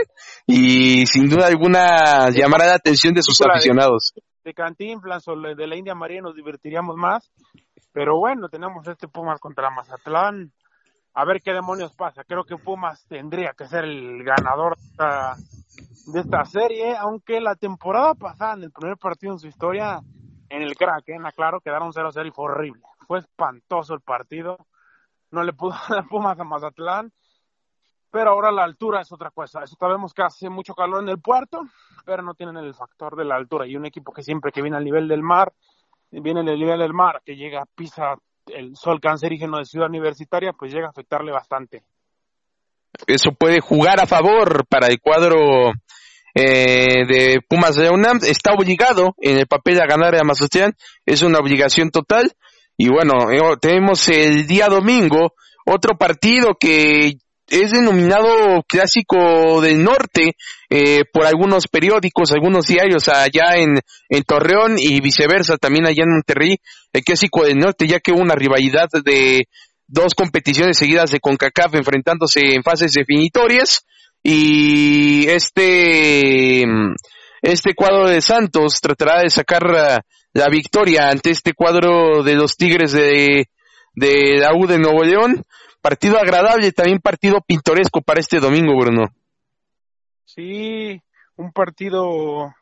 y 0.46 1.08
sin 1.08 1.28
duda 1.28 1.48
alguna 1.48 2.30
llamará 2.30 2.68
la 2.68 2.76
atención 2.76 3.16
de 3.16 3.24
sus 3.24 3.42
aficionados. 3.42 4.14
De, 4.44 4.54
Cantinflas 4.54 5.28
o 5.28 5.36
de 5.36 5.68
la 5.68 5.76
India 5.76 5.96
María 5.96 6.22
nos 6.22 6.36
divertiríamos 6.36 6.96
más, 6.96 7.32
pero 7.92 8.18
bueno, 8.20 8.48
tenemos 8.48 8.88
este 8.88 9.08
Pumas 9.08 9.40
contra 9.40 9.72
Mazatlán. 9.72 10.52
A 11.14 11.26
ver 11.26 11.42
qué 11.44 11.52
demonios 11.52 11.94
pasa. 11.94 12.24
Creo 12.24 12.44
que 12.46 12.56
Pumas 12.58 13.06
tendría 13.10 13.54
que 13.58 13.68
ser 13.68 13.84
el 13.84 14.24
ganador 14.24 14.78
de 14.78 14.84
esta 14.92 15.36
serie, 16.46 16.96
aunque 16.98 17.40
la 17.40 17.56
temporada 17.56 18.14
pasada, 18.16 18.54
en 18.54 18.64
el 18.64 18.72
primer 18.72 18.98
partido 18.98 19.34
en 19.34 19.40
su 19.40 19.48
historia, 19.48 20.02
en 20.50 20.62
el 20.62 20.76
Kraken, 20.76 21.26
aclaro, 21.26 21.62
quedaron 21.62 21.94
0-0 21.94 22.28
y 22.28 22.32
fue 22.32 22.46
horrible. 22.46 22.82
Fue 23.08 23.20
espantoso 23.20 23.94
el 23.94 24.02
partido. 24.02 24.68
No 25.32 25.44
le 25.44 25.54
pudo 25.54 25.74
dar 25.90 26.08
Pumas 26.08 26.40
a 26.40 26.44
Mazatlán. 26.44 27.12
Pero 28.12 28.32
ahora 28.32 28.52
la 28.52 28.66
altura 28.66 29.00
es 29.00 29.12
otra 29.14 29.32
cosa. 29.32 29.64
Eso 29.64 29.78
sabemos 29.80 30.14
que 30.14 30.22
hace 30.22 30.50
mucho 30.50 30.76
calor 30.76 31.02
en 31.02 31.08
el 31.08 31.22
puerto, 31.22 31.62
pero 32.06 32.22
no 32.22 32.34
tienen 32.34 32.58
el 32.58 32.74
factor 32.74 33.16
de 33.16 33.24
la 33.24 33.36
altura. 33.36 33.66
Y 33.66 33.78
un 33.78 33.86
equipo 33.86 34.12
que 34.12 34.24
siempre 34.24 34.52
que 34.52 34.62
viene 34.62 34.76
al 34.76 34.84
nivel 34.84 35.08
del 35.08 35.24
mar, 35.24 35.54
viene 36.12 36.42
al 36.42 36.46
nivel 36.48 36.80
del 36.80 36.94
mar, 36.94 37.22
que 37.26 37.38
llega, 37.38 37.66
pisa 37.74 38.18
el 38.48 38.76
sol 38.76 39.00
cancerígeno 39.00 39.60
de 39.60 39.66
Ciudad 39.66 39.88
Universitaria, 39.88 40.52
pues 40.52 40.74
llega 40.74 40.88
a 40.88 40.90
afectarle 40.90 41.32
bastante 41.32 41.86
eso 43.08 43.32
puede 43.38 43.60
jugar 43.60 44.02
a 44.02 44.08
favor 44.08 44.66
para 44.68 44.88
el 44.88 45.00
cuadro 45.00 45.72
eh, 46.34 47.06
de 47.08 47.40
Pumas 47.48 47.76
de 47.76 47.90
UNAM. 47.90 48.20
Está 48.24 48.54
obligado 48.54 49.16
en 49.20 49.38
el 49.38 49.48
papel 49.48 49.82
a 49.82 49.88
ganar 49.88 50.16
a 50.16 50.24
Mazatlán, 50.24 50.74
es 51.06 51.22
una 51.22 51.40
obligación 51.40 51.90
total. 51.90 52.32
Y 52.78 52.90
bueno, 52.90 53.32
eh, 53.32 53.58
tenemos 53.60 54.08
el 54.10 54.48
día 54.48 54.68
domingo 54.68 55.34
otro 55.66 55.98
partido 55.98 56.56
que 56.60 57.14
es 57.48 57.72
denominado 57.72 58.64
clásico 58.68 59.60
del 59.62 59.84
norte 59.84 60.36
eh, 60.70 61.02
por 61.12 61.26
algunos 61.26 61.68
periódicos, 61.68 62.32
algunos 62.32 62.66
diarios 62.66 63.10
allá 63.10 63.58
en, 63.58 63.76
en 64.08 64.24
Torreón 64.24 64.76
y 64.78 65.02
viceversa, 65.02 65.58
también 65.58 65.86
allá 65.86 66.04
en 66.04 66.14
Monterrey, 66.14 66.58
el 66.94 67.04
clásico 67.04 67.44
del 67.44 67.58
norte, 67.58 67.88
ya 67.88 68.00
que 68.00 68.14
hubo 68.14 68.22
una 68.22 68.36
rivalidad 68.36 68.88
de 69.04 69.48
dos 69.92 70.16
competiciones 70.16 70.78
seguidas 70.78 71.12
de 71.12 71.20
CONCACAF 71.20 71.76
enfrentándose 71.76 72.40
en 72.56 72.64
fases 72.64 72.94
definitorias 72.94 73.86
y 74.24 75.28
este 75.28 76.64
este 77.42 77.74
cuadro 77.76 78.08
de 78.08 78.22
Santos 78.22 78.80
tratará 78.82 79.22
de 79.22 79.30
sacar 79.30 79.64
la, 79.64 80.48
victoria 80.50 81.10
ante 81.10 81.32
este 81.32 81.54
cuadro 81.54 82.24
de 82.24 82.36
los 82.36 82.56
Tigres 82.56 82.94
de, 82.94 83.50
de 83.96 84.38
la 84.40 84.54
U 84.56 84.68
de 84.68 84.78
Nuevo 84.78 85.04
León. 85.04 85.44
Partido 85.82 86.20
agradable, 86.20 86.72
también 86.72 87.00
partido 87.00 87.42
pintoresco 87.42 88.02
para 88.02 88.20
este 88.20 88.40
domingo, 88.40 88.78
Bruno. 88.80 89.08
Sí, 90.26 91.02
un 91.36 91.52
partido 91.52 92.54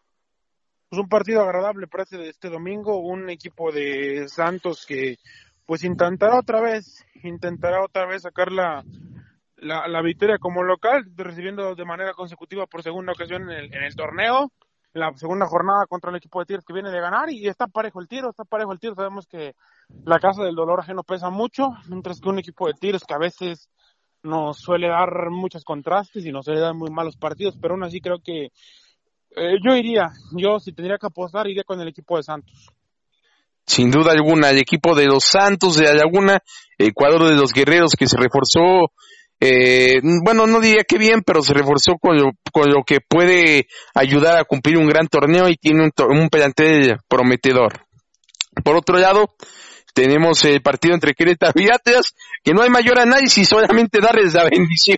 pues 0.90 1.00
un 1.00 1.08
partido 1.10 1.44
agradable 1.44 1.86
para 1.86 2.04
este, 2.04 2.30
este 2.30 2.50
domingo, 2.50 2.98
un 2.98 3.30
equipo 3.30 3.72
de 3.72 4.28
Santos 4.28 4.86
que 4.88 5.18
pues 5.70 5.84
intentará 5.84 6.40
otra 6.40 6.62
vez, 6.62 7.06
intentará 7.22 7.84
otra 7.84 8.08
vez 8.08 8.24
sacar 8.24 8.52
la, 8.52 8.84
la, 9.58 10.02
victoria 10.02 10.40
como 10.40 10.64
local, 10.64 11.06
recibiendo 11.16 11.76
de 11.76 11.86
manera 11.86 12.14
consecutiva 12.14 12.66
por 12.66 12.82
segunda 12.82 13.12
ocasión 13.12 13.44
en 13.44 13.50
el, 13.52 13.66
en 13.76 13.84
el 13.84 13.96
torneo. 13.96 14.52
la 14.94 15.16
segunda 15.16 15.46
jornada 15.46 15.86
contra 15.86 16.10
el 16.10 16.16
equipo 16.16 16.40
de 16.40 16.48
Tigres 16.48 16.66
que 16.66 16.74
viene 16.74 16.90
de 16.90 17.00
ganar 17.00 17.30
y 17.30 17.48
está 17.48 17.68
parejo 17.68 18.02
el 18.02 18.08
tiro, 18.08 18.32
está 18.32 18.46
parejo 18.46 18.74
el 18.74 18.80
tiro. 18.80 18.96
Sabemos 18.96 19.28
que 19.28 19.54
la 20.06 20.18
casa 20.18 20.42
del 20.44 20.56
dolor 20.56 20.80
ajeno 20.80 21.04
pesa 21.04 21.30
mucho, 21.30 21.70
mientras 21.88 22.20
que 22.20 22.30
un 22.30 22.40
equipo 22.40 22.66
de 22.66 22.74
Tigres 22.74 23.04
que 23.08 23.14
a 23.14 23.20
veces 23.20 23.70
nos 24.24 24.58
suele 24.58 24.88
dar 24.88 25.30
muchos 25.30 25.64
contrastes 25.64 26.26
y 26.26 26.32
nos 26.32 26.46
suele 26.46 26.62
dar 26.62 26.74
muy 26.74 26.90
malos 26.90 27.16
partidos, 27.16 27.60
pero 27.62 27.76
aún 27.76 27.84
así 27.84 28.02
creo 28.02 28.18
que 28.24 28.46
eh, 29.36 29.58
yo 29.64 29.76
iría, 29.76 30.10
yo 30.36 30.60
si 30.60 30.74
tendría 30.74 30.98
que 30.98 31.06
apostar 31.06 31.48
iría 31.48 31.64
con 31.64 31.80
el 31.80 31.90
equipo 31.90 32.18
de 32.18 32.24
Santos. 32.24 32.74
Sin 33.70 33.92
duda 33.92 34.14
alguna, 34.14 34.50
el 34.50 34.58
equipo 34.58 34.96
de 34.96 35.06
los 35.06 35.24
Santos 35.24 35.78
de 35.78 35.94
Laguna, 35.94 36.40
el 36.80 36.92
cuadro 36.92 37.30
de 37.30 37.36
los 37.36 37.54
guerreros 37.54 37.92
que 37.98 38.08
se 38.08 38.18
reforzó 38.18 38.92
eh, 39.42 40.02
bueno, 40.24 40.48
no 40.48 40.60
diría 40.60 40.84
que 40.88 40.98
bien, 40.98 41.22
pero 41.26 41.42
se 41.42 41.54
reforzó 41.54 41.94
con 42.02 42.18
lo, 42.18 42.32
con 42.52 42.70
lo 42.70 42.84
que 42.84 42.98
puede 43.00 43.68
ayudar 43.94 44.38
a 44.38 44.44
cumplir 44.44 44.78
un 44.78 44.88
gran 44.88 45.08
torneo 45.08 45.48
y 45.48 45.56
tiene 45.56 45.84
un, 45.84 45.92
un 46.10 46.30
plantel 46.30 46.98
prometedor. 47.08 47.86
Por 48.64 48.76
otro 48.76 48.98
lado, 48.98 49.30
tenemos 50.00 50.46
el 50.46 50.62
partido 50.62 50.94
entre 50.94 51.14
Querétaro 51.14 51.60
y 51.60 51.68
Atlas, 51.70 52.16
que 52.42 52.54
no 52.54 52.62
hay 52.62 52.70
mayor 52.70 53.00
análisis, 53.00 53.50
solamente 53.50 54.00
darles 54.00 54.34
la 54.34 54.46
bendición 54.46 54.98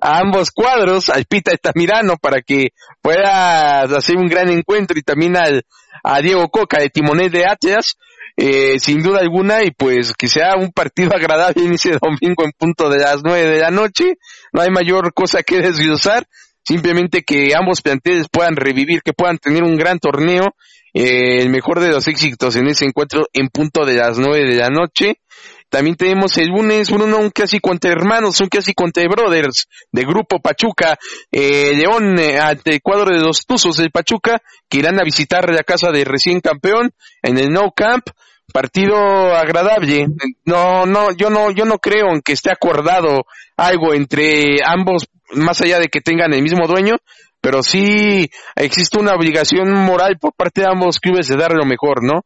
a 0.00 0.20
ambos 0.20 0.52
cuadros, 0.52 1.08
al 1.08 1.24
Pita 1.24 1.50
Estamirano, 1.50 2.14
para 2.16 2.40
que 2.40 2.68
pueda 3.02 3.80
hacer 3.80 4.16
un 4.16 4.28
gran 4.28 4.48
encuentro 4.48 4.96
y 4.96 5.02
también 5.02 5.36
al, 5.36 5.64
a 6.04 6.20
Diego 6.20 6.48
Coca 6.48 6.78
de 6.78 6.90
Timonel 6.90 7.32
de 7.32 7.44
Atlas, 7.44 7.98
eh, 8.36 8.78
sin 8.78 9.02
duda 9.02 9.18
alguna, 9.18 9.64
y 9.64 9.72
pues 9.72 10.12
que 10.16 10.28
sea 10.28 10.54
un 10.54 10.70
partido 10.70 11.10
agradable 11.12 11.64
inicio 11.64 11.98
domingo 12.00 12.44
en 12.44 12.52
punto 12.56 12.88
de 12.88 13.00
las 13.00 13.22
nueve 13.24 13.50
de 13.50 13.60
la 13.60 13.72
noche. 13.72 14.14
No 14.52 14.62
hay 14.62 14.70
mayor 14.70 15.12
cosa 15.12 15.42
que 15.42 15.58
desglosar, 15.60 16.24
simplemente 16.62 17.22
que 17.22 17.48
ambos 17.56 17.82
planteles 17.82 18.28
puedan 18.30 18.54
revivir, 18.54 19.02
que 19.02 19.12
puedan 19.12 19.38
tener 19.38 19.64
un 19.64 19.76
gran 19.76 19.98
torneo, 19.98 20.54
eh, 20.94 21.40
el 21.40 21.50
mejor 21.50 21.80
de 21.80 21.88
los 21.88 22.06
éxitos 22.08 22.56
en 22.56 22.68
ese 22.68 22.86
encuentro 22.86 23.26
en 23.32 23.48
punto 23.48 23.84
de 23.84 23.94
las 23.94 24.18
nueve 24.18 24.48
de 24.48 24.56
la 24.56 24.70
noche. 24.70 25.20
También 25.68 25.94
tenemos 25.94 26.36
el 26.36 26.48
lunes, 26.48 26.90
Bruno, 26.90 27.18
un 27.18 27.30
casi 27.30 27.60
contra 27.60 27.92
hermanos, 27.92 28.40
un 28.40 28.48
casi 28.48 28.74
contra 28.74 29.04
brothers 29.06 29.68
de 29.92 30.02
Grupo 30.02 30.40
Pachuca, 30.40 30.98
eh, 31.30 31.76
León 31.76 32.18
eh, 32.18 32.40
ante 32.40 32.72
el 32.72 32.82
cuadro 32.82 33.14
de 33.14 33.20
los 33.20 33.46
Tuzos 33.46 33.76
del 33.76 33.92
Pachuca, 33.92 34.42
que 34.68 34.78
irán 34.78 34.98
a 34.98 35.04
visitar 35.04 35.48
la 35.48 35.62
casa 35.62 35.92
de 35.92 36.04
recién 36.04 36.40
campeón 36.40 36.90
en 37.22 37.38
el 37.38 37.50
No 37.50 37.70
Camp 37.70 38.04
partido 38.50 38.96
agradable. 39.34 40.08
No, 40.44 40.86
no, 40.86 41.12
yo 41.12 41.30
no, 41.30 41.50
yo 41.50 41.64
no 41.64 41.78
creo 41.78 42.12
en 42.12 42.20
que 42.20 42.32
esté 42.32 42.50
acordado 42.50 43.24
algo 43.56 43.94
entre 43.94 44.58
ambos, 44.64 45.06
más 45.32 45.60
allá 45.60 45.78
de 45.78 45.88
que 45.88 46.00
tengan 46.00 46.32
el 46.32 46.42
mismo 46.42 46.66
dueño, 46.66 46.96
pero 47.40 47.62
sí 47.62 48.28
existe 48.56 49.00
una 49.00 49.14
obligación 49.14 49.72
moral 49.72 50.18
por 50.20 50.34
parte 50.34 50.62
de 50.62 50.68
ambos 50.68 50.98
clubes 50.98 51.28
de 51.28 51.36
dar 51.36 51.52
lo 51.52 51.64
mejor, 51.64 52.02
¿no? 52.02 52.22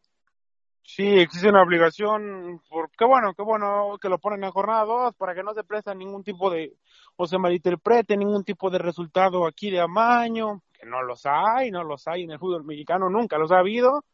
Sí, 0.83 1.07
existe 1.19 1.49
una 1.49 1.63
obligación, 1.63 2.61
porque 2.69 3.05
bueno, 3.05 3.33
qué 3.35 3.43
bueno 3.43 3.97
que 4.01 4.09
lo 4.09 4.19
ponen 4.19 4.45
en 4.45 4.51
jornada 4.51 4.85
2 4.85 5.15
para 5.17 5.35
que 5.35 5.43
no 5.43 5.55
se 5.55 5.65
presta 5.65 5.95
ningún 5.95 6.23
tipo 6.23 6.51
de, 6.51 6.75
o 7.17 7.27
se 7.27 7.39
malinterprete 7.39 8.17
ningún 8.17 8.45
tipo 8.45 8.71
de 8.71 8.79
resultado 8.79 9.47
aquí 9.47 9.71
de 9.71 9.81
amaño, 9.81 10.63
que 10.73 10.87
no 10.87 11.03
los 11.03 11.23
hay, 11.25 11.71
no 11.71 11.83
los 11.83 12.07
hay 12.07 12.23
en 12.23 12.33
el 12.33 12.39
fútbol 12.39 12.65
mexicano, 12.65 13.09
nunca 13.09 13.39
los 13.39 13.51
ha 13.51 13.59
habido 13.59 14.05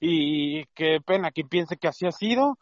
y 0.00 0.64
qué 0.66 1.00
pena 1.04 1.30
que 1.30 1.44
piense 1.44 1.76
que 1.76 1.88
así 1.88 2.06
ha 2.06 2.12
sido. 2.12 2.58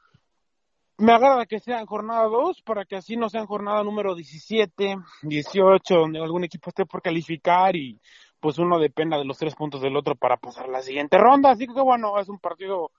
Me 1.01 1.13
agrada 1.13 1.47
que 1.47 1.61
sea 1.61 1.79
en 1.79 1.87
jornada 1.87 2.25
2 2.25 2.63
para 2.63 2.85
que 2.85 2.97
así 2.97 3.17
no 3.17 3.29
sea 3.29 3.41
en 3.41 3.47
jornada 3.47 3.85
número 3.85 4.17
17, 4.17 4.97
18, 5.23 5.95
donde 5.95 6.19
algún 6.19 6.43
equipo 6.43 6.71
esté 6.71 6.87
por 6.87 7.01
calificar 7.01 7.77
y 7.77 8.01
pues 8.41 8.59
uno 8.59 8.81
dependa 8.81 9.17
de 9.17 9.25
los 9.25 9.39
tres 9.39 9.55
puntos 9.55 9.81
del 9.81 9.97
otro 9.97 10.17
para 10.17 10.37
pasar 10.39 10.69
la 10.69 10.83
siguiente 10.83 11.17
ronda. 11.17 11.53
Así 11.53 11.69
que 11.69 11.81
bueno, 11.81 12.19
es 12.19 12.29
un 12.29 12.41
partido 12.41 12.91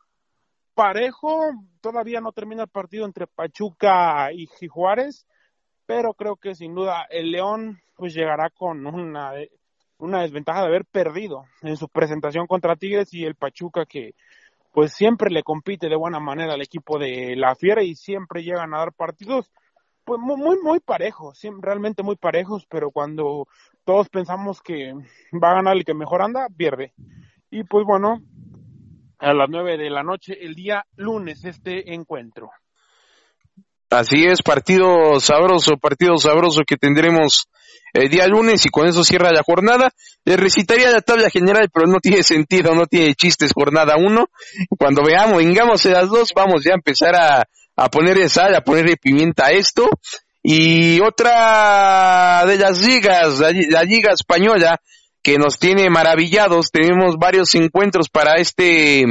parejo. 0.73 1.51
Todavía 1.81 2.21
no 2.21 2.31
termina 2.31 2.63
el 2.63 2.69
partido 2.69 3.05
entre 3.05 3.27
Pachuca 3.27 4.31
y 4.31 4.47
Juárez, 4.69 5.27
pero 5.85 6.13
creo 6.13 6.37
que 6.37 6.55
sin 6.55 6.73
duda 6.73 7.05
el 7.09 7.31
León 7.31 7.81
pues 7.97 8.13
llegará 8.13 8.49
con 8.49 8.87
una 8.87 9.33
una 9.97 10.21
desventaja 10.21 10.61
de 10.61 10.67
haber 10.67 10.85
perdido 10.85 11.43
en 11.61 11.75
su 11.75 11.89
presentación 11.89 12.47
contra 12.47 12.77
Tigres 12.77 13.13
y 13.13 13.25
el 13.25 13.35
Pachuca 13.35 13.85
que 13.85 14.15
pues 14.71 14.93
siempre 14.93 15.29
le 15.31 15.43
compite 15.43 15.89
de 15.89 15.95
buena 15.95 16.19
manera 16.19 16.53
al 16.53 16.61
equipo 16.61 16.99
de 16.99 17.35
la 17.35 17.55
Fiera 17.55 17.83
y 17.83 17.95
siempre 17.95 18.43
llegan 18.43 18.73
a 18.73 18.79
dar 18.79 18.93
partidos 18.93 19.51
pues 20.03 20.19
muy 20.19 20.57
muy 20.63 20.79
parejos, 20.79 21.39
realmente 21.61 22.01
muy 22.01 22.15
parejos, 22.15 22.65
pero 22.67 22.89
cuando 22.89 23.47
todos 23.85 24.09
pensamos 24.09 24.59
que 24.61 24.91
va 25.33 25.51
a 25.51 25.55
ganar 25.55 25.77
el 25.77 25.85
que 25.85 25.93
mejor 25.93 26.23
anda, 26.23 26.47
pierde. 26.55 26.93
Y 27.51 27.63
pues 27.63 27.85
bueno, 27.85 28.19
a 29.19 29.33
las 29.33 29.49
nueve 29.49 29.77
de 29.77 29.89
la 29.89 30.01
noche 30.01 30.37
el 30.43 30.55
día 30.55 30.85
lunes 30.95 31.45
este 31.45 31.93
encuentro. 31.93 32.49
Así 33.91 34.25
es, 34.25 34.41
partido 34.41 35.19
sabroso, 35.19 35.77
partido 35.77 36.17
sabroso 36.17 36.61
que 36.65 36.77
tendremos 36.77 37.47
el 37.93 38.09
día 38.09 38.27
lunes 38.27 38.65
y 38.65 38.69
con 38.69 38.87
eso 38.87 39.03
cierra 39.03 39.31
la 39.31 39.43
jornada. 39.43 39.91
Le 40.25 40.37
recitaría 40.37 40.91
la 40.91 41.01
tabla 41.01 41.29
general, 41.29 41.69
pero 41.73 41.87
no 41.87 41.99
tiene 41.99 42.23
sentido, 42.23 42.73
no 42.75 42.85
tiene 42.85 43.15
chistes 43.15 43.51
jornada 43.53 43.95
uno. 43.97 44.27
Cuando 44.77 45.03
veamos, 45.03 45.37
vengamos 45.37 45.85
a 45.85 45.89
las 45.89 46.09
dos, 46.09 46.31
vamos 46.35 46.63
ya 46.63 46.71
a 46.73 46.75
empezar 46.75 47.15
a, 47.15 47.47
a 47.75 47.89
ponerle 47.89 48.29
sal, 48.29 48.55
a 48.55 48.61
ponerle 48.61 48.97
pimienta 48.97 49.47
a 49.47 49.51
esto. 49.51 49.89
Y 50.41 51.01
otra 51.01 52.45
de 52.45 52.57
las 52.57 52.79
ligas, 52.85 53.39
la, 53.39 53.83
liga 53.83 54.13
española, 54.13 54.79
que 55.21 55.37
nos 55.37 55.59
tiene 55.59 55.89
maravillados, 55.89 56.71
tenemos 56.71 57.17
varios 57.17 57.53
encuentros 57.55 58.07
para 58.09 58.35
este 58.35 59.03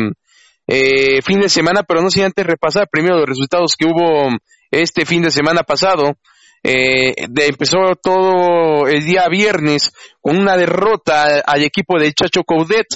eh, 0.67 1.23
fin 1.23 1.41
de 1.41 1.49
semana, 1.49 1.83
pero 1.83 2.01
no 2.01 2.11
sin 2.11 2.25
antes 2.25 2.47
repasar 2.47 2.89
primero 2.91 3.19
los 3.19 3.29
resultados 3.29 3.75
que 3.77 3.87
hubo 3.87 4.29
este 4.71 5.05
fin 5.05 5.23
de 5.23 5.31
semana 5.31 5.63
pasado. 5.63 6.15
Eh, 6.63 7.15
empezó 7.17 7.95
todo 8.03 8.87
el 8.89 9.05
día 9.05 9.29
viernes 9.29 9.93
con 10.21 10.37
una 10.37 10.57
derrota 10.57 11.41
al 11.47 11.63
equipo 11.63 11.99
de 11.99 12.13
Chacho 12.13 12.43
Coudet, 12.45 12.87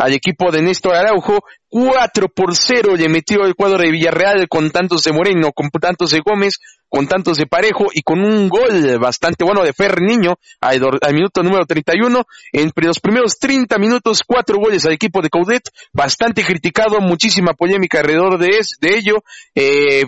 al 0.00 0.14
equipo 0.14 0.50
de 0.50 0.62
Néstor 0.62 0.94
Araujo, 0.94 1.44
4 1.68 2.28
por 2.28 2.56
0 2.56 2.96
le 2.96 3.08
metió 3.08 3.44
el 3.44 3.54
cuadro 3.54 3.78
de 3.78 3.90
Villarreal 3.90 4.48
con 4.48 4.70
tantos 4.70 5.02
de 5.04 5.12
Moreno, 5.12 5.52
con 5.52 5.68
tantos 5.68 6.10
de 6.10 6.20
Gómez, 6.20 6.58
con 6.88 7.06
tantos 7.06 7.36
de 7.36 7.46
Parejo 7.46 7.88
y 7.92 8.00
con 8.02 8.24
un 8.24 8.48
gol 8.48 8.98
bastante 8.98 9.44
bueno 9.44 9.62
de 9.62 9.74
Fer 9.74 10.00
Niño 10.00 10.36
al, 10.60 10.80
minuto 11.12 11.42
número 11.42 11.66
31. 11.66 12.24
Entre 12.52 12.86
los 12.86 12.98
primeros 12.98 13.38
30 13.38 13.78
minutos, 13.78 14.22
cuatro 14.26 14.56
goles 14.58 14.86
al 14.86 14.92
equipo 14.92 15.20
de 15.20 15.28
Coudet, 15.28 15.62
bastante 15.92 16.42
criticado, 16.44 17.00
muchísima 17.00 17.52
polémica 17.52 18.00
alrededor 18.00 18.38
de, 18.38 18.58
de 18.80 18.96
ello. 18.96 19.22
Eh, 19.54 20.06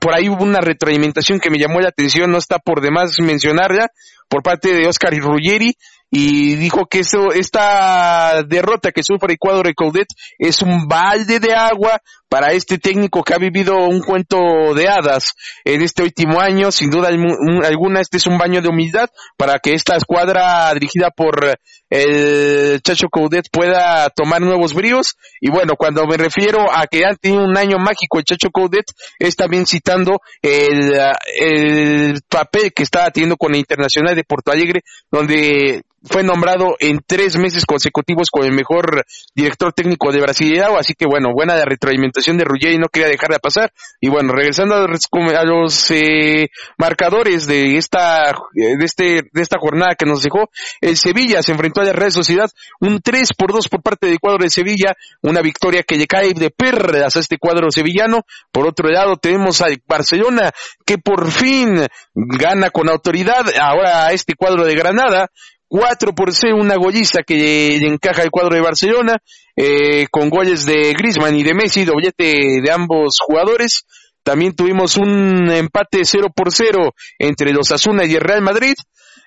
por 0.00 0.14
ahí 0.14 0.28
hubo 0.28 0.44
una 0.44 0.60
retroalimentación 0.60 1.40
que 1.40 1.50
me 1.50 1.58
llamó 1.58 1.80
la 1.80 1.88
atención, 1.88 2.30
no 2.30 2.38
está 2.38 2.60
por 2.60 2.80
demás 2.80 3.16
mencionarla, 3.20 3.88
por 4.28 4.42
parte 4.42 4.72
de 4.72 4.88
Oscar 4.88 5.12
Ruggeri, 5.14 5.74
y 6.14 6.56
dijo 6.56 6.84
que 6.84 7.00
eso, 7.00 7.32
esta 7.32 8.42
derrota 8.42 8.92
que 8.92 9.02
sufre 9.02 9.32
el 9.32 9.38
cuadro 9.38 9.62
de 9.62 9.72
Coudet 9.72 10.08
es 10.38 10.60
un 10.60 10.86
balde 10.86 11.40
de 11.40 11.54
agua 11.54 12.02
para 12.32 12.52
este 12.54 12.78
técnico 12.78 13.22
que 13.22 13.34
ha 13.34 13.38
vivido 13.38 13.76
un 13.76 14.00
cuento 14.00 14.38
de 14.74 14.88
hadas 14.88 15.34
en 15.66 15.82
este 15.82 16.02
último 16.02 16.40
año. 16.40 16.72
Sin 16.72 16.88
duda 16.88 17.10
alguna, 17.10 18.00
este 18.00 18.16
es 18.16 18.26
un 18.26 18.38
baño 18.38 18.62
de 18.62 18.70
humildad 18.70 19.10
para 19.36 19.58
que 19.58 19.74
esta 19.74 19.96
escuadra 19.96 20.72
dirigida 20.72 21.10
por 21.10 21.58
el 21.90 22.80
Chacho 22.80 23.08
Coudet 23.10 23.44
pueda 23.52 24.08
tomar 24.08 24.40
nuevos 24.40 24.72
bríos. 24.72 25.14
Y 25.42 25.50
bueno, 25.50 25.74
cuando 25.76 26.06
me 26.06 26.16
refiero 26.16 26.74
a 26.74 26.86
que 26.86 27.04
ha 27.04 27.14
tenido 27.16 27.44
un 27.44 27.58
año 27.58 27.76
mágico 27.76 28.18
el 28.18 28.24
Chacho 28.24 28.48
Coudet, 28.50 28.86
es 29.18 29.36
también 29.36 29.66
citando 29.66 30.18
el, 30.40 30.98
el 31.38 32.18
papel 32.30 32.72
que 32.74 32.82
está 32.82 33.10
teniendo 33.10 33.36
con 33.36 33.52
el 33.52 33.58
Internacional 33.58 34.16
de 34.16 34.24
Porto 34.24 34.52
Alegre, 34.52 34.80
donde 35.10 35.82
fue 36.04 36.22
nombrado 36.22 36.76
en 36.80 37.00
tres 37.06 37.36
meses 37.36 37.64
consecutivos 37.64 38.28
con 38.30 38.44
el 38.44 38.52
mejor 38.52 39.04
director 39.34 39.72
técnico 39.72 40.10
de 40.10 40.20
Brasileirao, 40.20 40.78
así 40.78 40.94
que 40.94 41.06
bueno, 41.06 41.32
buena 41.32 41.54
la 41.54 41.64
retroalimentación 41.64 42.21
de 42.22 42.44
Ruggeri, 42.44 42.78
no 42.78 42.88
quería 42.88 43.08
dejar 43.08 43.30
de 43.30 43.38
pasar. 43.38 43.72
Y 44.00 44.08
bueno, 44.08 44.32
regresando 44.32 44.76
a 44.76 45.44
los, 45.44 45.90
eh, 45.90 46.48
marcadores 46.78 47.46
de 47.46 47.76
esta, 47.76 48.32
de 48.54 48.84
este, 48.84 49.22
de 49.32 49.42
esta 49.42 49.58
jornada 49.58 49.94
que 49.98 50.06
nos 50.06 50.22
dejó, 50.22 50.50
el 50.80 50.96
Sevilla 50.96 51.42
se 51.42 51.52
enfrentó 51.52 51.80
a 51.80 51.84
la 51.84 51.92
Real 51.92 52.12
Sociedad, 52.12 52.50
un 52.80 53.00
3 53.00 53.30
por 53.36 53.52
2 53.52 53.68
por 53.68 53.82
parte 53.82 54.06
del 54.06 54.20
cuadro 54.20 54.44
de 54.44 54.50
Sevilla, 54.50 54.94
una 55.22 55.40
victoria 55.42 55.82
que 55.82 55.96
le 55.96 56.06
cae 56.06 56.32
de 56.34 56.50
perras 56.50 57.16
a 57.16 57.20
este 57.20 57.38
cuadro 57.38 57.70
sevillano. 57.70 58.22
Por 58.52 58.66
otro 58.66 58.88
lado, 58.88 59.16
tenemos 59.16 59.60
al 59.60 59.82
Barcelona, 59.86 60.50
que 60.86 60.98
por 60.98 61.30
fin 61.30 61.86
gana 62.14 62.70
con 62.70 62.88
autoridad 62.88 63.44
ahora 63.60 64.06
a 64.06 64.12
este 64.12 64.34
cuadro 64.34 64.64
de 64.64 64.74
Granada, 64.74 65.30
4 65.72 66.12
por 66.12 66.34
0, 66.34 66.54
una 66.60 66.76
golliza 66.76 67.22
que 67.26 67.76
encaja 67.78 68.22
el 68.22 68.30
cuadro 68.30 68.54
de 68.54 68.60
Barcelona, 68.60 69.16
eh, 69.56 70.06
con 70.10 70.28
goles 70.28 70.66
de 70.66 70.92
Griezmann 70.92 71.34
y 71.34 71.42
de 71.42 71.54
Messi, 71.54 71.86
doblete 71.86 72.60
de 72.62 72.70
ambos 72.70 73.16
jugadores. 73.24 73.86
También 74.22 74.54
tuvimos 74.54 74.98
un 74.98 75.50
empate 75.50 76.04
0 76.04 76.28
por 76.36 76.52
0 76.52 76.92
entre 77.18 77.54
los 77.54 77.72
Asuna 77.72 78.04
y 78.04 78.12
el 78.12 78.20
Real 78.20 78.42
Madrid. 78.42 78.74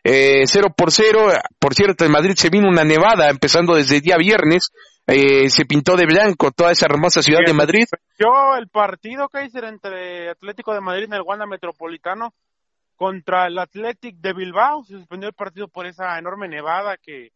Eh, 0.04 0.44
0 0.46 0.68
por 0.78 0.92
0. 0.92 1.32
Por 1.58 1.74
cierto, 1.74 2.06
en 2.06 2.12
Madrid 2.12 2.36
se 2.38 2.52
vino 2.52 2.70
una 2.70 2.84
nevada 2.84 3.28
empezando 3.32 3.74
desde 3.74 3.96
el 3.96 4.02
día 4.02 4.18
viernes. 4.18 4.70
Eh, 5.08 5.50
se 5.50 5.66
pintó 5.66 5.96
de 5.96 6.06
blanco 6.06 6.52
toda 6.52 6.72
esa 6.72 6.86
hermosa 6.86 7.24
ciudad 7.24 7.42
de 7.44 7.54
Madrid. 7.54 7.86
Yo 8.20 8.56
el 8.56 8.68
partido, 8.68 9.30
Kaiser, 9.30 9.64
entre 9.64 10.30
Atlético 10.30 10.76
de 10.76 10.82
Madrid 10.82 11.08
y 11.12 11.16
el 11.16 11.24
Wanda 11.24 11.48
Metropolitano 11.48 12.36
contra 12.96 13.48
el 13.48 13.58
Athletic 13.58 14.18
de 14.18 14.34
Bilbao. 14.34 14.84
Se 14.84 14.94
suspendió 14.94 15.30
el 15.30 15.36
partido 15.36 15.68
por 15.68 15.86
esa 15.86 16.18
enorme 16.18 16.48
nevada 16.48 16.98
que, 16.98 17.32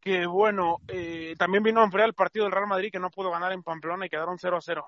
que 0.00 0.26
bueno, 0.26 0.78
eh, 0.88 1.34
también 1.38 1.62
vino 1.62 1.80
a 1.80 1.84
enfriar 1.84 2.08
el 2.08 2.14
partido 2.14 2.44
del 2.44 2.52
Real 2.52 2.66
Madrid 2.66 2.90
que 2.92 3.00
no 3.00 3.10
pudo 3.10 3.30
ganar 3.30 3.52
en 3.52 3.62
Pamplona 3.62 4.06
y 4.06 4.10
quedaron 4.10 4.38
0 4.38 4.56
a 4.56 4.60
0 4.60 4.84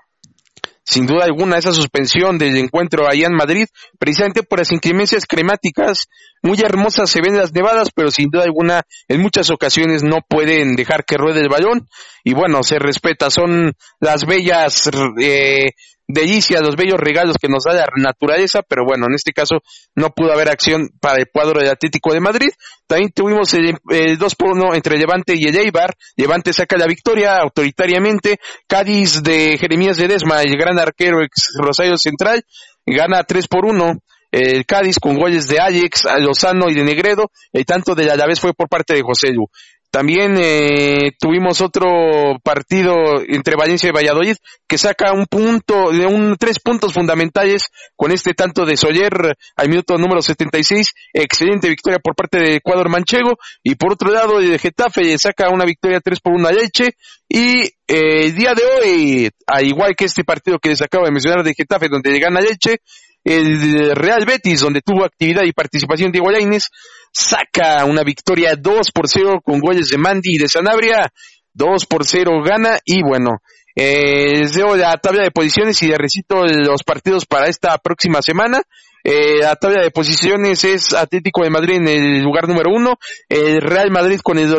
sin 0.84 1.06
duda 1.06 1.24
alguna 1.24 1.56
esa 1.56 1.72
suspensión 1.72 2.38
del 2.38 2.56
encuentro 2.56 3.08
allá 3.08 3.26
en 3.26 3.34
Madrid, 3.34 3.66
precisamente 3.98 4.42
por 4.42 4.58
las 4.58 4.72
inclemencias 4.72 5.26
climáticas, 5.26 6.08
muy 6.42 6.58
hermosas 6.60 7.08
se 7.08 7.20
ven 7.22 7.36
las 7.36 7.52
nevadas, 7.52 7.88
pero 7.94 8.10
sin 8.10 8.28
duda 8.30 8.44
alguna 8.44 8.82
en 9.08 9.20
muchas 9.20 9.50
ocasiones 9.50 10.02
no 10.02 10.18
pueden 10.28 10.74
dejar 10.74 11.04
que 11.04 11.16
ruede 11.16 11.40
el 11.40 11.48
balón 11.48 11.88
y 12.24 12.34
bueno, 12.34 12.62
se 12.62 12.78
respeta, 12.78 13.30
son 13.30 13.72
las 14.00 14.26
bellas 14.26 14.90
eh, 15.20 15.70
delicias, 16.12 16.60
los 16.60 16.76
bellos 16.76 16.98
regalos 16.98 17.36
que 17.40 17.48
nos 17.48 17.64
da 17.64 17.72
la 17.72 17.86
naturaleza, 17.96 18.60
pero 18.62 18.84
bueno, 18.84 19.06
en 19.08 19.14
este 19.14 19.32
caso 19.32 19.56
no 19.94 20.10
pudo 20.10 20.32
haber 20.32 20.48
acción 20.48 20.90
para 21.00 21.18
el 21.18 21.26
cuadro 21.32 21.60
del 21.60 21.70
Atlético 21.70 22.12
de 22.12 22.20
Madrid. 22.20 22.50
También 22.86 23.10
tuvimos 23.12 23.52
el, 23.54 24.18
2 24.18 24.34
por 24.34 24.52
1 24.52 24.74
entre 24.74 24.98
Levante 24.98 25.34
y 25.36 25.44
el 25.44 25.56
Eibar. 25.56 25.94
Levante 26.16 26.52
saca 26.52 26.76
la 26.76 26.86
victoria 26.86 27.38
autoritariamente. 27.38 28.38
Cádiz 28.66 29.22
de 29.22 29.56
Jeremías 29.58 29.98
Ledesma, 29.98 30.42
el 30.42 30.56
gran 30.56 30.78
arquero 30.78 31.22
ex 31.22 31.48
Rosario 31.58 31.96
Central, 31.96 32.44
gana 32.86 33.24
3 33.24 33.48
por 33.48 33.64
1 33.64 33.98
el 34.32 34.64
Cádiz 34.64 34.98
con 34.98 35.16
goles 35.16 35.46
de 35.46 35.60
Ajax, 35.60 36.06
Lozano 36.20 36.70
y 36.70 36.74
de 36.74 36.84
Negredo, 36.84 37.30
el 37.52 37.66
tanto 37.66 37.94
de 37.94 38.06
la 38.06 38.26
vez 38.26 38.40
fue 38.40 38.54
por 38.54 38.66
parte 38.66 38.94
de 38.94 39.02
José 39.02 39.30
Lu. 39.30 39.46
También 39.92 40.38
eh, 40.38 41.12
tuvimos 41.20 41.60
otro 41.60 42.38
partido 42.42 43.20
entre 43.28 43.56
Valencia 43.56 43.90
y 43.90 43.92
Valladolid 43.92 44.36
que 44.66 44.78
saca 44.78 45.12
un 45.12 45.26
punto, 45.26 45.92
de 45.92 46.06
un, 46.06 46.36
tres 46.38 46.60
puntos 46.60 46.94
fundamentales 46.94 47.68
con 47.94 48.10
este 48.10 48.32
tanto 48.32 48.64
de 48.64 48.78
Soller 48.78 49.36
al 49.54 49.68
minuto 49.68 49.98
número 49.98 50.22
76. 50.22 50.94
Excelente 51.12 51.68
victoria 51.68 51.98
por 51.98 52.14
parte 52.14 52.38
de 52.38 52.54
Ecuador 52.54 52.88
Manchego. 52.88 53.36
Y 53.62 53.74
por 53.74 53.92
otro 53.92 54.10
lado, 54.10 54.40
el 54.40 54.58
Getafe 54.58 55.18
saca 55.18 55.50
una 55.50 55.66
victoria 55.66 56.00
3 56.00 56.20
por 56.20 56.32
1 56.36 56.48
a 56.48 56.52
Leche. 56.52 56.92
Y 57.28 57.60
eh, 57.60 58.24
el 58.24 58.34
día 58.34 58.54
de 58.54 58.62
hoy, 58.64 59.30
al 59.46 59.66
igual 59.66 59.94
que 59.94 60.06
este 60.06 60.24
partido 60.24 60.58
que 60.58 60.70
les 60.70 60.80
acabo 60.80 61.04
de 61.04 61.12
mencionar 61.12 61.44
de 61.44 61.52
Getafe, 61.52 61.88
donde 61.90 62.18
gana 62.18 62.40
Leche, 62.40 62.78
el 63.24 63.94
Real 63.94 64.24
Betis, 64.24 64.60
donde 64.60 64.80
tuvo 64.80 65.04
actividad 65.04 65.42
y 65.44 65.52
participación 65.52 66.10
de 66.10 66.20
Lainez, 66.20 66.64
saca 67.12 67.84
una 67.84 68.02
victoria 68.02 68.56
2 68.56 68.90
por 68.92 69.08
0 69.08 69.40
con 69.44 69.60
goles 69.60 69.88
de 69.88 69.98
Mandy 69.98 70.34
y 70.34 70.38
de 70.38 70.48
Sanabria. 70.48 71.12
2 71.54 71.86
por 71.86 72.06
0 72.06 72.42
gana 72.42 72.78
y 72.84 73.02
bueno, 73.02 73.42
eh, 73.74 74.38
les 74.38 74.54
debo 74.54 74.74
la 74.74 74.96
tabla 74.98 75.22
de 75.22 75.30
posiciones 75.30 75.82
y 75.82 75.88
le 75.88 75.98
recito 75.98 76.44
los 76.44 76.82
partidos 76.82 77.26
para 77.26 77.46
esta 77.46 77.76
próxima 77.78 78.22
semana. 78.22 78.62
Eh, 79.04 79.38
la 79.40 79.56
tabla 79.56 79.82
de 79.82 79.90
posiciones 79.90 80.64
es 80.64 80.94
Atlético 80.94 81.42
de 81.42 81.50
Madrid 81.50 81.76
en 81.76 81.88
el 81.88 82.22
lugar 82.22 82.48
número 82.48 82.70
uno, 82.70 82.98
el 83.28 83.60
Real 83.60 83.90
Madrid 83.90 84.20
con 84.22 84.38
el, 84.38 84.54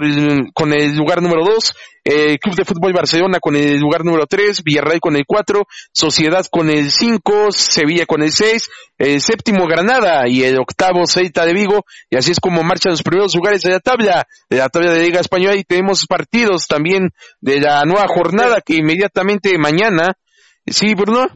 con 0.53 0.73
el 0.73 0.95
lugar 0.95 1.21
número 1.21 1.45
dos, 1.45 1.73
el 2.03 2.37
Club 2.39 2.55
de 2.55 2.65
Fútbol 2.65 2.91
Barcelona 2.91 3.39
con 3.39 3.55
el 3.55 3.79
lugar 3.79 4.03
número 4.03 4.25
tres, 4.27 4.61
Villarreal 4.63 4.99
con 4.99 5.15
el 5.15 5.23
cuatro, 5.25 5.67
Sociedad 5.93 6.45
con 6.51 6.69
el 6.69 6.91
cinco, 6.91 7.51
Sevilla 7.51 8.05
con 8.05 8.21
el 8.21 8.31
seis, 8.31 8.69
el 8.97 9.21
séptimo 9.21 9.65
Granada 9.65 10.27
y 10.27 10.43
el 10.43 10.59
octavo 10.59 11.05
Celta 11.05 11.45
de 11.45 11.53
Vigo, 11.53 11.85
y 12.09 12.17
así 12.17 12.31
es 12.31 12.39
como 12.39 12.63
marchan 12.63 12.91
los 12.91 13.03
primeros 13.03 13.33
lugares 13.35 13.61
de 13.61 13.71
la 13.71 13.79
tabla, 13.79 14.27
de 14.49 14.57
la 14.57 14.67
tabla 14.67 14.91
de 14.91 15.03
Liga 15.03 15.21
Española. 15.21 15.55
Y 15.55 15.63
tenemos 15.63 16.05
partidos 16.05 16.67
también 16.67 17.11
de 17.39 17.61
la 17.61 17.83
nueva 17.85 18.07
jornada 18.07 18.59
que 18.59 18.75
inmediatamente 18.75 19.57
mañana, 19.57 20.13
sí 20.65 20.93
Bruno. 20.95 21.29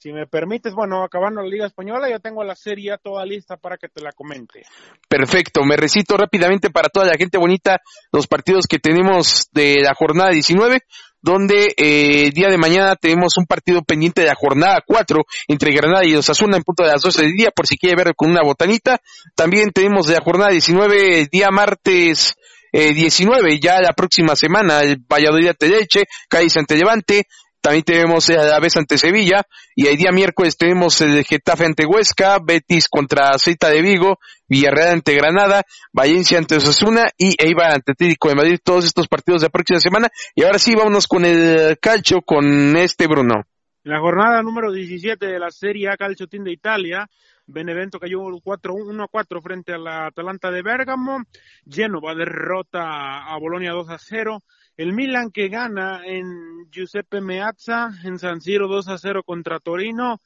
Si 0.00 0.14
me 0.14 0.26
permites, 0.26 0.72
bueno, 0.72 1.04
acabando 1.04 1.42
la 1.42 1.48
Liga 1.48 1.66
Española, 1.66 2.08
ya 2.08 2.18
tengo 2.18 2.42
la 2.42 2.54
serie 2.54 2.96
toda 3.02 3.26
lista 3.26 3.58
para 3.58 3.76
que 3.76 3.88
te 3.88 4.00
la 4.00 4.12
comente. 4.12 4.62
Perfecto, 5.06 5.62
me 5.62 5.76
recito 5.76 6.16
rápidamente 6.16 6.70
para 6.70 6.88
toda 6.88 7.04
la 7.04 7.18
gente 7.18 7.36
bonita 7.36 7.82
los 8.10 8.26
partidos 8.26 8.64
que 8.66 8.78
tenemos 8.78 9.50
de 9.52 9.82
la 9.82 9.92
jornada 9.94 10.30
19, 10.30 10.78
donde 11.20 11.74
eh, 11.76 12.30
día 12.30 12.48
de 12.48 12.56
mañana 12.56 12.96
tenemos 12.96 13.36
un 13.36 13.44
partido 13.44 13.82
pendiente 13.82 14.22
de 14.22 14.28
la 14.28 14.34
jornada 14.34 14.82
4 14.86 15.20
entre 15.48 15.74
Granada 15.74 16.06
y 16.06 16.14
Osasuna 16.14 16.56
en 16.56 16.62
punto 16.62 16.82
de 16.82 16.92
las 16.92 17.02
12 17.02 17.20
del 17.20 17.34
día, 17.34 17.50
por 17.54 17.66
si 17.66 17.76
quiere 17.76 18.02
ver 18.02 18.14
con 18.16 18.30
una 18.30 18.42
botanita. 18.42 19.02
También 19.34 19.70
tenemos 19.70 20.06
de 20.06 20.14
la 20.14 20.24
jornada 20.24 20.50
19 20.50 21.20
el 21.20 21.26
día 21.26 21.50
martes 21.50 22.36
eh, 22.72 22.94
19, 22.94 23.60
ya 23.60 23.82
la 23.82 23.92
próxima 23.92 24.34
semana, 24.34 24.80
el 24.80 24.96
Valladolid 24.96 25.50
de 25.60 25.68
Leche, 25.68 26.04
Cádiz 26.26 26.56
ante 26.56 26.76
Levante, 26.76 27.26
también 27.60 27.84
tenemos 27.84 28.30
a 28.30 28.44
la 28.44 28.58
vez 28.58 28.76
ante 28.76 28.96
Sevilla 28.96 29.42
y 29.74 29.86
el 29.86 29.96
día 29.96 30.12
miércoles 30.12 30.56
tenemos 30.56 31.00
el 31.00 31.24
Getafe 31.24 31.66
ante 31.66 31.84
Huesca, 31.84 32.38
Betis 32.42 32.88
contra 32.88 33.38
Celta 33.38 33.68
de 33.68 33.82
Vigo, 33.82 34.18
Villarreal 34.48 34.94
ante 34.94 35.14
Granada, 35.14 35.62
Valencia 35.92 36.38
ante 36.38 36.56
Osasuna 36.56 37.08
y 37.18 37.34
Eibar 37.38 37.74
ante 37.74 37.92
Atlético 37.92 38.30
de 38.30 38.34
Madrid. 38.34 38.58
Todos 38.64 38.86
estos 38.86 39.08
partidos 39.08 39.42
de 39.42 39.46
la 39.46 39.50
próxima 39.50 39.78
semana. 39.78 40.08
Y 40.34 40.42
ahora 40.44 40.58
sí, 40.58 40.74
vámonos 40.74 41.06
con 41.06 41.24
el 41.24 41.78
calcio 41.78 42.22
con 42.22 42.76
este 42.76 43.06
Bruno. 43.06 43.44
La 43.82 43.98
jornada 43.98 44.42
número 44.42 44.72
17 44.72 45.26
de 45.26 45.38
la 45.38 45.50
Serie 45.50 45.88
A 45.88 45.96
Calcio 45.96 46.26
Team 46.26 46.44
de 46.44 46.52
Italia. 46.52 47.08
Benevento 47.46 47.98
cayó 47.98 48.20
4-1 48.20 49.04
a 49.04 49.08
4 49.08 49.42
frente 49.42 49.72
a 49.72 49.78
la 49.78 50.06
Atalanta 50.06 50.50
de 50.50 50.62
Bergamo. 50.62 51.24
Genova 51.66 52.14
derrota 52.14 53.24
a 53.24 53.38
Bolonia 53.38 53.72
2 53.72 53.88
a 53.90 53.98
0. 53.98 54.42
El 54.80 54.94
Milan 54.94 55.30
que 55.30 55.48
gana 55.50 56.00
en 56.06 56.66
Giuseppe 56.70 57.20
Meazza 57.20 57.90
en 58.02 58.18
San 58.18 58.40
Siro 58.40 58.66
2 58.66 58.88
a 58.88 58.96
0 58.96 59.24
contra 59.24 59.60
Torino 59.60 60.22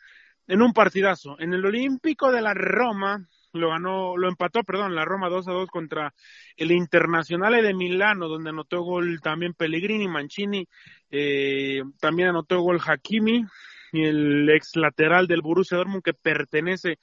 en 0.46 0.62
un 0.62 0.72
partidazo. 0.72 1.34
En 1.40 1.54
el 1.54 1.66
Olímpico 1.66 2.30
de 2.30 2.40
la 2.40 2.54
Roma 2.54 3.26
lo 3.52 3.70
ganó, 3.70 4.16
lo 4.16 4.28
empató, 4.28 4.62
perdón, 4.62 4.94
la 4.94 5.04
Roma 5.04 5.28
2 5.28 5.48
a 5.48 5.50
2 5.50 5.68
contra 5.70 6.14
el 6.56 6.70
Internazionale 6.70 7.62
de 7.62 7.74
Milano, 7.74 8.28
donde 8.28 8.50
anotó 8.50 8.82
gol 8.82 9.20
también 9.20 9.54
Pellegrini, 9.54 10.06
Mancini, 10.06 10.68
eh, 11.10 11.82
también 11.98 12.28
anotó 12.28 12.60
gol 12.60 12.78
Hakimi 12.78 13.44
y 13.90 14.04
el 14.04 14.48
ex 14.50 14.76
lateral 14.76 15.26
del 15.26 15.42
Borussia 15.42 15.78
Dortmund 15.78 16.04
que 16.04 16.14
pertenece 16.14 17.00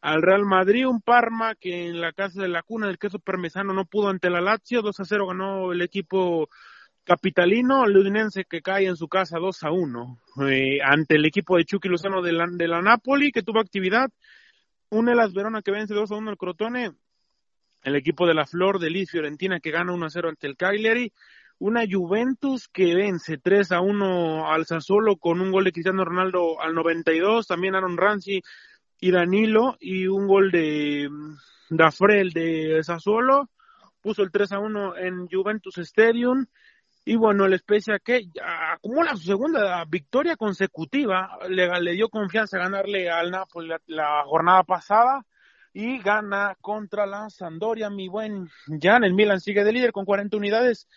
al 0.00 0.22
Real 0.22 0.44
Madrid, 0.44 0.86
un 0.86 1.00
Parma 1.00 1.56
que 1.56 1.88
en 1.88 2.00
la 2.00 2.12
casa 2.12 2.40
de 2.40 2.48
la 2.48 2.62
cuna 2.62 2.86
del 2.86 2.98
queso 2.98 3.18
parmesano 3.18 3.72
no 3.72 3.84
pudo 3.84 4.10
ante 4.10 4.30
la 4.30 4.40
Lazio, 4.40 4.80
2 4.80 5.00
a 5.00 5.04
0 5.04 5.26
ganó 5.26 5.72
el 5.72 5.82
equipo 5.82 6.48
capitalino 7.04 7.86
ludinense 7.86 8.44
que 8.44 8.62
cae 8.62 8.86
en 8.86 8.96
su 8.96 9.08
casa 9.08 9.38
2 9.38 9.62
a 9.62 9.70
1 9.70 10.18
eh, 10.48 10.78
ante 10.82 11.16
el 11.16 11.24
equipo 11.26 11.56
de 11.56 11.64
Chucky 11.64 11.88
Lozano 11.88 12.22
de 12.22 12.32
la, 12.32 12.46
de 12.50 12.66
la 12.66 12.82
Napoli 12.82 13.30
que 13.30 13.42
tuvo 13.42 13.60
actividad. 13.60 14.10
Un 14.90 15.08
Elas 15.08 15.34
Verona 15.34 15.62
que 15.62 15.70
vence 15.70 15.94
2 15.94 16.10
a 16.10 16.14
1 16.16 16.30
el 16.30 16.36
Crotone. 16.36 16.92
El 17.82 17.96
equipo 17.96 18.26
de 18.26 18.34
la 18.34 18.46
Flor 18.46 18.78
de 18.78 18.90
Liz 18.90 19.10
Fiorentina 19.10 19.60
que 19.60 19.70
gana 19.70 19.92
1 19.92 20.06
a 20.06 20.10
0 20.10 20.28
ante 20.30 20.46
el 20.46 20.56
Cagliari. 20.56 21.12
Una 21.58 21.84
Juventus 21.88 22.68
que 22.68 22.94
vence 22.94 23.38
3 23.38 23.72
a 23.72 23.80
1 23.80 24.50
al 24.50 24.66
Sassuolo 24.66 25.16
con 25.16 25.40
un 25.40 25.52
gol 25.52 25.64
de 25.64 25.72
Cristiano 25.72 26.04
Ronaldo 26.04 26.60
al 26.60 26.74
92. 26.74 27.46
También 27.46 27.74
Aaron 27.74 27.96
Ramsey 27.96 28.42
y 28.98 29.10
Danilo 29.10 29.76
y 29.78 30.06
un 30.06 30.26
gol 30.26 30.50
de 30.50 31.08
mm, 31.10 31.76
Dafrel 31.76 32.30
de 32.30 32.82
Sassuolo. 32.82 33.50
Puso 34.00 34.22
el 34.22 34.30
3 34.30 34.52
a 34.52 34.58
1 34.58 34.96
en 34.96 35.28
Juventus 35.28 35.78
Stadium 35.78 36.46
y 37.06 37.16
bueno, 37.16 37.44
el 37.44 37.58
Spezia 37.58 37.98
que 37.98 38.28
acumula 38.72 39.14
su 39.14 39.24
segunda 39.24 39.84
victoria 39.84 40.36
consecutiva, 40.36 41.38
le, 41.48 41.92
dio 41.92 42.08
confianza 42.08 42.56
ganarle 42.56 43.10
al 43.10 43.30
Napoli 43.30 43.74
la, 43.86 44.22
jornada 44.24 44.62
pasada 44.62 45.26
y 45.74 45.98
gana 45.98 46.56
contra 46.62 47.04
la 47.04 47.28
Sandoria, 47.28 47.90
mi 47.90 48.08
buen 48.08 48.48
Jan. 48.80 49.04
El 49.04 49.12
Milan 49.12 49.40
sigue 49.40 49.64
de 49.64 49.72
líder 49.72 49.92
con 49.92 50.06
40 50.06 50.34
unidades. 50.36 50.88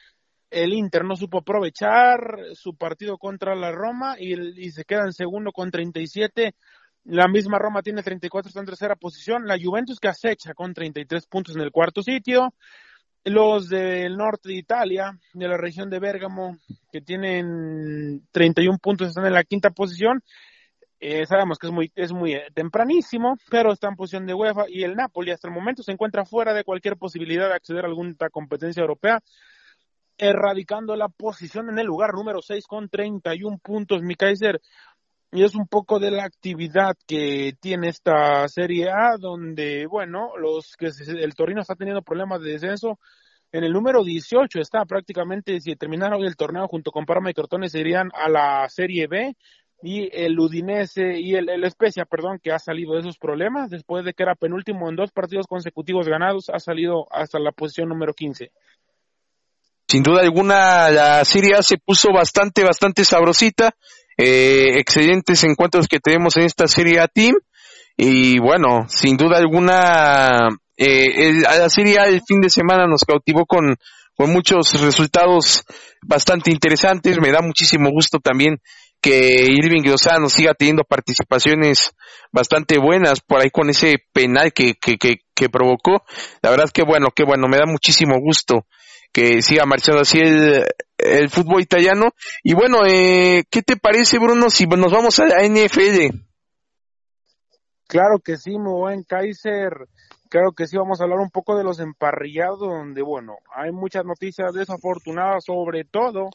El 0.50 0.72
Inter 0.72 1.04
no 1.04 1.18
supo 1.18 1.40
aprovechar 1.40 2.20
su 2.54 2.78
partido 2.78 3.18
contra 3.18 3.54
la 3.54 3.74
Roma 3.74 4.16
y, 4.18 4.66
y 4.66 4.72
se 4.72 4.86
queda 4.86 5.04
en 5.04 5.12
segundo 5.12 5.52
con 5.52 5.72
37. 5.72 6.56
La 7.04 7.28
misma 7.28 7.60
Roma 7.60 7.82
tiene 7.82 8.02
34, 8.02 8.48
está 8.48 8.62
en 8.62 8.66
tercera 8.66 8.96
posición. 8.96 9.46
La 9.46 9.58
Juventus 9.62 10.00
que 10.00 10.08
acecha 10.08 10.54
con 10.54 10.74
33 10.74 11.28
puntos 11.28 11.56
en 11.56 11.64
el 11.64 11.72
cuarto 11.72 12.02
sitio. 12.02 12.54
Los 13.30 13.68
del 13.68 14.16
norte 14.16 14.50
de 14.50 14.56
Italia, 14.56 15.12
de 15.34 15.48
la 15.50 15.58
región 15.58 15.90
de 15.90 16.00
Bérgamo, 16.00 16.58
que 16.90 17.02
tienen 17.02 18.26
31 18.32 18.78
puntos, 18.78 19.10
están 19.10 19.26
en 19.26 19.34
la 19.34 19.44
quinta 19.44 19.70
posición. 19.72 20.24
Eh, 21.02 21.26
sabemos 21.26 21.60
que 21.60 21.68
es 21.68 21.74
muy, 21.74 21.92
es 21.94 22.14
muy 22.14 22.36
eh, 22.36 22.48
tempranísimo, 22.54 23.36
pero 23.50 23.74
está 23.74 23.90
en 23.90 23.98
posición 23.98 24.26
de 24.26 24.34
UEFA 24.34 24.66
y 24.70 24.84
el 24.84 24.96
Napoli 24.96 25.32
hasta 25.32 25.50
el 25.50 25.54
momento 25.54 25.84
se 25.84 25.92
encuentra 25.92 26.26
fuera 26.26 26.54
de 26.54 26.64
cualquier 26.64 26.96
posibilidad 26.96 27.50
de 27.50 27.56
acceder 27.56 27.84
a 27.84 27.88
alguna 27.90 28.16
competencia 28.32 28.80
europea, 28.80 29.20
erradicando 30.18 30.96
la 30.96 31.10
posición 31.10 31.70
en 31.70 31.80
el 31.80 31.86
lugar 31.86 32.14
número 32.14 32.42
6 32.42 32.66
con 32.66 32.88
31 32.88 33.58
puntos. 33.58 34.04
Mi 34.04 34.16
Kaiser, 34.16 34.62
y 35.32 35.44
es 35.44 35.56
un 35.56 35.68
poco 35.68 36.00
de 36.00 36.12
la 36.12 36.24
actividad 36.24 36.96
que 37.06 37.54
tiene 37.60 37.90
esta 37.90 38.48
Serie 38.48 38.90
A, 38.90 39.18
donde, 39.20 39.86
bueno, 39.86 40.32
los 40.38 40.76
que 40.78 40.88
el 40.88 41.36
Torino 41.36 41.62
está 41.62 41.76
teniendo 41.76 42.02
problemas 42.02 42.42
de 42.42 42.52
descenso. 42.52 43.00
En 43.52 43.64
el 43.64 43.74
número 43.74 44.04
18 44.04 44.60
está 44.60 44.86
prácticamente, 44.86 45.60
si 45.60 45.76
terminara 45.76 46.18
hoy 46.18 46.28
el 46.28 46.36
torneo 46.36 46.68
junto 46.68 46.92
con 46.92 47.06
Parma 47.06 47.30
y 47.30 47.34
Crotone, 47.34 47.70
serían 47.70 48.10
a 48.14 48.30
la 48.30 48.68
Serie 48.70 49.08
B. 49.08 49.36
Y 49.84 50.10
el 50.12 50.40
Udinese 50.40 51.20
y 51.20 51.36
el, 51.36 51.50
el 51.50 51.70
Spezia, 51.70 52.06
perdón, 52.06 52.40
que 52.42 52.52
ha 52.52 52.58
salido 52.58 52.94
de 52.94 53.02
esos 53.02 53.20
problemas 53.20 53.70
después 53.70 54.04
de 54.04 54.14
que 54.14 54.24
era 54.24 54.34
penúltimo 54.34 54.90
en 54.90 54.96
dos 54.96 55.12
partidos 55.12 55.46
consecutivos 55.46 56.08
ganados, 56.08 56.50
ha 56.50 56.60
salido 56.60 57.06
hasta 57.12 57.38
la 57.38 57.52
posición 57.52 57.90
número 57.90 58.14
15. 58.14 58.52
Sin 59.90 60.04
duda 60.04 60.22
alguna, 60.22 60.90
la 60.90 61.24
Serie 61.24 61.56
A 61.56 61.64
se 61.64 61.78
puso 61.78 62.10
bastante, 62.12 62.64
bastante 62.64 63.06
sabrosita 63.06 63.72
eh, 64.18 64.80
excelentes 64.80 65.44
encuentros 65.44 65.88
que 65.88 66.00
tenemos 66.00 66.36
en 66.38 66.44
esta 66.44 66.68
Serie 66.68 67.00
A 67.00 67.08
Team. 67.08 67.36
Y 67.96 68.40
bueno, 68.40 68.86
sin 68.90 69.16
duda 69.16 69.38
alguna, 69.38 70.50
eh, 70.76 71.42
la 71.42 71.70
Serie 71.70 72.00
A 72.00 72.06
el 72.06 72.22
fin 72.28 72.42
de 72.42 72.50
semana 72.50 72.86
nos 72.86 73.04
cautivó 73.06 73.46
con, 73.46 73.78
con 74.16 74.32
muchos 74.32 74.80
resultados 74.82 75.64
bastante 76.02 76.52
interesantes. 76.52 77.20
Me 77.22 77.32
da 77.32 77.42
muchísimo 77.42 77.90
gusto 77.90 78.20
también 78.20 78.58
que 79.00 79.46
Irving 79.46 79.84
Lozano 79.84 80.28
siga 80.28 80.54
teniendo 80.54 80.84
participaciones 80.84 81.92
bastante 82.32 82.78
buenas 82.78 83.22
por 83.22 83.42
ahí 83.42 83.52
con 83.52 83.70
ese 83.70 84.00
penal 84.12 84.52
que, 84.52 84.74
que, 84.74 84.98
que, 84.98 85.22
que 85.34 85.50
provocó. 85.50 86.04
La 86.42 86.50
verdad 86.50 86.70
que 86.74 86.84
bueno, 86.84 87.08
que 87.16 87.24
bueno, 87.24 87.48
me 87.48 87.58
da 87.58 87.66
muchísimo 87.66 88.20
gusto 88.20 88.66
que 89.18 89.42
siga 89.42 89.66
marchando 89.66 90.02
así 90.02 90.20
el, 90.20 90.64
el 90.96 91.30
fútbol 91.32 91.60
italiano. 91.60 92.12
Y 92.44 92.54
bueno, 92.54 92.86
eh, 92.86 93.46
¿qué 93.50 93.64
te 93.64 93.76
parece, 93.76 94.20
Bruno, 94.20 94.52
si 94.52 94.68
nos 94.68 94.92
vamos 94.92 95.18
a 95.18 95.26
la 95.26 95.42
NFL? 95.42 96.16
Claro 97.88 98.20
que 98.24 98.38
sí, 98.38 98.52
muy 98.60 98.74
buen 98.74 99.02
Kaiser. 99.02 99.88
Claro 100.30 100.52
que 100.52 100.68
sí, 100.68 100.78
vamos 100.78 101.02
a 101.02 101.06
hablar 101.06 101.18
un 101.18 101.32
poco 101.32 101.58
de 101.58 101.64
los 101.64 101.80
emparrillados, 101.80 102.60
donde, 102.60 103.02
bueno, 103.02 103.38
hay 103.56 103.72
muchas 103.72 104.06
noticias 104.06 104.54
desafortunadas, 104.54 105.46
sobre 105.46 105.84
todo 105.84 106.30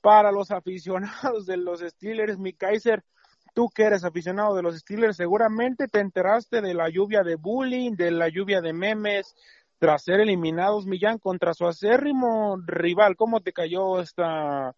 para 0.00 0.32
los 0.32 0.50
aficionados 0.50 1.44
de 1.44 1.58
los 1.58 1.80
Steelers. 1.80 2.38
Mi 2.38 2.54
Kaiser, 2.54 3.04
tú 3.52 3.68
que 3.68 3.82
eres 3.82 4.02
aficionado 4.02 4.56
de 4.56 4.62
los 4.62 4.78
Steelers, 4.78 5.18
seguramente 5.18 5.88
te 5.88 6.00
enteraste 6.00 6.62
de 6.62 6.72
la 6.72 6.88
lluvia 6.88 7.22
de 7.22 7.34
bullying, 7.34 7.96
de 7.96 8.12
la 8.12 8.30
lluvia 8.30 8.62
de 8.62 8.72
memes, 8.72 9.34
tras 9.78 10.04
ser 10.04 10.20
eliminados 10.20 10.86
Millán 10.86 11.18
contra 11.18 11.54
su 11.54 11.66
acérrimo 11.66 12.56
rival. 12.66 13.16
¿Cómo 13.16 13.40
te 13.40 13.52
cayó 13.52 14.00
esta 14.00 14.74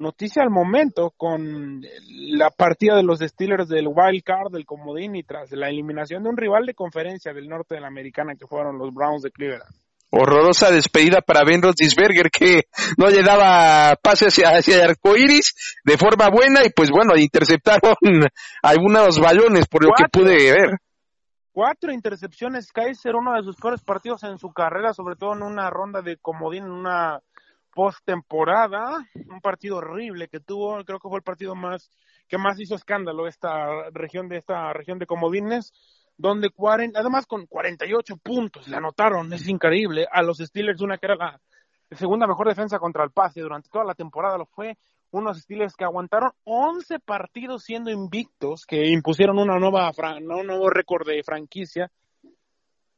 noticia 0.00 0.42
al 0.42 0.50
momento 0.50 1.12
con 1.16 1.82
la 2.08 2.50
partida 2.50 2.96
de 2.96 3.02
los 3.02 3.20
Steelers 3.20 3.68
del 3.68 3.86
Wild 3.86 4.22
Card 4.24 4.50
del 4.50 4.64
Comodín 4.64 5.14
y 5.14 5.22
tras 5.22 5.52
la 5.52 5.68
eliminación 5.68 6.22
de 6.22 6.30
un 6.30 6.36
rival 6.36 6.66
de 6.66 6.74
conferencia 6.74 7.32
del 7.32 7.48
norte 7.48 7.74
de 7.74 7.82
la 7.82 7.88
americana 7.88 8.34
que 8.34 8.46
fueron 8.46 8.78
los 8.78 8.92
Browns 8.92 9.22
de 9.22 9.30
Cleveland? 9.30 9.74
Horrorosa 10.12 10.72
despedida 10.72 11.20
para 11.20 11.44
Ben 11.44 11.62
Roethlisberger 11.62 12.30
que 12.30 12.64
no 12.96 13.08
le 13.08 13.22
daba 13.22 13.94
pase 14.02 14.26
hacia, 14.26 14.48
hacia 14.56 14.76
el 14.76 14.90
arcoiris 14.90 15.54
de 15.84 15.96
forma 15.96 16.28
buena 16.30 16.64
y 16.64 16.70
pues 16.70 16.90
bueno, 16.90 17.16
interceptaron 17.16 17.94
algunos 18.62 19.20
balones 19.20 19.66
por 19.68 19.84
lo 19.84 19.90
que 19.96 20.08
pude 20.10 20.50
ver 20.50 20.80
cuatro 21.60 21.92
intercepciones. 21.92 22.72
Kaiser, 22.72 23.14
uno 23.14 23.34
de 23.34 23.42
sus 23.42 23.56
peores 23.56 23.82
partidos 23.82 24.22
en 24.24 24.38
su 24.38 24.50
carrera, 24.50 24.94
sobre 24.94 25.14
todo 25.14 25.34
en 25.34 25.42
una 25.42 25.68
ronda 25.68 26.00
de 26.00 26.16
comodín, 26.16 26.64
en 26.64 26.70
una 26.70 27.20
postemporada. 27.74 28.96
Un 29.28 29.42
partido 29.42 29.76
horrible 29.76 30.28
que 30.28 30.40
tuvo, 30.40 30.82
creo 30.86 30.98
que 30.98 31.08
fue 31.10 31.18
el 31.18 31.22
partido 31.22 31.54
más 31.54 31.90
que 32.28 32.38
más 32.38 32.58
hizo 32.58 32.76
escándalo 32.76 33.26
esta 33.26 33.90
región 33.92 34.30
de 34.30 34.38
esta 34.38 34.72
región 34.72 34.98
de 34.98 35.04
comodines, 35.04 35.74
donde 36.16 36.50
además 36.94 37.26
con 37.26 37.44
48 37.44 38.16
puntos 38.16 38.66
le 38.66 38.76
anotaron, 38.78 39.30
es 39.34 39.46
increíble, 39.46 40.06
a 40.10 40.22
los 40.22 40.38
Steelers, 40.38 40.80
una 40.80 40.96
que 40.96 41.08
era 41.08 41.16
la 41.16 41.40
segunda 41.90 42.26
mejor 42.26 42.48
defensa 42.48 42.78
contra 42.78 43.04
el 43.04 43.10
pase 43.10 43.42
durante 43.42 43.68
toda 43.68 43.84
la 43.84 43.94
temporada 43.94 44.38
lo 44.38 44.46
fue, 44.46 44.78
unos 45.12 45.40
Steelers 45.40 45.74
que 45.74 45.84
aguantaron 45.84 46.32
11 46.44 47.00
partidos 47.00 47.64
siendo 47.64 47.90
invictos, 47.90 48.64
que 48.66 48.88
impusieron 48.88 49.38
una 49.38 49.58
nueva 49.58 49.90
un 50.18 50.46
nuevo 50.46 50.70
récord 50.70 51.06
de 51.06 51.22
franquicia. 51.22 51.90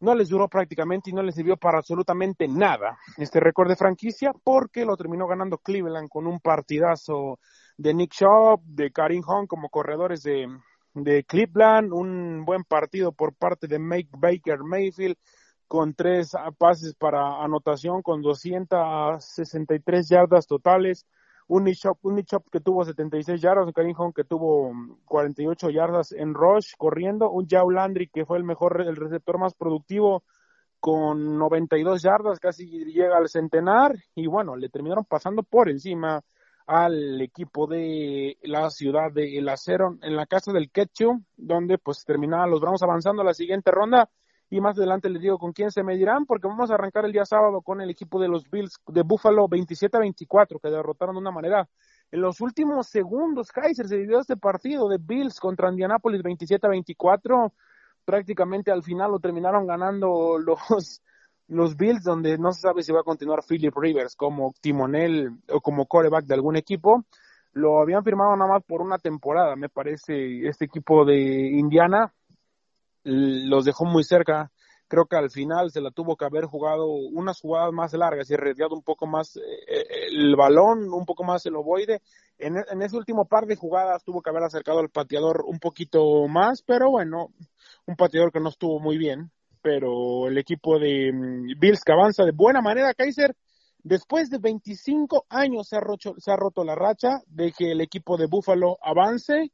No 0.01 0.15
les 0.15 0.29
duró 0.29 0.49
prácticamente 0.49 1.11
y 1.11 1.13
no 1.13 1.23
les 1.23 1.37
sirvió 1.37 1.57
para 1.57 1.79
absolutamente 1.79 2.49
nada 2.49 2.99
este 3.19 3.39
récord 3.39 3.69
de 3.69 3.77
franquicia 3.77 4.33
porque 4.43 4.85
lo 4.85 4.97
terminó 4.97 5.29
ganando 5.29 5.59
Cleveland 5.59 6.09
con 6.09 6.27
un 6.27 6.41
partidazo 6.41 7.39
de 7.77 7.95
Nick 7.95 8.13
Shaw, 8.13 8.61
de 8.65 8.91
Karim 8.91 9.23
Hunt 9.25 9.49
como 9.49 9.69
corredores 9.69 10.25
de, 10.25 10.49
de 10.95 11.23
Cleveland, 11.23 11.93
un 11.93 12.45
buen 12.45 12.65
partido 12.65 13.13
por 13.13 13.33
parte 13.35 13.69
de 13.69 13.79
Make 13.79 14.11
Baker 14.11 14.59
Mayfield 14.65 15.17
con 15.69 15.95
tres 15.95 16.33
pases 16.59 16.95
para 16.95 17.43
anotación 17.43 18.03
con 18.03 18.23
263 18.23 20.09
yardas 20.09 20.47
totales 20.47 21.07
un 21.53 21.65
Nichop, 21.65 21.99
un 22.03 22.25
que 22.51 22.61
tuvo 22.61 22.83
76 22.83 23.39
yardas, 23.39 23.67
un 23.67 23.73
Karim 23.73 23.95
que 24.17 24.25
tuvo 24.25 24.73
48 25.05 25.69
yardas 25.69 26.13
en 26.13 26.33
rush 26.33 26.73
corriendo, 26.79 27.31
un 27.31 27.47
Jao 27.47 27.71
Landry 27.71 28.09
que 28.09 28.25
fue 28.25 28.39
el 28.39 28.45
mejor, 28.45 28.81
el 28.81 28.97
receptor 28.97 29.39
más 29.39 29.53
productivo 29.53 30.25
con 30.81 31.37
92 31.39 32.01
yardas, 32.01 32.41
casi 32.41 32.67
llega 32.87 33.19
al 33.19 33.29
centenar 33.29 33.95
y 34.15 34.27
bueno, 34.29 34.57
le 34.57 34.71
terminaron 34.71 35.05
pasando 35.05 35.43
por 35.43 35.69
encima 35.69 36.23
al 36.67 37.21
equipo 37.21 37.67
de 37.67 38.39
la 38.45 38.71
ciudad 38.71 39.13
de 39.13 39.37
El 39.37 39.47
Acero 39.51 39.99
en 40.01 40.17
la 40.17 40.25
casa 40.25 40.53
del 40.53 40.71
Ketchum, 40.71 41.23
donde 41.37 41.77
pues 41.77 42.07
terminaban 42.07 42.51
los 42.51 42.63
Browns 42.63 42.83
avanzando 42.83 43.21
a 43.21 43.27
la 43.27 43.35
siguiente 43.35 43.71
ronda 43.71 44.09
y 44.53 44.61
más 44.61 44.77
adelante 44.77 45.09
les 45.09 45.23
digo 45.23 45.39
con 45.39 45.55
quién 45.55 45.71
se 45.71 45.83
medirán 45.83 46.27
porque 46.27 46.47
vamos 46.47 46.71
a 46.71 46.75
arrancar 46.75 47.07
el 47.07 47.13
día 47.13 47.25
sábado 47.25 47.63
con 47.63 47.81
el 47.81 47.89
equipo 47.89 48.21
de 48.21 48.29
los 48.29 48.51
Bills 48.51 48.79
de 48.87 49.01
Buffalo 49.01 49.49
27 49.49 49.97
a 49.97 50.01
24 50.01 50.59
que 50.59 50.69
derrotaron 50.69 51.15
de 51.15 51.23
una 51.23 51.31
manera 51.31 51.67
en 52.11 52.21
los 52.21 52.39
últimos 52.43 52.87
segundos 52.87 53.51
Kaiser 53.51 53.89
se 53.89 53.97
dividió 53.97 54.21
este 54.21 54.37
partido 54.37 54.91
de 54.91 54.99
Bills 55.01 55.41
contra 55.41 55.71
Indianapolis 55.71 56.23
27 56.23 56.67
a 56.67 56.69
24 56.69 57.55
prácticamente 58.05 58.71
al 58.71 58.83
final 58.83 59.13
lo 59.13 59.21
terminaron 59.21 59.67
ganando 59.67 60.37
los 60.37 61.01
los 61.49 61.75
Bills 61.75 62.03
donde 62.03 62.37
no 62.37 62.53
se 62.53 62.61
sabe 62.61 62.83
si 62.83 62.93
va 62.93 63.01
a 63.01 63.05
continuar 63.05 63.41
Philip 63.49 63.75
Rivers 63.75 64.17
como 64.17 64.53
timonel 64.61 65.31
o 65.51 65.63
como 65.63 65.87
coreback 65.87 66.25
de 66.25 66.35
algún 66.35 66.57
equipo. 66.57 67.05
Lo 67.53 67.81
habían 67.81 68.05
firmado 68.05 68.35
nada 68.37 68.53
más 68.53 68.63
por 68.65 68.81
una 68.81 68.97
temporada 68.97 69.55
me 69.57 69.69
parece 69.69 70.47
este 70.47 70.65
equipo 70.67 71.05
de 71.05 71.17
Indiana 71.19 72.13
los 73.05 73.65
dejó 73.65 73.85
muy 73.85 74.05
cerca. 74.05 74.51
Creo 74.89 75.07
que 75.07 75.17
al 75.17 75.31
final 75.31 75.71
se 75.71 75.81
la 75.81 75.91
tuvo 75.91 76.17
que 76.17 76.27
haber 76.27 76.45
jugado 76.45 76.87
unas 76.87 77.41
jugadas 77.41 77.73
más 77.73 77.95
largas 77.95 78.31
y 78.31 78.35
arriesgado 78.35 78.75
un 78.75 78.83
poco 78.83 79.07
más 79.07 79.37
eh, 79.37 79.41
eh, 79.67 79.85
el 80.11 80.37
balón, 80.37 80.93
un 80.93 81.07
poco 81.07 81.25
más 81.25 81.47
el 81.47 81.57
ovoide. 81.57 82.03
En, 82.39 82.59
ese 82.83 82.97
último 82.97 83.25
par 83.25 83.47
de 83.47 83.57
jugadas 83.57 84.05
tuvo 84.05 84.21
que 84.21 84.29
haber 84.29 84.43
acercado 84.43 84.81
al 84.81 84.91
pateador 84.91 85.45
un 85.47 85.59
poquito 85.59 86.29
más, 86.29 86.63
pero 86.63 86.91
bueno, 86.91 87.29
un 87.87 87.97
pateador 87.97 88.33
que 88.33 88.41
no 88.41 88.51
estuvo 88.51 88.81
muy 88.81 88.99
bien. 88.99 89.31
Pero 89.63 90.27
el 90.29 90.37
equipo 90.37 90.79
de 90.79 91.11
mm, 91.13 91.59
Bills 91.59 91.85
que 91.85 91.93
avanza 91.93 92.25
de 92.25 92.33
buena 92.33 92.61
manera, 92.61 92.93
Kaiser, 92.93 93.35
después 93.83 94.29
de 94.29 94.39
25 94.39 95.25
años 95.31 95.69
se 95.69 95.77
ha, 95.77 95.81
roto, 95.81 96.17
se 96.19 96.31
ha 96.31 96.37
roto 96.37 96.65
la 96.65 96.75
racha 96.75 97.23
de 97.29 97.53
que 97.53 97.73
el 97.73 97.81
equipo 97.81 98.19
de 98.19 98.27
Buffalo 98.27 98.77
avance 98.83 99.53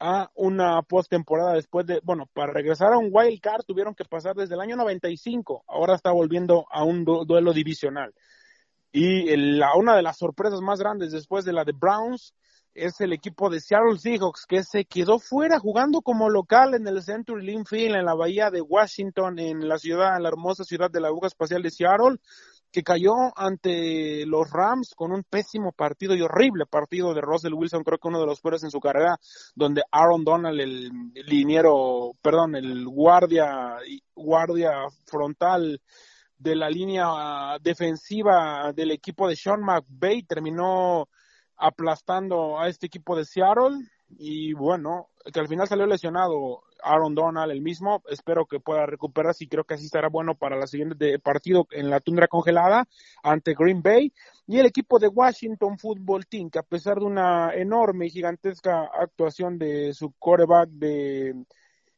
a 0.00 0.30
una 0.34 0.82
postemporada 0.82 1.54
después 1.54 1.86
de, 1.86 2.00
bueno, 2.04 2.26
para 2.32 2.52
regresar 2.52 2.92
a 2.92 2.98
un 2.98 3.10
wild 3.12 3.40
card 3.40 3.64
tuvieron 3.66 3.94
que 3.94 4.04
pasar 4.04 4.36
desde 4.36 4.54
el 4.54 4.60
año 4.60 4.76
95, 4.76 5.64
ahora 5.66 5.94
está 5.94 6.12
volviendo 6.12 6.66
a 6.70 6.84
un 6.84 7.04
duelo 7.04 7.52
divisional. 7.52 8.14
Y 8.92 9.36
la, 9.36 9.74
una 9.76 9.96
de 9.96 10.02
las 10.02 10.18
sorpresas 10.18 10.60
más 10.60 10.78
grandes 10.78 11.12
después 11.12 11.44
de 11.44 11.52
la 11.52 11.64
de 11.64 11.72
Browns 11.72 12.32
es 12.74 13.00
el 13.00 13.12
equipo 13.12 13.50
de 13.50 13.60
Seattle 13.60 13.98
Seahawks 13.98 14.46
que 14.46 14.62
se 14.62 14.84
quedó 14.84 15.18
fuera 15.18 15.58
jugando 15.58 16.00
como 16.00 16.30
local 16.30 16.74
en 16.74 16.86
el 16.86 17.02
Century 17.02 17.44
Link 17.44 17.66
Field 17.68 17.96
en 17.96 18.04
la 18.04 18.14
bahía 18.14 18.50
de 18.50 18.60
Washington 18.60 19.38
en 19.38 19.68
la 19.68 19.78
ciudad, 19.78 20.16
en 20.16 20.22
la 20.22 20.28
hermosa 20.28 20.64
ciudad 20.64 20.90
de 20.90 21.00
la 21.00 21.08
aguja 21.08 21.26
espacial 21.26 21.62
de 21.62 21.70
Seattle 21.70 22.18
que 22.70 22.82
cayó 22.82 23.14
ante 23.36 24.26
los 24.26 24.50
Rams 24.50 24.94
con 24.94 25.12
un 25.12 25.24
pésimo 25.24 25.72
partido 25.72 26.14
y 26.14 26.22
horrible 26.22 26.66
partido 26.66 27.14
de 27.14 27.20
Russell 27.20 27.54
Wilson, 27.54 27.84
creo 27.84 27.98
que 27.98 28.08
uno 28.08 28.20
de 28.20 28.26
los 28.26 28.40
peores 28.40 28.62
en 28.62 28.70
su 28.70 28.80
carrera, 28.80 29.18
donde 29.54 29.82
Aaron 29.90 30.24
Donald, 30.24 30.60
el 30.60 30.90
liniero, 31.14 32.12
perdón, 32.20 32.56
el 32.56 32.86
guardia, 32.86 33.76
guardia 34.14 34.86
frontal 35.06 35.80
de 36.36 36.54
la 36.54 36.70
línea 36.70 37.58
defensiva 37.60 38.72
del 38.72 38.92
equipo 38.92 39.28
de 39.28 39.36
Sean 39.36 39.60
McVay 39.60 40.22
terminó 40.22 41.08
aplastando 41.56 42.60
a 42.60 42.68
este 42.68 42.86
equipo 42.86 43.16
de 43.16 43.24
Seattle 43.24 43.78
y 44.10 44.52
bueno, 44.54 45.08
que 45.32 45.40
al 45.40 45.48
final 45.48 45.68
salió 45.68 45.86
lesionado 45.86 46.62
Aaron 46.82 47.14
Donald, 47.14 47.52
el 47.52 47.60
mismo, 47.60 48.02
espero 48.08 48.46
que 48.46 48.60
pueda 48.60 48.86
recuperarse 48.86 49.44
y 49.44 49.48
creo 49.48 49.64
que 49.64 49.74
así 49.74 49.86
estará 49.86 50.08
bueno 50.08 50.34
para 50.34 50.56
la 50.56 50.66
siguiente 50.66 51.18
partido 51.18 51.66
en 51.70 51.90
la 51.90 52.00
tundra 52.00 52.28
congelada 52.28 52.86
ante 53.22 53.54
Green 53.54 53.82
Bay. 53.82 54.12
Y 54.46 54.58
el 54.58 54.66
equipo 54.66 54.98
de 54.98 55.08
Washington 55.08 55.78
Football 55.78 56.26
Team, 56.26 56.50
que 56.50 56.58
a 56.58 56.62
pesar 56.62 56.98
de 56.98 57.04
una 57.04 57.52
enorme 57.54 58.06
y 58.06 58.10
gigantesca 58.10 58.88
actuación 58.98 59.58
de 59.58 59.92
su 59.92 60.12
quarterback 60.18 60.70
de 60.70 61.44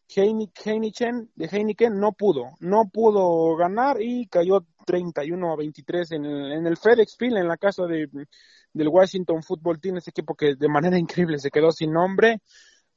Heineken, 0.08 1.30
de 1.34 1.46
Heineken, 1.46 2.00
no 2.00 2.12
pudo, 2.12 2.56
no 2.58 2.88
pudo 2.92 3.54
ganar 3.56 3.98
y 4.00 4.26
cayó 4.26 4.66
31 4.84 5.52
a 5.52 5.56
23 5.56 6.12
en 6.12 6.24
el, 6.24 6.52
en 6.52 6.66
el 6.66 6.76
FedEx 6.76 7.16
Field, 7.16 7.36
en 7.36 7.48
la 7.48 7.56
casa 7.56 7.84
de, 7.86 8.08
del 8.72 8.88
Washington 8.88 9.42
Football 9.42 9.80
Team, 9.80 9.96
ese 9.96 10.10
equipo 10.10 10.34
que 10.34 10.54
de 10.54 10.68
manera 10.68 10.98
increíble 10.98 11.38
se 11.38 11.50
quedó 11.50 11.72
sin 11.72 11.92
nombre 11.92 12.40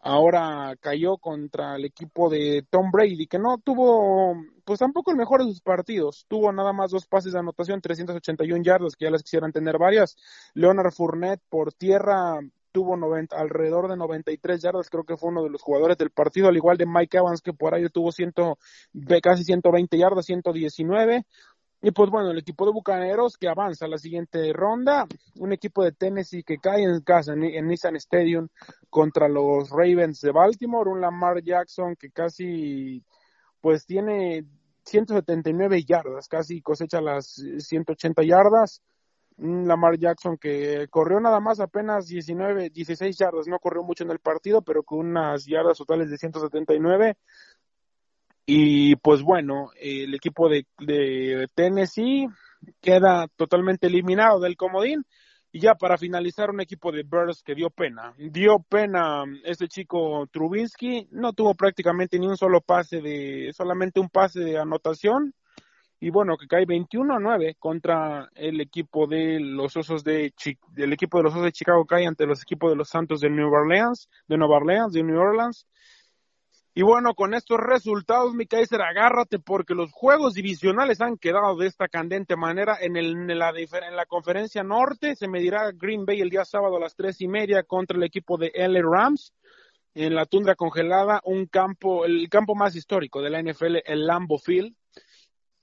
ahora 0.04 0.76
cayó 0.82 1.18
contra 1.18 1.78
el 1.78 1.86
equipo 1.86 2.30
de 2.30 2.66
Tom 2.70 2.92
Brady, 2.92 3.26
que 3.26 3.40
no 3.40 3.58
tuvo, 3.58 4.36
pues 4.66 4.80
tampoco 4.80 5.12
el 5.12 5.18
mejor 5.18 5.42
de 5.42 5.50
sus 5.50 5.62
partidos. 5.62 6.26
Tuvo 6.28 6.52
nada 6.52 6.74
más 6.74 6.92
dos 6.92 7.08
pases 7.08 7.34
de 7.34 7.40
anotación, 7.40 7.82
381 7.82 8.64
yardas, 8.64 8.96
que 8.96 9.06
ya 9.06 9.12
las 9.12 9.24
quisieran 9.24 9.54
tener 9.54 9.78
varias. 9.78 10.18
Leonard 10.54 10.92
Fournette 10.92 11.42
por 11.50 11.74
tierra 11.74 12.40
tuvo 12.74 12.98
90, 12.98 13.38
alrededor 13.38 13.88
de 13.88 13.96
93 13.96 14.62
yardas, 14.62 14.90
creo 14.90 15.06
que 15.06 15.16
fue 15.16 15.30
uno 15.30 15.44
de 15.44 15.50
los 15.52 15.62
jugadores 15.62 15.98
del 15.98 16.10
partido, 16.10 16.50
al 16.50 16.58
igual 16.58 16.76
de 16.76 16.88
Mike 16.88 17.18
Evans, 17.18 17.42
que 17.42 17.54
por 17.54 17.74
ahí 17.74 17.88
tuvo 17.88 18.12
ciento, 18.12 18.58
casi 19.22 19.44
120 19.44 19.98
yardas, 19.98 20.26
119. 20.26 21.24
Y 21.86 21.92
pues 21.92 22.10
bueno, 22.10 22.32
el 22.32 22.38
equipo 22.38 22.66
de 22.66 22.72
Bucaneros 22.72 23.38
que 23.38 23.50
avanza 23.50 23.84
a 23.84 23.90
la 23.90 23.98
siguiente 23.98 24.54
ronda, 24.54 25.06
un 25.38 25.52
equipo 25.52 25.84
de 25.84 25.92
Tennessee 25.92 26.42
que 26.42 26.58
cae 26.58 26.84
en 26.84 27.02
casa 27.02 27.34
en, 27.34 27.68
Nissan 27.68 27.98
Stadium 27.98 28.48
contra 28.90 29.28
los 29.28 29.70
Ravens 29.70 30.22
de 30.22 30.32
Baltimore, 30.32 30.90
un 30.90 31.02
Lamar 31.02 31.44
Jackson 31.44 31.98
que 31.98 32.10
casi 32.10 33.04
pues 33.60 33.86
tiene 33.86 34.46
179 34.86 35.84
yardas, 35.84 36.30
casi 36.30 36.62
cosecha 36.62 37.02
las 37.02 37.44
180 37.58 38.24
yardas. 38.24 38.82
Lamar 39.36 39.98
Jackson 39.98 40.38
que 40.38 40.88
corrió 40.90 41.20
nada 41.20 41.42
más 41.42 41.60
apenas 41.60 42.08
19, 42.08 42.70
16 42.70 43.18
yardas, 43.18 43.48
no 43.48 43.60
corrió 43.60 43.84
mucho 43.84 44.06
en 44.06 44.12
el 44.12 44.20
partido, 44.20 44.62
pero 44.62 44.84
con 44.84 45.00
unas 45.00 45.46
yardas 45.46 45.80
totales 45.80 46.10
de 46.10 46.18
179 46.18 47.18
y 48.46 48.96
pues 48.98 49.22
bueno, 49.22 49.72
el 49.80 50.14
equipo 50.14 50.50
de, 50.50 50.66
de 50.80 51.48
Tennessee 51.56 52.28
queda 52.82 53.28
totalmente 53.36 53.88
eliminado 53.88 54.40
del 54.40 54.58
comodín. 54.58 55.06
Y 55.56 55.60
ya 55.60 55.76
para 55.76 56.00
finalizar, 56.00 56.50
un 56.50 56.62
equipo 56.62 56.92
de 56.92 57.04
Birds 57.04 57.44
que 57.44 57.54
dio 57.54 57.70
pena. 57.70 58.16
Dio 58.18 58.58
pena 58.68 59.24
este 59.44 59.68
chico 59.68 60.28
Trubinsky. 60.32 61.10
No 61.12 61.34
tuvo 61.34 61.54
prácticamente 61.54 62.18
ni 62.18 62.26
un 62.26 62.38
solo 62.38 62.60
pase 62.60 63.02
de, 63.02 63.52
solamente 63.54 64.00
un 64.00 64.10
pase 64.10 64.40
de 64.40 64.58
anotación. 64.58 65.36
Y 66.00 66.10
bueno, 66.10 66.38
que 66.38 66.48
cae 66.48 66.66
21 66.66 67.16
a 67.16 67.20
9 67.20 67.56
contra 67.60 68.30
el 68.34 68.62
equipo 68.62 69.06
de 69.06 69.40
los 69.40 69.78
Osos 69.78 70.04
de 70.04 70.34
del 70.72 70.92
equipo 70.92 71.20
de 71.20 71.24
los 71.26 71.34
Osos 71.34 71.46
de 71.46 71.52
Chicago 71.52 71.86
cae 71.86 72.08
ante 72.08 72.26
los 72.26 72.42
equipos 72.42 72.72
de 72.72 72.76
los 72.76 72.90
Santos 72.90 73.22
de 73.22 73.30
New 73.30 73.48
Orleans, 73.48 74.10
de 74.28 74.38
Nueva 74.38 74.58
Orleans, 74.58 74.92
de 74.92 75.04
New 75.04 75.20
Orleans. 75.20 75.68
Y 76.76 76.82
bueno, 76.82 77.14
con 77.14 77.36
estos 77.36 77.60
resultados, 77.60 78.34
mi 78.34 78.48
Kaiser, 78.48 78.82
agárrate 78.82 79.38
porque 79.38 79.76
los 79.76 79.92
juegos 79.92 80.34
divisionales 80.34 81.02
han 81.02 81.18
quedado 81.18 81.56
de 81.56 81.68
esta 81.68 81.88
candente 81.88 82.36
manera. 82.36 82.78
En, 82.82 82.98
el, 82.98 83.12
en, 83.30 83.38
la, 83.38 83.52
en 83.52 83.96
la 83.96 84.08
conferencia 84.08 84.64
norte 84.64 85.16
se 85.16 85.28
medirá 85.28 85.72
Green 85.72 86.04
Bay 86.06 86.22
el 86.22 86.32
día 86.32 86.46
sábado 86.46 86.78
a 86.78 86.80
las 86.80 86.96
tres 86.96 87.22
y 87.22 87.28
media 87.28 87.62
contra 87.62 87.96
el 87.96 88.04
equipo 88.04 88.38
de 88.38 88.52
LA 88.56 88.82
Rams. 88.82 89.34
En 89.94 90.16
la 90.16 90.26
tundra 90.26 90.56
congelada, 90.56 91.22
un 91.26 91.46
campo, 91.46 92.06
el 92.06 92.28
campo 92.28 92.56
más 92.56 92.76
histórico 92.76 93.22
de 93.22 93.30
la 93.30 93.44
NFL, 93.44 93.78
el 93.86 94.08
Lambo 94.08 94.40
Field 94.40 94.74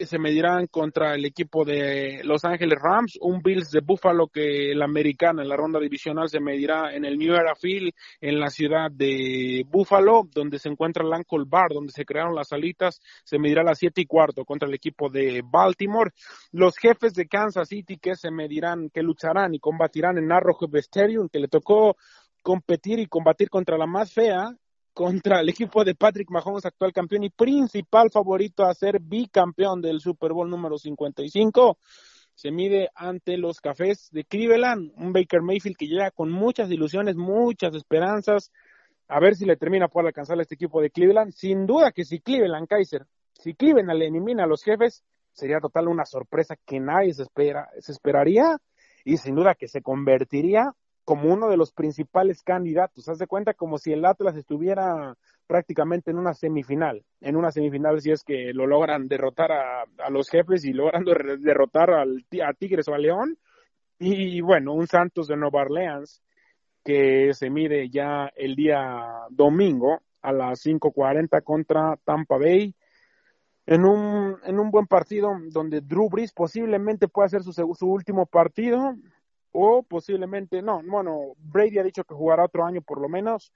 se 0.06 0.18
medirán 0.18 0.66
contra 0.66 1.14
el 1.14 1.24
equipo 1.24 1.64
de 1.64 2.22
Los 2.24 2.44
Ángeles 2.44 2.78
Rams, 2.80 3.18
un 3.20 3.42
Bills 3.42 3.70
de 3.70 3.80
Buffalo 3.80 4.28
que 4.28 4.72
el 4.72 4.82
americano 4.82 5.42
en 5.42 5.48
la 5.48 5.56
ronda 5.56 5.78
divisional 5.78 6.28
se 6.28 6.40
medirá 6.40 6.94
en 6.94 7.04
el 7.04 7.18
New 7.18 7.34
Era 7.34 7.54
Field 7.54 7.92
en 8.20 8.40
la 8.40 8.50
ciudad 8.50 8.90
de 8.90 9.64
Buffalo, 9.68 10.28
donde 10.32 10.58
se 10.58 10.68
encuentra 10.68 11.04
el 11.04 11.12
Uncle 11.12 11.44
Bar, 11.46 11.70
donde 11.72 11.92
se 11.92 12.04
crearon 12.04 12.34
las 12.34 12.52
alitas, 12.52 13.00
se 13.24 13.38
medirá 13.38 13.62
a 13.62 13.64
las 13.64 13.78
siete 13.78 14.00
y 14.00 14.06
cuarto 14.06 14.44
contra 14.44 14.68
el 14.68 14.74
equipo 14.74 15.08
de 15.08 15.42
Baltimore. 15.44 16.12
Los 16.52 16.76
jefes 16.76 17.14
de 17.14 17.26
Kansas 17.26 17.68
City 17.68 17.98
que 17.98 18.16
se 18.16 18.30
medirán, 18.30 18.90
que 18.90 19.02
lucharán 19.02 19.54
y 19.54 19.58
combatirán 19.58 20.18
en 20.18 20.32
Arrowhead 20.32 20.74
Stadium, 20.76 21.28
que 21.28 21.40
le 21.40 21.48
tocó 21.48 21.96
competir 22.42 22.98
y 22.98 23.06
combatir 23.06 23.50
contra 23.50 23.76
la 23.76 23.86
más 23.86 24.12
fea, 24.12 24.56
contra 24.92 25.40
el 25.40 25.48
equipo 25.48 25.84
de 25.84 25.94
Patrick 25.94 26.30
Mahomes, 26.30 26.66
actual 26.66 26.92
campeón 26.92 27.24
y 27.24 27.30
principal 27.30 28.10
favorito 28.10 28.64
a 28.64 28.74
ser 28.74 29.00
bicampeón 29.00 29.80
del 29.80 30.00
Super 30.00 30.32
Bowl 30.32 30.50
número 30.50 30.78
55. 30.78 31.78
Se 32.34 32.50
mide 32.50 32.88
ante 32.94 33.36
los 33.36 33.60
Cafés 33.60 34.08
de 34.12 34.24
Cleveland, 34.24 34.92
un 34.96 35.12
Baker 35.12 35.42
Mayfield 35.42 35.76
que 35.76 35.86
llega 35.86 36.10
con 36.10 36.30
muchas 36.30 36.70
ilusiones, 36.70 37.16
muchas 37.16 37.74
esperanzas. 37.74 38.50
A 39.08 39.20
ver 39.20 39.36
si 39.36 39.44
le 39.44 39.56
termina 39.56 39.88
por 39.88 40.06
alcanzar 40.06 40.38
a 40.38 40.42
este 40.42 40.54
equipo 40.54 40.80
de 40.80 40.90
Cleveland. 40.90 41.32
Sin 41.32 41.66
duda 41.66 41.92
que 41.92 42.04
si 42.04 42.20
Cleveland 42.20 42.66
Kaiser, 42.66 43.06
si 43.34 43.54
Cleveland 43.54 43.98
le 43.98 44.06
elimina 44.06 44.44
a 44.44 44.46
los 44.46 44.62
jefes, 44.62 45.04
sería 45.32 45.60
total 45.60 45.88
una 45.88 46.04
sorpresa 46.04 46.56
que 46.64 46.80
nadie 46.80 47.14
se, 47.14 47.22
espera, 47.22 47.68
se 47.78 47.92
esperaría 47.92 48.58
y 49.04 49.16
sin 49.16 49.34
duda 49.34 49.54
que 49.54 49.68
se 49.68 49.82
convertiría 49.82 50.72
como 51.04 51.32
uno 51.32 51.48
de 51.48 51.56
los 51.56 51.72
principales 51.72 52.42
candidatos. 52.42 53.08
Haz 53.08 53.18
de 53.18 53.26
cuenta 53.26 53.54
como 53.54 53.78
si 53.78 53.92
el 53.92 54.04
Atlas 54.04 54.36
estuviera 54.36 55.16
prácticamente 55.46 56.10
en 56.10 56.18
una 56.18 56.34
semifinal, 56.34 57.04
en 57.20 57.36
una 57.36 57.50
semifinal 57.50 58.00
si 58.00 58.12
es 58.12 58.22
que 58.22 58.52
lo 58.52 58.66
logran 58.66 59.08
derrotar 59.08 59.50
a, 59.50 60.10
los 60.10 60.28
jefes 60.28 60.64
y 60.64 60.72
logran 60.72 61.04
derrotar 61.40 61.90
al, 61.90 62.24
a 62.44 62.52
Tigres 62.52 62.88
o 62.88 62.94
a 62.94 62.98
León. 62.98 63.36
Y 63.98 64.40
bueno, 64.40 64.72
un 64.72 64.86
Santos 64.86 65.26
de 65.28 65.36
Nueva 65.36 65.62
Orleans 65.62 66.22
que 66.84 67.34
se 67.34 67.50
mide 67.50 67.90
ya 67.90 68.30
el 68.36 68.54
día 68.54 69.26
domingo 69.30 70.00
a 70.22 70.32
las 70.32 70.64
5.40 70.64 71.42
contra 71.42 71.98
Tampa 72.04 72.38
Bay 72.38 72.74
en 73.66 73.84
un, 73.84 74.36
en 74.44 74.58
un 74.58 74.70
buen 74.70 74.86
partido 74.86 75.30
donde 75.50 75.80
Drew 75.80 76.08
Brees 76.08 76.32
posiblemente 76.32 77.08
pueda 77.08 77.28
ser 77.28 77.42
su, 77.42 77.52
su 77.52 77.86
último 77.86 78.26
partido 78.26 78.94
o 79.52 79.82
posiblemente, 79.82 80.62
no, 80.62 80.82
bueno, 80.84 81.34
Brady 81.38 81.78
ha 81.78 81.82
dicho 81.82 82.04
que 82.04 82.14
jugará 82.14 82.44
otro 82.44 82.64
año 82.64 82.82
por 82.82 83.00
lo 83.00 83.08
menos, 83.08 83.52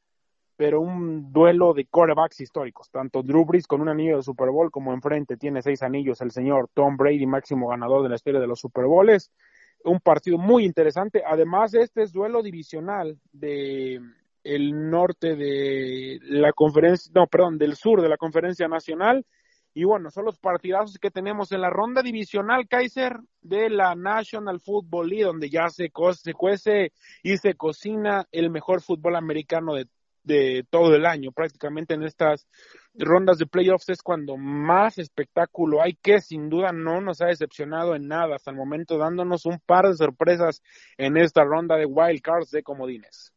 pero 0.57 0.81
un 0.81 1.33
duelo 1.33 1.75
de 1.75 1.87
quarterbacks 1.87 2.41
históricos, 2.41 2.91
tanto 2.91 3.23
Drew 3.23 3.45
Brees 3.45 3.67
con 3.67 3.81
un 3.81 3.89
anillo 3.89 4.17
de 4.17 4.23
Super 4.23 4.51
Bowl 4.51 4.71
como 4.71 4.93
enfrente 4.93 5.37
tiene 5.37 5.63
seis 5.63 5.83
anillos 5.83 6.21
el 6.21 6.31
señor 6.31 6.69
Tom 6.75 6.97
Brady, 6.97 7.27
máximo 7.27 7.69
ganador 7.69 8.03
de 8.03 8.09
la 8.09 8.15
historia 8.17 8.41
de 8.41 8.47
los 8.47 8.61
Super 8.61 8.87
Bowls, 8.87 9.31
un 9.85 10.01
partido 10.01 10.39
muy 10.39 10.65
interesante, 10.65 11.23
además 11.27 11.75
este 11.75 12.03
es 12.03 12.13
duelo 12.13 12.43
divisional 12.43 13.19
de 13.33 14.01
el 14.43 14.91
norte 14.91 15.37
de 15.37 16.19
la 16.23 16.53
conferencia, 16.53 17.11
no, 17.15 17.27
perdón, 17.27 17.59
del 17.59 17.77
sur 17.77 18.03
de 18.03 18.09
la 18.09 18.19
conferencia 18.19 18.69
nacional 18.69 19.25
y 19.75 19.83
bueno, 19.85 20.11
son 20.11 20.25
los 20.25 20.39
partidazos 20.39 20.99
que 20.99 21.11
tenemos 21.11 21.51
en 21.51 21.61
la 21.61 21.69
ronda 21.69 22.01
divisional 22.01 22.69
Kaiser 22.69 23.19
de 23.43 23.69
la 23.69 23.97
National 23.97 24.61
Football 24.61 25.09
League, 25.09 25.25
donde 25.25 25.51
ya 25.51 25.69
se, 25.69 25.91
se 26.13 26.33
cuece 26.33 26.93
y 27.25 27.37
se 27.39 27.55
cocina 27.55 28.25
el 28.31 28.51
mejor 28.51 28.83
fútbol 28.83 29.17
americano 29.17 29.75
de, 29.75 29.89
de 30.23 30.65
todo 30.71 30.95
el 30.95 31.05
año. 31.05 31.33
Prácticamente 31.33 31.95
en 31.95 32.05
estas 32.05 32.47
rondas 32.95 33.39
de 33.39 33.47
playoffs 33.47 33.89
es 33.89 34.01
cuando 34.01 34.37
más 34.37 34.99
espectáculo 34.99 35.83
hay, 35.83 35.95
que 35.95 36.21
sin 36.21 36.49
duda 36.49 36.71
no 36.71 37.01
nos 37.01 37.21
ha 37.21 37.27
decepcionado 37.27 37.97
en 37.97 38.07
nada 38.07 38.37
hasta 38.37 38.53
el 38.53 38.57
momento, 38.57 38.97
dándonos 38.97 39.45
un 39.45 39.59
par 39.59 39.89
de 39.89 39.95
sorpresas 39.95 40.63
en 40.99 41.17
esta 41.17 41.43
ronda 41.43 41.77
de 41.77 41.87
wild 41.87 42.23
cards 42.23 42.53
de 42.53 42.63
comodines. 42.63 43.34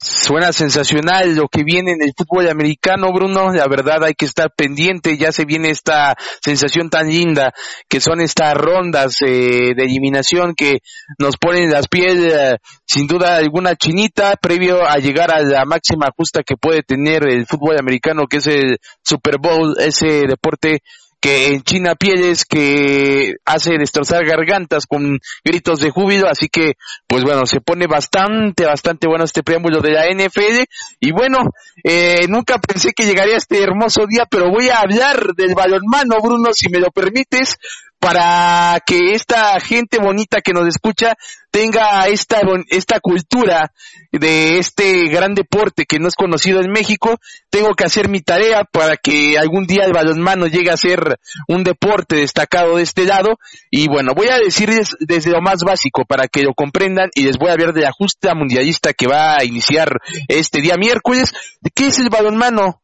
Suena 0.00 0.52
sensacional 0.52 1.34
lo 1.34 1.48
que 1.48 1.64
viene 1.64 1.90
en 1.90 2.02
el 2.02 2.12
fútbol 2.16 2.48
americano, 2.48 3.12
Bruno. 3.12 3.52
La 3.52 3.66
verdad 3.66 4.04
hay 4.04 4.14
que 4.14 4.26
estar 4.26 4.52
pendiente. 4.54 5.18
Ya 5.18 5.32
se 5.32 5.44
viene 5.44 5.70
esta 5.70 6.16
sensación 6.40 6.88
tan 6.88 7.08
linda 7.08 7.52
que 7.88 8.00
son 8.00 8.20
estas 8.20 8.54
rondas 8.54 9.16
eh, 9.22 9.74
de 9.74 9.82
eliminación 9.82 10.54
que 10.54 10.78
nos 11.18 11.36
ponen 11.36 11.70
las 11.70 11.88
piel 11.88 12.30
eh, 12.30 12.58
sin 12.86 13.08
duda 13.08 13.38
alguna 13.38 13.74
chinita 13.74 14.36
previo 14.36 14.86
a 14.86 14.98
llegar 14.98 15.34
a 15.34 15.42
la 15.42 15.64
máxima 15.64 16.10
justa 16.16 16.44
que 16.44 16.56
puede 16.56 16.82
tener 16.82 17.26
el 17.28 17.46
fútbol 17.46 17.76
americano, 17.76 18.28
que 18.28 18.36
es 18.36 18.46
el 18.46 18.78
Super 19.02 19.38
Bowl, 19.40 19.74
ese 19.80 20.22
deporte 20.28 20.78
que 21.20 21.48
en 21.48 21.62
China 21.62 21.94
Pieles 21.94 22.44
que 22.44 23.36
hace 23.44 23.78
destrozar 23.78 24.24
gargantas 24.24 24.86
con 24.86 25.18
gritos 25.44 25.80
de 25.80 25.90
júbilo, 25.90 26.28
así 26.28 26.48
que 26.48 26.74
pues 27.06 27.24
bueno, 27.24 27.46
se 27.46 27.60
pone 27.60 27.86
bastante, 27.86 28.64
bastante 28.64 29.08
bueno 29.08 29.24
este 29.24 29.42
preámbulo 29.42 29.80
de 29.80 29.92
la 29.92 30.06
NFL 30.06 30.64
y 31.00 31.12
bueno, 31.12 31.38
eh, 31.82 32.26
nunca 32.28 32.58
pensé 32.58 32.92
que 32.94 33.06
llegaría 33.06 33.36
este 33.36 33.62
hermoso 33.62 34.06
día, 34.06 34.26
pero 34.30 34.50
voy 34.50 34.68
a 34.68 34.80
hablar 34.80 35.34
del 35.36 35.54
balonmano, 35.54 36.16
Bruno, 36.22 36.50
si 36.52 36.68
me 36.68 36.78
lo 36.78 36.90
permites, 36.90 37.56
para 37.98 38.78
que 38.86 39.14
esta 39.14 39.58
gente 39.60 39.98
bonita 39.98 40.40
que 40.40 40.52
nos 40.52 40.68
escucha 40.68 41.16
tenga 41.50 42.06
esta, 42.06 42.40
esta 42.68 43.00
cultura 43.00 43.72
de 44.12 44.58
este 44.58 45.08
gran 45.08 45.34
deporte 45.34 45.84
que 45.84 45.98
no 45.98 46.08
es 46.08 46.14
conocido 46.14 46.60
en 46.60 46.70
México, 46.70 47.18
tengo 47.50 47.74
que 47.74 47.84
hacer 47.84 48.08
mi 48.08 48.20
tarea 48.20 48.64
para 48.64 48.96
que 48.96 49.36
algún 49.38 49.66
día 49.66 49.84
el 49.84 49.92
balonmano 49.92 50.46
llegue 50.46 50.70
a 50.70 50.76
ser 50.76 51.18
un 51.48 51.64
deporte 51.64 52.16
destacado 52.16 52.76
de 52.76 52.82
este 52.82 53.04
lado. 53.04 53.38
Y 53.70 53.88
bueno, 53.88 54.12
voy 54.14 54.28
a 54.28 54.38
decirles 54.38 54.96
desde 55.00 55.30
lo 55.30 55.40
más 55.40 55.60
básico 55.64 56.04
para 56.04 56.28
que 56.28 56.42
lo 56.42 56.54
comprendan 56.54 57.10
y 57.14 57.22
les 57.22 57.36
voy 57.36 57.48
a 57.48 57.52
hablar 57.52 57.72
de 57.72 57.82
la 57.82 57.92
justa 57.92 58.34
mundialista 58.34 58.92
que 58.92 59.06
va 59.06 59.36
a 59.36 59.44
iniciar 59.44 60.00
este 60.28 60.60
día 60.60 60.76
miércoles. 60.76 61.32
¿Qué 61.74 61.88
es 61.88 61.98
el 61.98 62.10
balonmano? 62.10 62.80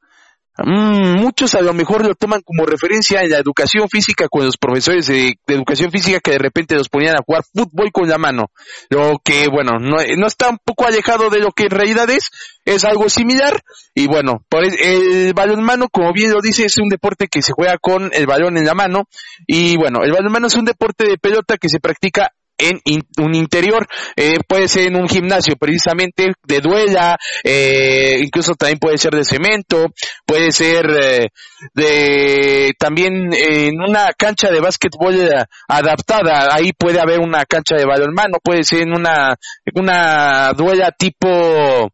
Mm, 0.57 1.21
muchos 1.21 1.57
a 1.57 1.63
lo 1.63 1.75
mejor 1.75 2.07
lo 2.07 2.15
toman 2.15 2.41
como 2.43 2.65
referencia 2.65 3.23
en 3.23 3.31
la 3.31 3.39
educación 3.39 3.89
física 3.89 4.29
con 4.29 4.45
los 4.45 4.57
profesores 4.57 5.09
de, 5.09 5.37
educación 5.49 5.91
física 5.91 6.21
que 6.21 6.31
de 6.31 6.39
repente 6.39 6.77
los 6.77 6.89
ponían 6.89 7.17
a 7.17 7.25
jugar 7.27 7.43
fútbol 7.43 7.91
con 7.91 8.09
la 8.09 8.19
mano. 8.19 8.53
Lo 8.89 9.21
que, 9.25 9.49
bueno, 9.49 9.81
no, 9.81 9.97
no, 10.17 10.27
está 10.27 10.51
un 10.51 10.59
poco 10.65 10.87
alejado 10.87 11.29
de 11.29 11.41
lo 11.41 11.51
que 11.51 11.65
en 11.65 11.71
realidad 11.71 12.09
es, 12.09 12.31
es 12.65 12.85
algo 12.85 13.09
similar. 13.09 13.65
Y 13.95 14.07
bueno, 14.07 14.45
por 14.49 14.65
el, 14.65 14.75
el 14.81 15.35
balonmano, 15.35 15.89
como 15.89 16.13
bien 16.13 16.31
lo 16.31 16.41
dice, 16.41 16.67
es 16.67 16.79
un 16.79 16.89
deporte 16.89 17.27
que 17.27 17.43
se 17.43 17.53
juega 17.53 17.77
con 17.79 18.11
el 18.13 18.27
balón 18.27 18.57
en 18.57 18.65
la 18.65 18.75
mano. 18.75 19.09
Y 19.49 19.77
bueno, 19.77 20.05
el 20.05 20.13
balonmano 20.13 20.47
es 20.47 20.55
un 20.55 20.65
deporte 20.65 21.05
de 21.05 21.19
pelota 21.19 21.57
que 21.57 21.69
se 21.69 21.81
practica 21.81 22.33
en 22.59 22.81
un 23.19 23.35
interior, 23.35 23.87
eh, 24.17 24.37
puede 24.47 24.69
ser 24.69 24.87
en 24.89 24.97
un 24.97 25.09
gimnasio 25.09 25.57
precisamente 25.57 26.33
de 26.47 26.61
duela, 26.61 27.17
eh, 27.43 28.17
incluso 28.21 28.55
también 28.55 28.79
puede 28.79 28.99
ser 28.99 29.13
de 29.13 29.25
cemento, 29.25 29.87
puede 30.25 30.53
ser 30.53 30.87
eh, 30.91 31.29
de 31.75 32.73
también 32.79 33.33
en 33.33 33.81
una 33.81 34.13
cancha 34.17 34.51
de 34.51 34.61
básquetbol 34.61 35.31
adaptada, 35.69 36.55
ahí 36.55 36.73
puede 36.73 37.01
haber 37.01 37.21
una 37.21 37.45
cancha 37.45 37.77
de 37.77 37.87
balonmano, 37.87 38.39
puede 38.43 38.63
ser 38.65 38.83
en 38.83 38.93
una 38.93 39.37
una 39.75 40.53
duela 40.53 40.93
tipo 40.93 41.91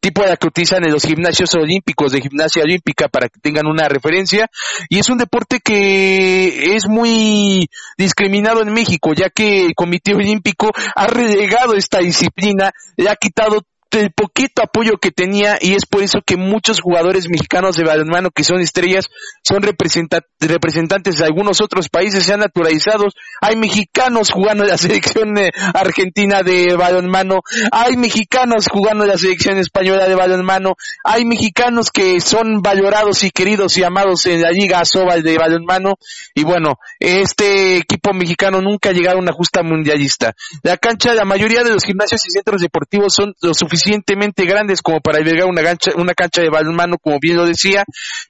tipo 0.00 0.22
la 0.24 0.36
que 0.36 0.48
utilizan 0.48 0.84
en 0.84 0.92
los 0.92 1.04
gimnasios 1.04 1.54
olímpicos 1.54 2.12
de 2.12 2.20
gimnasia 2.20 2.62
olímpica 2.62 3.08
para 3.08 3.28
que 3.28 3.40
tengan 3.40 3.66
una 3.66 3.88
referencia. 3.88 4.48
Y 4.88 4.98
es 4.98 5.08
un 5.08 5.18
deporte 5.18 5.60
que 5.60 6.74
es 6.74 6.88
muy 6.88 7.68
discriminado 7.96 8.62
en 8.62 8.72
México 8.72 9.12
ya 9.14 9.30
que 9.30 9.66
el 9.66 9.74
Olímpico 10.14 10.70
ha 10.94 11.06
relegado 11.06 11.74
esta 11.74 11.98
disciplina, 11.98 12.72
le 12.96 13.10
ha 13.10 13.16
quitado 13.16 13.62
el 14.00 14.10
poquito 14.10 14.62
apoyo 14.62 14.96
que 15.00 15.10
tenía 15.10 15.58
y 15.60 15.74
es 15.74 15.84
por 15.86 16.02
eso 16.02 16.20
que 16.24 16.36
muchos 16.36 16.80
jugadores 16.80 17.28
mexicanos 17.28 17.76
de 17.76 17.84
balonmano 17.84 18.30
que 18.30 18.44
son 18.44 18.60
estrellas 18.60 19.06
son 19.42 19.62
representantes 19.62 21.18
de 21.18 21.24
algunos 21.24 21.60
otros 21.60 21.88
países, 21.88 22.24
sean 22.24 22.40
naturalizados. 22.40 23.14
Hay 23.40 23.56
mexicanos 23.56 24.30
jugando 24.30 24.64
en 24.64 24.70
la 24.70 24.78
selección 24.78 25.36
eh, 25.36 25.50
argentina 25.74 26.42
de 26.42 26.74
balonmano, 26.74 27.40
hay 27.70 27.96
mexicanos 27.96 28.66
jugando 28.68 29.04
en 29.04 29.10
la 29.10 29.18
selección 29.18 29.58
española 29.58 30.08
de 30.08 30.14
balonmano, 30.14 30.76
hay 31.04 31.24
mexicanos 31.24 31.90
que 31.90 32.20
son 32.20 32.62
valorados 32.62 33.24
y 33.24 33.30
queridos 33.30 33.76
y 33.76 33.84
amados 33.84 34.26
en 34.26 34.42
la 34.42 34.50
Liga 34.50 34.84
Sobal 34.84 35.22
de 35.22 35.36
balonmano 35.36 35.96
y 36.34 36.44
bueno, 36.44 36.78
este 36.98 37.76
equipo 37.76 38.12
mexicano 38.14 38.60
nunca 38.62 38.90
ha 38.90 38.92
llegado 38.92 39.18
a 39.18 39.20
una 39.20 39.32
justa 39.32 39.62
mundialista. 39.62 40.34
La 40.62 40.76
cancha, 40.76 41.14
la 41.14 41.24
mayoría 41.24 41.62
de 41.62 41.70
los 41.70 41.84
gimnasios 41.84 42.26
y 42.26 42.30
centros 42.30 42.62
deportivos 42.62 43.14
son 43.14 43.34
lo 43.42 43.52
suficiente 43.52 43.81
suficientemente 43.82 44.44
grandes 44.44 44.80
como 44.82 45.00
para 45.00 45.18
albergar 45.18 45.48
una 45.48 45.62
cancha, 45.62 45.90
una 45.96 46.14
cancha 46.14 46.42
de 46.42 46.50
balonmano, 46.50 46.96
como 46.98 47.18
bien 47.20 47.36
lo 47.36 47.46
decía, 47.46 47.84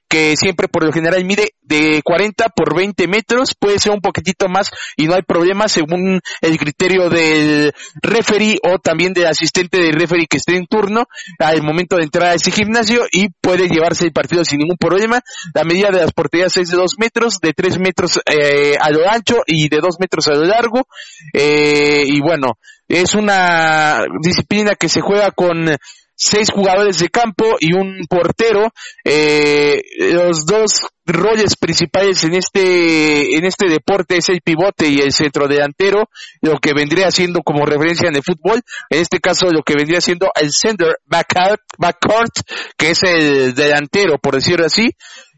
que 0.09 0.35
siempre 0.35 0.67
por 0.67 0.85
lo 0.85 0.91
general 0.91 1.23
mide 1.25 1.53
de 1.61 2.01
40 2.03 2.49
por 2.49 2.75
20 2.75 3.07
metros, 3.07 3.55
puede 3.59 3.79
ser 3.79 3.91
un 3.91 4.01
poquitito 4.01 4.47
más 4.47 4.71
y 4.97 5.07
no 5.07 5.15
hay 5.15 5.21
problema 5.21 5.67
según 5.67 6.19
el 6.41 6.57
criterio 6.57 7.09
del 7.09 7.73
referee 8.01 8.57
o 8.63 8.79
también 8.79 9.13
del 9.13 9.27
asistente 9.27 9.79
del 9.79 9.93
referee 9.93 10.27
que 10.27 10.37
esté 10.37 10.55
en 10.55 10.65
turno 10.65 11.05
al 11.39 11.61
momento 11.63 11.97
de 11.97 12.03
entrar 12.03 12.29
a 12.29 12.33
ese 12.33 12.51
gimnasio 12.51 13.05
y 13.11 13.29
puede 13.41 13.69
llevarse 13.69 14.05
el 14.05 14.11
partido 14.11 14.43
sin 14.43 14.59
ningún 14.59 14.77
problema. 14.77 15.21
La 15.53 15.63
medida 15.63 15.89
de 15.89 16.01
las 16.01 16.13
porterías 16.13 16.55
es 16.57 16.69
de 16.69 16.77
2 16.77 16.95
metros, 16.97 17.39
de 17.39 17.53
3 17.53 17.79
metros 17.79 18.19
eh, 18.25 18.75
a 18.79 18.89
lo 18.91 19.09
ancho 19.09 19.43
y 19.45 19.69
de 19.69 19.79
2 19.79 19.95
metros 19.99 20.27
a 20.27 20.33
lo 20.33 20.45
largo. 20.45 20.87
Eh, 21.33 22.03
y 22.07 22.21
bueno, 22.21 22.57
es 23.01 23.15
una 23.15 24.05
disciplina 24.21 24.75
que 24.75 24.87
se 24.87 25.01
juega 25.01 25.31
con 25.31 25.67
seis 26.15 26.51
jugadores 26.51 26.99
de 26.99 27.09
campo 27.09 27.55
y 27.59 27.73
un 27.73 28.05
portero. 28.07 28.71
Eh, 29.03 29.81
los 30.13 30.45
dos 30.45 30.87
roles 31.05 31.57
principales 31.57 32.23
en 32.23 32.35
este 32.35 33.35
en 33.35 33.45
este 33.45 33.67
deporte 33.67 34.17
es 34.17 34.29
el 34.29 34.41
pivote 34.41 34.87
y 34.87 34.99
el 34.99 35.11
centro 35.11 35.47
delantero, 35.47 36.07
lo 36.41 36.59
que 36.59 36.73
vendría 36.73 37.11
siendo 37.11 37.41
como 37.41 37.65
referencia 37.65 38.07
en 38.07 38.15
el 38.15 38.23
fútbol, 38.23 38.61
en 38.89 39.01
este 39.01 39.19
caso 39.19 39.49
lo 39.51 39.63
que 39.63 39.75
vendría 39.75 39.99
siendo 39.99 40.29
el 40.39 40.51
center 40.51 40.97
backcourt, 41.05 42.31
que 42.77 42.91
es 42.91 43.03
el 43.03 43.53
delantero, 43.53 44.17
por 44.17 44.35
decirlo 44.35 44.65
así, 44.65 44.91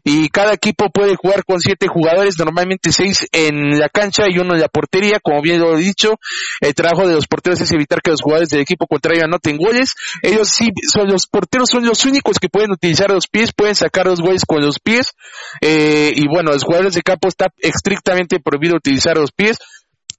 y 0.08 0.28
cada 0.28 0.52
equipo 0.52 0.88
puede 0.88 1.16
jugar 1.16 1.44
con 1.44 1.58
siete 1.58 1.88
jugadores, 1.88 2.38
normalmente 2.38 2.92
seis 2.92 3.26
en 3.32 3.76
la 3.76 3.88
cancha 3.88 4.26
y 4.28 4.38
uno 4.38 4.54
en 4.54 4.60
la 4.60 4.68
portería, 4.68 5.18
como 5.20 5.42
bien 5.42 5.60
lo 5.60 5.76
he 5.76 5.80
dicho. 5.80 6.20
El 6.60 6.74
trabajo 6.76 7.08
de 7.08 7.14
los 7.14 7.26
porteros 7.26 7.60
es 7.60 7.72
evitar 7.72 8.00
que 8.00 8.12
los 8.12 8.22
jugadores 8.22 8.50
del 8.50 8.60
equipo 8.60 8.86
contrario 8.86 9.24
anoten 9.24 9.56
goles. 9.56 9.94
Ellos 10.22 10.48
sí, 10.48 10.68
son 10.88 11.08
los 11.08 11.26
porteros 11.26 11.70
son 11.70 11.84
los 11.84 12.04
únicos 12.04 12.38
que 12.38 12.48
pueden 12.48 12.70
utilizar 12.70 13.10
los 13.10 13.26
pies, 13.26 13.52
pueden 13.52 13.74
sacar 13.74 14.06
los 14.06 14.20
goles 14.20 14.44
con 14.46 14.60
los 14.60 14.78
pies. 14.78 15.08
Eh, 15.60 16.12
y 16.14 16.28
bueno, 16.28 16.52
los 16.52 16.62
jugadores 16.62 16.94
de 16.94 17.02
campo 17.02 17.26
está 17.26 17.46
estrictamente 17.58 18.38
prohibido 18.38 18.76
utilizar 18.76 19.16
los 19.16 19.32
pies 19.32 19.58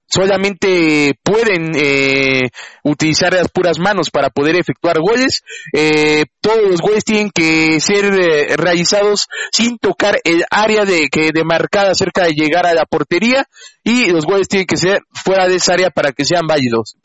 solamente 0.07 1.19
pueden 1.23 1.71
eh, 1.75 2.49
utilizar 2.83 3.33
las 3.33 3.49
puras 3.49 3.79
manos 3.79 4.09
para 4.09 4.29
poder 4.29 4.55
efectuar 4.55 4.99
goles. 4.99 5.43
Eh, 5.73 6.25
todos 6.41 6.69
los 6.69 6.81
goles 6.81 7.03
tienen 7.03 7.29
que 7.29 7.79
ser 7.79 8.05
eh, 8.05 8.55
realizados 8.57 9.27
sin 9.51 9.77
tocar 9.77 10.17
el 10.23 10.43
área 10.49 10.85
de 10.85 11.09
que 11.09 11.31
demarcada 11.33 11.93
cerca 11.93 12.23
de 12.23 12.33
llegar 12.33 12.65
a 12.65 12.73
la 12.73 12.85
portería 12.85 13.45
y 13.83 14.07
los 14.07 14.25
goles 14.25 14.47
tienen 14.47 14.67
que 14.67 14.77
ser 14.77 15.01
fuera 15.11 15.47
de 15.47 15.55
esa 15.55 15.73
área 15.73 15.89
para 15.89 16.11
que 16.11 16.25
sean 16.25 16.47
válidos. 16.47 16.97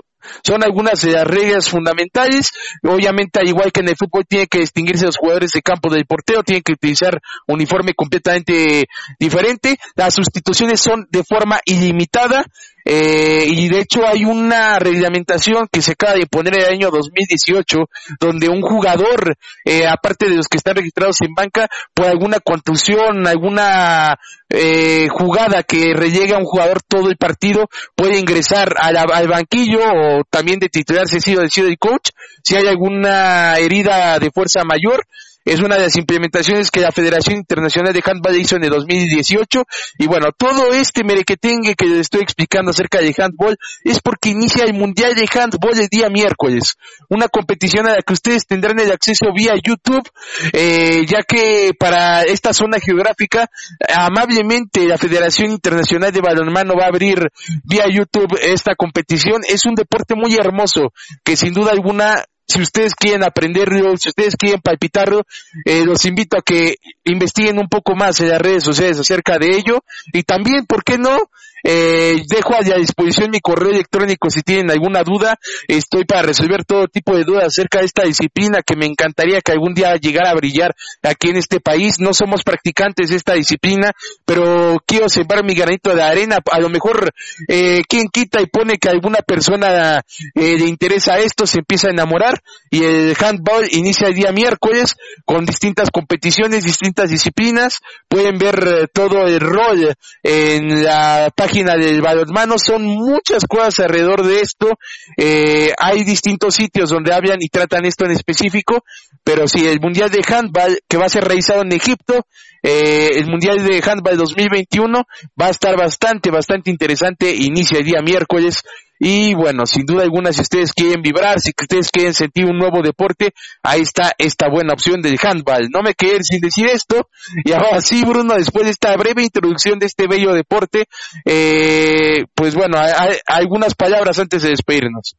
Son 0.45 0.63
algunas 0.63 1.01
de 1.01 1.13
las 1.13 1.27
reglas 1.27 1.69
fundamentales. 1.69 2.51
Obviamente, 2.83 3.41
al 3.41 3.49
igual 3.49 3.73
que 3.73 3.81
en 3.81 3.89
el 3.89 3.97
fútbol, 3.97 4.25
tiene 4.29 4.47
que 4.47 4.61
distinguirse 4.61 5.07
los 5.07 5.17
jugadores 5.17 5.53
de 5.53 5.63
campo 5.63 5.91
del 5.91 6.07
portero, 6.07 6.43
tienen 6.43 6.63
que 6.63 6.73
utilizar 6.73 7.21
uniforme 7.47 7.95
completamente 7.95 8.85
diferente. 9.19 9.77
Las 9.97 10.15
sustituciones 10.15 10.81
son 10.81 11.07
de 11.11 11.25
forma 11.25 11.61
ilimitada. 11.65 12.45
Eh, 12.85 13.45
y 13.49 13.69
de 13.69 13.81
hecho 13.81 14.07
hay 14.07 14.25
una 14.25 14.79
reglamentación 14.79 15.69
que 15.71 15.83
se 15.83 15.93
acaba 15.93 16.15
de 16.15 16.27
poner 16.27 16.55
en 16.55 16.63
el 16.63 16.69
año 16.69 16.91
2018 16.91 17.79
donde 18.21 18.49
un 18.49 18.61
jugador, 18.61 19.37
eh, 19.65 19.87
aparte 19.87 20.29
de 20.29 20.37
los 20.37 20.49
que 20.49 20.59
están 20.59 20.77
registrados 20.77 21.21
en 21.21 21.35
banca, 21.35 21.69
por 21.95 22.07
alguna 22.07 22.41
contusión, 22.41 23.27
alguna 23.27 24.17
eh, 24.49 25.09
jugada 25.11 25.63
que 25.63 25.95
rellega 25.95 26.37
a 26.37 26.41
un 26.41 26.45
jugador 26.45 26.83
todo 26.83 27.09
el 27.09 27.17
partido, 27.17 27.69
puede 27.95 28.19
ingresar 28.19 28.75
al 28.79 29.29
banquillo 29.29 29.81
o 29.81 30.25
también 30.29 30.59
de 30.59 30.69
titular 30.69 31.07
si 31.07 31.17
ha 31.17 31.21
sido 31.21 31.43
decidido 31.43 31.71
el 31.71 31.79
coach. 31.79 32.11
Si 32.43 32.57
hay 32.57 32.67
alguna 32.67 33.57
herida 33.57 34.19
de 34.19 34.31
fuerza 34.31 34.65
mayor, 34.65 35.07
es 35.45 35.61
una 35.61 35.77
de 35.77 35.83
las 35.83 35.97
implementaciones 35.97 36.71
que 36.71 36.81
la 36.81 36.93
Federación 36.93 37.37
Internacional 37.37 37.93
de 37.93 38.03
Handball 38.05 38.37
hizo 38.37 38.57
en 38.57 38.65
el 38.65 38.71
2018 38.71 39.65
y 39.99 40.07
bueno, 40.07 40.29
todo 40.37 40.73
este 40.73 41.05
merequetengue 41.05 41.75
que 41.75 41.87
les 41.87 42.01
estoy 42.01 42.21
explicando 42.23 42.71
acerca 42.71 43.01
de 43.01 43.15
handball 43.17 43.57
es 43.85 44.01
porque 44.01 44.31
inicia 44.31 44.65
el 44.65 44.75
Mundial 44.75 45.15
de 45.15 45.29
Handball 45.33 45.79
el 45.79 45.89
día 45.89 46.09
miércoles, 46.09 46.77
una 47.09 47.29
competición 47.29 47.87
a 47.87 47.95
la 47.97 48.03
que 48.03 48.13
ustedes 48.13 48.47
tendrán 48.47 48.79
el 48.79 48.91
acceso 48.91 49.27
vía 49.35 49.53
YouTube, 49.63 50.09
eh, 50.53 51.05
ya 51.07 51.23
que 51.27 51.73
para 51.79 52.23
esta 52.23 52.53
zona 52.53 52.79
geográfica 52.81 53.49
amablemente 53.95 54.87
la 54.87 54.99
Federación 54.99 55.51
Internacional 55.51 56.13
de 56.13 56.21
Balonmano 56.21 56.75
va 56.79 56.85
a 56.85 56.89
abrir 56.89 57.31
vía 57.65 57.85
YouTube 57.91 58.39
esta 58.43 58.75
competición, 58.75 59.43
es 59.49 59.67
un 59.67 59.75
deporte 59.75 60.15
muy 60.15 60.35
hermoso 60.35 60.93
que 61.25 61.37
sin 61.37 61.53
duda 61.53 61.73
alguna 61.73 62.25
si 62.47 62.61
ustedes 62.61 62.95
quieren 62.95 63.25
aprenderlo, 63.25 63.97
si 63.97 64.09
ustedes 64.09 64.37
quieren 64.37 64.61
palpitarlo, 64.61 65.23
eh, 65.65 65.85
los 65.85 66.05
invito 66.05 66.39
a 66.39 66.43
que 66.43 66.77
investiguen 67.05 67.59
un 67.59 67.69
poco 67.69 67.95
más 67.95 68.21
en 68.21 68.29
las 68.29 68.41
redes 68.41 68.65
sociales 68.65 68.99
acerca 68.99 69.39
de 69.39 69.57
ello 69.57 69.85
y 70.13 70.23
también, 70.23 70.67
¿por 70.67 70.85
qué 70.85 70.99
no? 70.99 71.17
Eh, 71.65 72.23
dejo 72.29 72.57
a 72.57 72.63
disposición 72.79 73.31
mi 73.31 73.41
correo 73.41 73.71
electrónico 73.71 74.31
si 74.31 74.43
tienen 74.43 74.71
alguna 74.71 75.03
duda. 75.03 75.39
Estoy 75.69 76.05
para 76.05 76.23
resolver 76.23 76.65
todo 76.65 76.89
tipo 76.89 77.17
de 77.17 77.25
dudas 77.25 77.47
acerca 77.47 77.81
de 77.81 77.87
esta 77.87 78.05
disciplina 78.05 78.63
que 78.63 78.77
me 78.77 78.87
encantaría 78.87 79.41
que 79.41 79.53
algún 79.53 79.75
día 79.75 79.95
llegara 79.97 80.31
a 80.31 80.35
brillar 80.35 80.75
aquí 81.03 81.29
en 81.29 81.37
este 81.37 81.61
país. 81.61 81.97
No 81.99 82.13
somos 82.13 82.43
practicantes 82.43 83.11
de 83.11 83.17
esta 83.17 83.35
disciplina, 83.35 83.93
pero 84.25 84.83
quiero 84.87 85.09
sembrar 85.09 85.45
mi 85.45 85.55
granito 85.55 85.95
de 85.95 86.03
arena. 86.03 86.39
A 86.51 86.61
lo 86.61 86.69
mejor, 86.69 87.13
eh, 87.49 87.83
quien 87.89 88.09
quita 88.09 88.41
y 88.41 88.47
pone 88.47 88.79
que 88.79 88.89
alguna 88.89 89.21
persona 89.21 90.03
eh, 90.35 90.59
le 90.59 90.67
interesa 90.67 91.19
esto, 91.19 91.47
se 91.47 91.59
empieza 91.59 91.89
a 91.89 91.93
enamorar 91.93 92.43
y 92.71 92.83
el 92.85 93.17
handball 93.21 93.69
inicia 93.71 94.09
el 94.09 94.15
día 94.15 94.33
miércoles 94.33 94.97
con 95.25 95.45
distintas 95.45 95.91
competiciones, 95.91 96.65
distintas 96.65 97.11
disciplinas. 97.11 97.79
Pueden 98.09 98.39
ver 98.39 98.67
eh, 98.67 98.87
todo 98.93 99.27
el 99.27 99.41
rol 99.41 99.95
en 100.23 100.85
la 100.85 101.31
página 101.35 101.52
página 101.53 101.77
del 101.77 102.01
balonmano, 102.01 102.55
son 102.57 102.83
muchas 102.83 103.45
cosas 103.45 103.81
alrededor 103.81 104.27
de 104.27 104.41
esto, 104.41 104.79
eh, 105.19 105.71
hay 105.79 106.03
distintos 106.03 106.55
sitios 106.55 106.89
donde 106.89 107.13
hablan 107.13 107.37
y 107.41 107.49
tratan 107.49 107.85
esto 107.85 108.07
en 108.07 108.13
específico, 108.13 108.85
pero 109.23 109.47
sí, 109.47 109.67
el 109.67 109.79
Mundial 109.79 110.11
de 110.11 110.23
Handball 110.27 110.79
que 110.89 110.97
va 110.97 111.05
a 111.07 111.11
ser 111.11 111.25
realizado 111.25 111.61
en 111.61 111.73
Egipto, 111.73 112.27
eh, 112.63 113.11
el 113.17 113.27
Mundial 113.27 113.63
de 113.67 113.83
Handball 113.85 114.17
2021 114.17 115.05
va 115.39 115.47
a 115.47 115.51
estar 115.51 115.77
bastante, 115.77 116.31
bastante 116.31 116.71
interesante, 116.71 117.35
inicia 117.35 117.81
el 117.81 117.85
día 117.85 118.01
miércoles, 118.03 118.63
y 119.05 119.35
bueno, 119.35 119.67
sin 119.67 119.85
duda 119.85 120.05
alguna, 120.05 120.33
si 120.33 120.43
ustedes 120.43 120.73
quieren 120.73 121.03
vibrar, 121.03 121.41
si 121.41 121.51
ustedes 121.61 121.91
quieren 121.91 122.15
sentir 122.15 122.45
un 122.45 122.57
nuevo 122.57 122.83
deporte, 122.83 123.35
ahí 123.61 123.81
está 123.81 124.13
esta 124.17 124.49
buena 124.49 124.75
opción 124.75 125.03
del 125.03 125.19
handball. 125.21 125.71
No 125.75 125.83
me 125.83 125.95
quedé 125.95 126.23
sin 126.23 126.41
decir 126.41 126.67
esto. 126.69 127.09
Y 127.45 127.51
ahora 127.51 127.81
sí, 127.81 128.05
Bruno, 128.05 128.35
después 128.35 128.65
de 128.65 128.71
esta 128.71 128.97
breve 128.97 129.25
introducción 129.25 129.81
de 129.81 129.87
este 129.87 130.07
bello 130.07 130.33
deporte, 130.33 130.85
eh, 131.25 132.27
pues 132.33 132.55
bueno, 132.55 132.79
algunas 133.27 133.75
palabras 133.75 134.21
antes 134.21 134.43
de 134.45 134.51
despedirnos. 134.51 135.17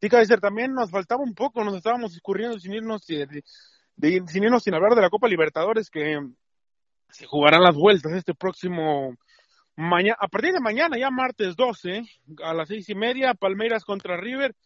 Sí, 0.00 0.08
Kaiser, 0.08 0.40
también 0.40 0.72
nos 0.72 0.90
faltaba 0.90 1.22
un 1.22 1.34
poco, 1.34 1.62
nos 1.62 1.76
estábamos 1.76 2.14
escurriendo 2.14 2.58
sin 2.58 2.72
irnos, 2.72 3.02
sin 3.04 4.42
irnos 4.44 4.62
sin 4.62 4.74
hablar 4.74 4.94
de 4.94 5.02
la 5.02 5.10
Copa 5.10 5.28
Libertadores 5.28 5.90
que 5.90 6.18
se 7.10 7.26
jugarán 7.26 7.62
las 7.62 7.74
vueltas 7.74 8.12
este 8.12 8.32
próximo 8.32 9.14
Mañana, 9.76 10.16
a 10.18 10.28
partir 10.28 10.54
de 10.54 10.60
mañana, 10.60 10.96
ya 10.98 11.10
martes 11.10 11.54
12, 11.54 12.02
a 12.42 12.54
las 12.54 12.68
seis 12.68 12.88
y 12.88 12.94
media, 12.94 13.34
Palmeiras 13.34 13.84
contra 13.84 14.16
River. 14.16 14.56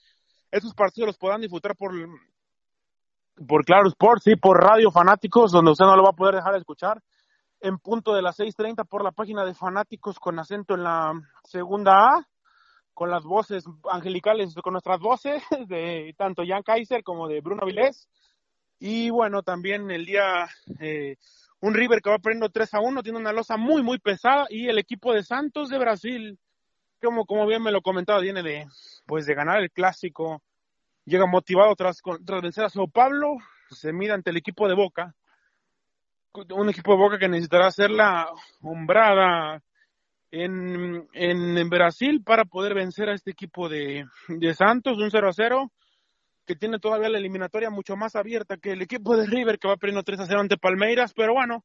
Estos 0.53 0.73
partidos 0.73 1.09
los 1.09 1.19
podrán 1.19 1.41
disfrutar 1.41 1.75
por, 1.75 1.93
por 3.47 3.65
Claro 3.65 3.89
Sports 3.89 4.29
y 4.29 4.37
por 4.37 4.63
Radio 4.63 4.93
Fanáticos, 4.93 5.51
donde 5.51 5.73
usted 5.73 5.85
no 5.85 5.97
lo 5.97 6.05
va 6.05 6.11
a 6.11 6.17
poder 6.17 6.37
dejar 6.37 6.53
de 6.53 6.61
escuchar. 6.61 7.03
En 7.61 7.79
punto 7.79 8.15
de 8.15 8.23
las 8.23 8.39
6.30 8.39 8.87
por 8.87 9.03
la 9.03 9.11
página 9.11 9.45
de 9.45 9.53
Fanáticos 9.53 10.21
con 10.21 10.39
acento 10.39 10.75
en 10.75 10.85
la 10.85 11.13
segunda 11.43 11.93
A, 11.93 12.29
con 12.95 13.11
las 13.11 13.25
voces 13.25 13.65
angelicales, 13.91 14.55
con 14.63 14.75
nuestras 14.75 15.01
voces 15.01 15.43
de 15.67 16.15
tanto 16.17 16.45
Jan 16.47 16.63
Kaiser 16.63 17.03
como 17.03 17.27
de 17.27 17.41
Bruno 17.41 17.67
Vilés. 17.67 18.09
Y 18.79 19.11
bueno, 19.11 19.43
también 19.43 19.91
el 19.91 20.07
día 20.07 20.47
eh, 20.79 21.17
un 21.61 21.75
River 21.75 22.01
que 22.01 22.11
va 22.11 22.19
perdiendo 22.19 22.49
3 22.49 22.75
a 22.75 22.81
1, 22.81 23.03
tiene 23.03 23.19
una 23.19 23.33
losa 23.33 23.57
muy, 23.57 23.83
muy 23.83 23.99
pesada 23.99 24.47
y 24.49 24.69
el 24.69 24.79
equipo 24.79 25.13
de 25.13 25.23
Santos 25.23 25.69
de 25.69 25.79
Brasil, 25.79 26.39
como, 27.03 27.27
como 27.27 27.47
bien 27.47 27.63
me 27.63 27.73
lo 27.73 27.83
comentaba, 27.83 28.21
viene 28.21 28.43
de, 28.43 28.67
pues 29.07 29.27
de 29.27 29.35
ganar 29.35 29.61
el 29.61 29.71
clásico, 29.71 30.43
llega 31.05 31.27
motivado 31.27 31.75
tras, 31.77 32.01
tras 32.25 32.43
vencer 32.43 32.65
a 32.65 32.71
Sao 32.71 32.89
Paulo, 32.89 33.37
se 33.71 33.93
mira 33.93 34.15
ante 34.15 34.31
el 34.31 34.39
equipo 34.39 34.69
de 34.69 34.75
Boca, 34.75 35.15
un 36.55 36.69
equipo 36.71 36.93
de 36.93 36.99
Boca 36.99 37.19
que 37.19 37.29
necesitará 37.29 37.67
hacer 37.67 37.91
la 37.91 38.31
hombrada 38.63 39.63
en, 40.31 41.09
en, 41.13 41.69
Brasil 41.69 42.23
para 42.25 42.45
poder 42.45 42.73
vencer 42.75 43.09
a 43.09 43.15
este 43.15 43.33
equipo 43.33 43.69
de, 43.69 44.07
de 44.29 44.55
Santos, 44.55 44.99
un 44.99 45.11
0 45.11 45.29
a 45.29 45.33
0 45.33 45.73
que 46.51 46.57
tiene 46.57 46.81
todavía 46.81 47.09
la 47.09 47.19
eliminatoria 47.19 47.71
mucho 47.71 47.95
más 47.95 48.17
abierta 48.17 48.57
que 48.57 48.73
el 48.73 48.83
equipo 48.83 49.17
de 49.17 49.25
River 49.25 49.57
que 49.61 49.69
va 49.69 49.77
perdiendo 49.77 50.03
3 50.03 50.19
a 50.19 50.27
0 50.27 50.41
ante 50.41 50.57
Palmeiras, 50.57 51.13
pero 51.15 51.33
bueno, 51.33 51.65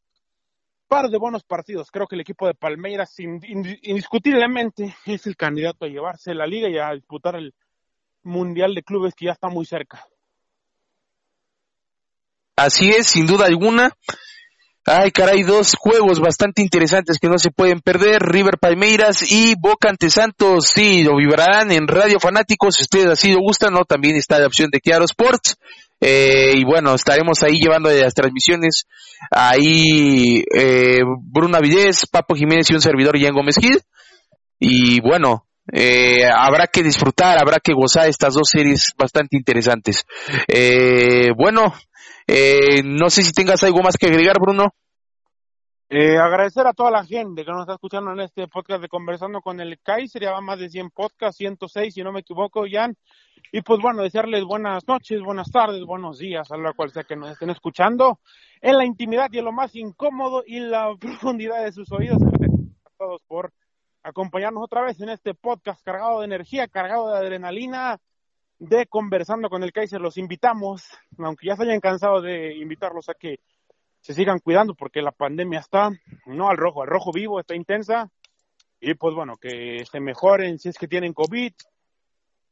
par 0.88 1.10
de 1.10 1.18
buenos 1.18 1.44
partidos. 1.44 1.90
Creo 1.90 2.06
que 2.06 2.14
el 2.14 2.22
equipo 2.22 2.46
de 2.46 2.54
Palmeiras 2.54 3.18
indiscutiblemente 3.18 4.96
es 5.08 5.26
el 5.26 5.36
candidato 5.36 5.86
a 5.86 5.88
llevarse 5.88 6.36
la 6.36 6.46
liga 6.46 6.70
y 6.70 6.78
a 6.78 6.94
disputar 6.94 7.36
el 7.36 7.56
Mundial 8.22 8.76
de 8.76 8.84
Clubes 8.84 9.16
que 9.16 9.26
ya 9.26 9.32
está 9.32 9.48
muy 9.48 9.66
cerca. 9.66 10.06
Así 12.56 12.92
es, 12.92 13.08
sin 13.08 13.26
duda 13.26 13.48
alguna. 13.48 13.92
Ay, 14.88 15.10
caray, 15.10 15.42
dos 15.42 15.74
juegos 15.76 16.20
bastante 16.20 16.62
interesantes 16.62 17.18
que 17.18 17.28
no 17.28 17.40
se 17.40 17.50
pueden 17.50 17.80
perder. 17.80 18.22
River 18.22 18.60
Palmeiras 18.60 19.32
y 19.32 19.56
Boca 19.56 19.90
ante 19.90 20.12
Santos. 20.12 20.68
Sí, 20.68 21.04
lo 21.04 21.16
vibrarán 21.18 21.72
en 21.72 21.88
Radio 21.88 22.20
Fanáticos. 22.20 22.76
Si 22.76 22.84
ustedes 22.84 23.08
así 23.08 23.32
lo 23.32 23.40
gustan, 23.40 23.74
¿no? 23.74 23.84
También 23.86 24.16
está 24.16 24.38
la 24.38 24.46
opción 24.46 24.70
de 24.70 24.82
Claro 24.82 25.06
Sports. 25.06 25.56
Eh, 26.00 26.52
y 26.54 26.64
bueno, 26.66 26.94
estaremos 26.94 27.42
ahí 27.42 27.60
llevando 27.60 27.90
las 27.90 28.14
transmisiones. 28.14 28.86
Ahí, 29.32 30.44
eh, 30.54 31.00
Bruno 31.20 31.58
Avilés, 31.58 32.06
Papo 32.06 32.36
Jiménez 32.36 32.70
y 32.70 32.76
un 32.76 32.82
servidor, 32.82 33.18
Ian 33.18 33.34
Gómez 33.34 33.56
Gil. 33.60 33.82
Y 34.60 35.02
bueno, 35.02 35.48
eh, 35.74 36.26
habrá 36.32 36.68
que 36.68 36.84
disfrutar, 36.84 37.40
habrá 37.42 37.58
que 37.58 37.74
gozar 37.74 38.08
estas 38.08 38.36
dos 38.36 38.50
series 38.52 38.94
bastante 38.96 39.36
interesantes. 39.36 40.06
Bueno, 41.36 41.74
eh, 42.28 42.82
no 42.84 43.10
sé 43.10 43.24
si 43.24 43.32
tengas 43.32 43.64
algo 43.64 43.82
más 43.82 43.98
que 43.98 44.08
agregar, 44.08 44.38
Bruno. 44.40 44.74
Eh, 45.88 46.18
agradecer 46.18 46.66
a 46.66 46.74
toda 46.74 46.90
la 46.90 47.06
gente 47.06 47.46
que 47.46 47.52
nos 47.52 47.62
está 47.62 47.74
escuchando 47.74 48.12
en 48.12 48.22
este 48.22 48.48
podcast 48.48 48.82
de 48.82 48.90
Conversando 48.90 49.40
con 49.42 49.60
el 49.60 49.80
Kaiser, 49.82 50.24
ya 50.24 50.32
va 50.32 50.42
más 50.42 50.58
de 50.58 50.68
100 50.68 50.90
podcasts, 50.90 51.38
106 51.38 51.94
si 51.94 52.02
no 52.02 52.12
me 52.12 52.22
equivoco, 52.22 52.66
Jan. 52.70 52.98
Y 53.52 53.62
pues 53.62 53.80
bueno, 53.80 54.02
desearles 54.02 54.44
buenas 54.46 54.88
noches, 54.88 55.22
buenas 55.22 55.52
tardes, 55.52 55.86
buenos 55.86 56.18
días, 56.18 56.52
a 56.52 56.58
la 56.58 56.74
cual 56.74 56.90
sea 56.90 57.04
que 57.04 57.16
nos 57.16 57.30
estén 57.30 57.52
escuchando, 57.52 58.20
en 58.62 58.78
la 58.78 58.86
intimidad 58.86 59.30
y 59.32 59.38
en 59.38 59.46
lo 59.46 59.52
más 59.52 59.76
incómodo 59.76 60.44
y 60.46 60.60
la 60.60 60.96
profundidad 61.00 61.64
de 61.64 61.72
sus 61.72 61.92
oídos. 61.92 62.18
A 62.22 62.90
todos 62.98 63.22
por 63.28 63.54
acompañarnos 64.02 64.64
otra 64.64 64.82
vez 64.82 65.00
en 65.02 65.10
este 65.10 65.36
podcast 65.36 65.84
cargado 65.84 66.20
de 66.20 66.26
energía, 66.26 66.68
cargado 66.68 67.12
de 67.12 67.18
adrenalina, 67.20 68.00
de 68.60 68.86
Conversando 68.88 69.50
con 69.50 69.64
el 69.64 69.72
Kaiser. 69.72 70.02
Los 70.02 70.18
invitamos, 70.18 70.84
aunque 71.18 71.48
ya 71.48 71.56
se 71.56 71.64
hayan 71.64 71.80
cansado 71.80 72.22
de 72.22 72.56
invitarlos 72.56 73.10
a 73.10 73.14
que 73.14 73.40
se 74.02 74.14
sigan 74.14 74.40
cuidando 74.40 74.76
porque 74.76 75.02
la 75.02 75.12
pandemia 75.12 75.60
está, 75.60 75.90
no 76.26 76.50
al 76.50 76.58
rojo, 76.58 76.84
al 76.84 76.88
rojo 76.88 77.12
vivo, 77.12 77.40
está 77.40 77.56
intensa. 77.56 78.10
Y 78.80 78.94
pues 78.94 79.16
bueno, 79.16 79.38
que 79.38 79.84
se 79.90 80.00
mejoren 80.00 80.60
si 80.60 80.70
es 80.70 80.78
que 80.78 80.88
tienen 80.88 81.14
COVID 81.14 81.54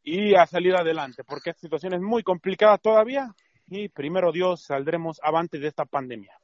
y 0.04 0.36
a 0.36 0.45
salir 0.45 0.76
adelante, 0.76 1.24
porque 1.24 1.51
esta 1.51 1.62
situación 1.62 1.93
es 1.93 2.01
muy 2.01 2.24
complicada 2.24 2.78
todavía 2.78 3.34
y 3.68 3.88
primero 3.89 4.32
Dios 4.32 4.64
saldremos 4.64 5.20
avante 5.24 5.60
de 5.60 5.68
esta 5.68 5.86
pandemia. 5.86 6.38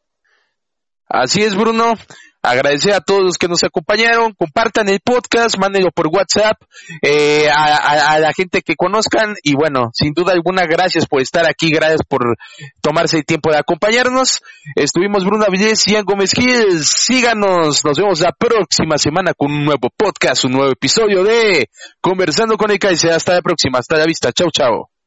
Así 1.10 1.42
es, 1.42 1.56
Bruno. 1.56 1.96
Agradecer 2.42 2.94
a 2.94 3.02
todos 3.02 3.22
los 3.22 3.38
que 3.38 3.50
nos 3.50 3.64
acompañaron. 3.64 4.34
Compartan 4.34 4.88
el 4.88 5.02
podcast, 5.02 5.58
mándenlo 5.58 5.92
por 5.92 6.08
WhatsApp 6.08 6.58
eh, 7.02 7.50
a, 7.54 8.18
la 8.20 8.32
gente 8.32 8.62
que 8.62 8.76
conozcan. 8.76 9.36
Y 9.44 9.56
bueno, 9.56 9.90
sin 9.94 10.14
duda 10.14 10.32
alguna, 10.32 10.64
gracias 10.66 11.06
por 11.06 11.22
estar 11.22 11.46
aquí. 11.50 11.70
Gracias 11.70 12.02
por 12.08 12.38
tomarse 12.80 13.18
el 13.18 13.26
tiempo 13.26 13.52
de 13.52 13.58
acompañarnos. 13.58 14.42
Estuvimos 14.76 15.26
Bruno 15.26 15.44
Avilés 15.46 15.86
y 15.88 15.94
Ian 15.94 16.06
Gómez 16.06 16.32
Gil. 16.32 16.86
Síganos. 16.86 17.84
Nos 17.84 17.98
vemos 17.98 18.22
la 18.22 18.32
próxima 18.32 18.98
semana 18.98 19.34
con 19.34 19.52
un 19.52 19.66
nuevo 19.66 19.90
podcast, 19.96 20.46
un 20.46 20.54
nuevo 20.54 20.72
episodio 20.72 21.24
de 21.24 21.70
Conversando 22.00 22.56
con 22.56 22.72
el 22.72 22.80
Kaiser. 22.80 23.12
Hasta 23.12 23.34
la 23.34 23.42
próxima. 23.42 23.80
Hasta 23.80 23.98
la 23.98 24.06
vista. 24.06 24.32
Chau, 24.32 24.50
chao. 24.50 24.99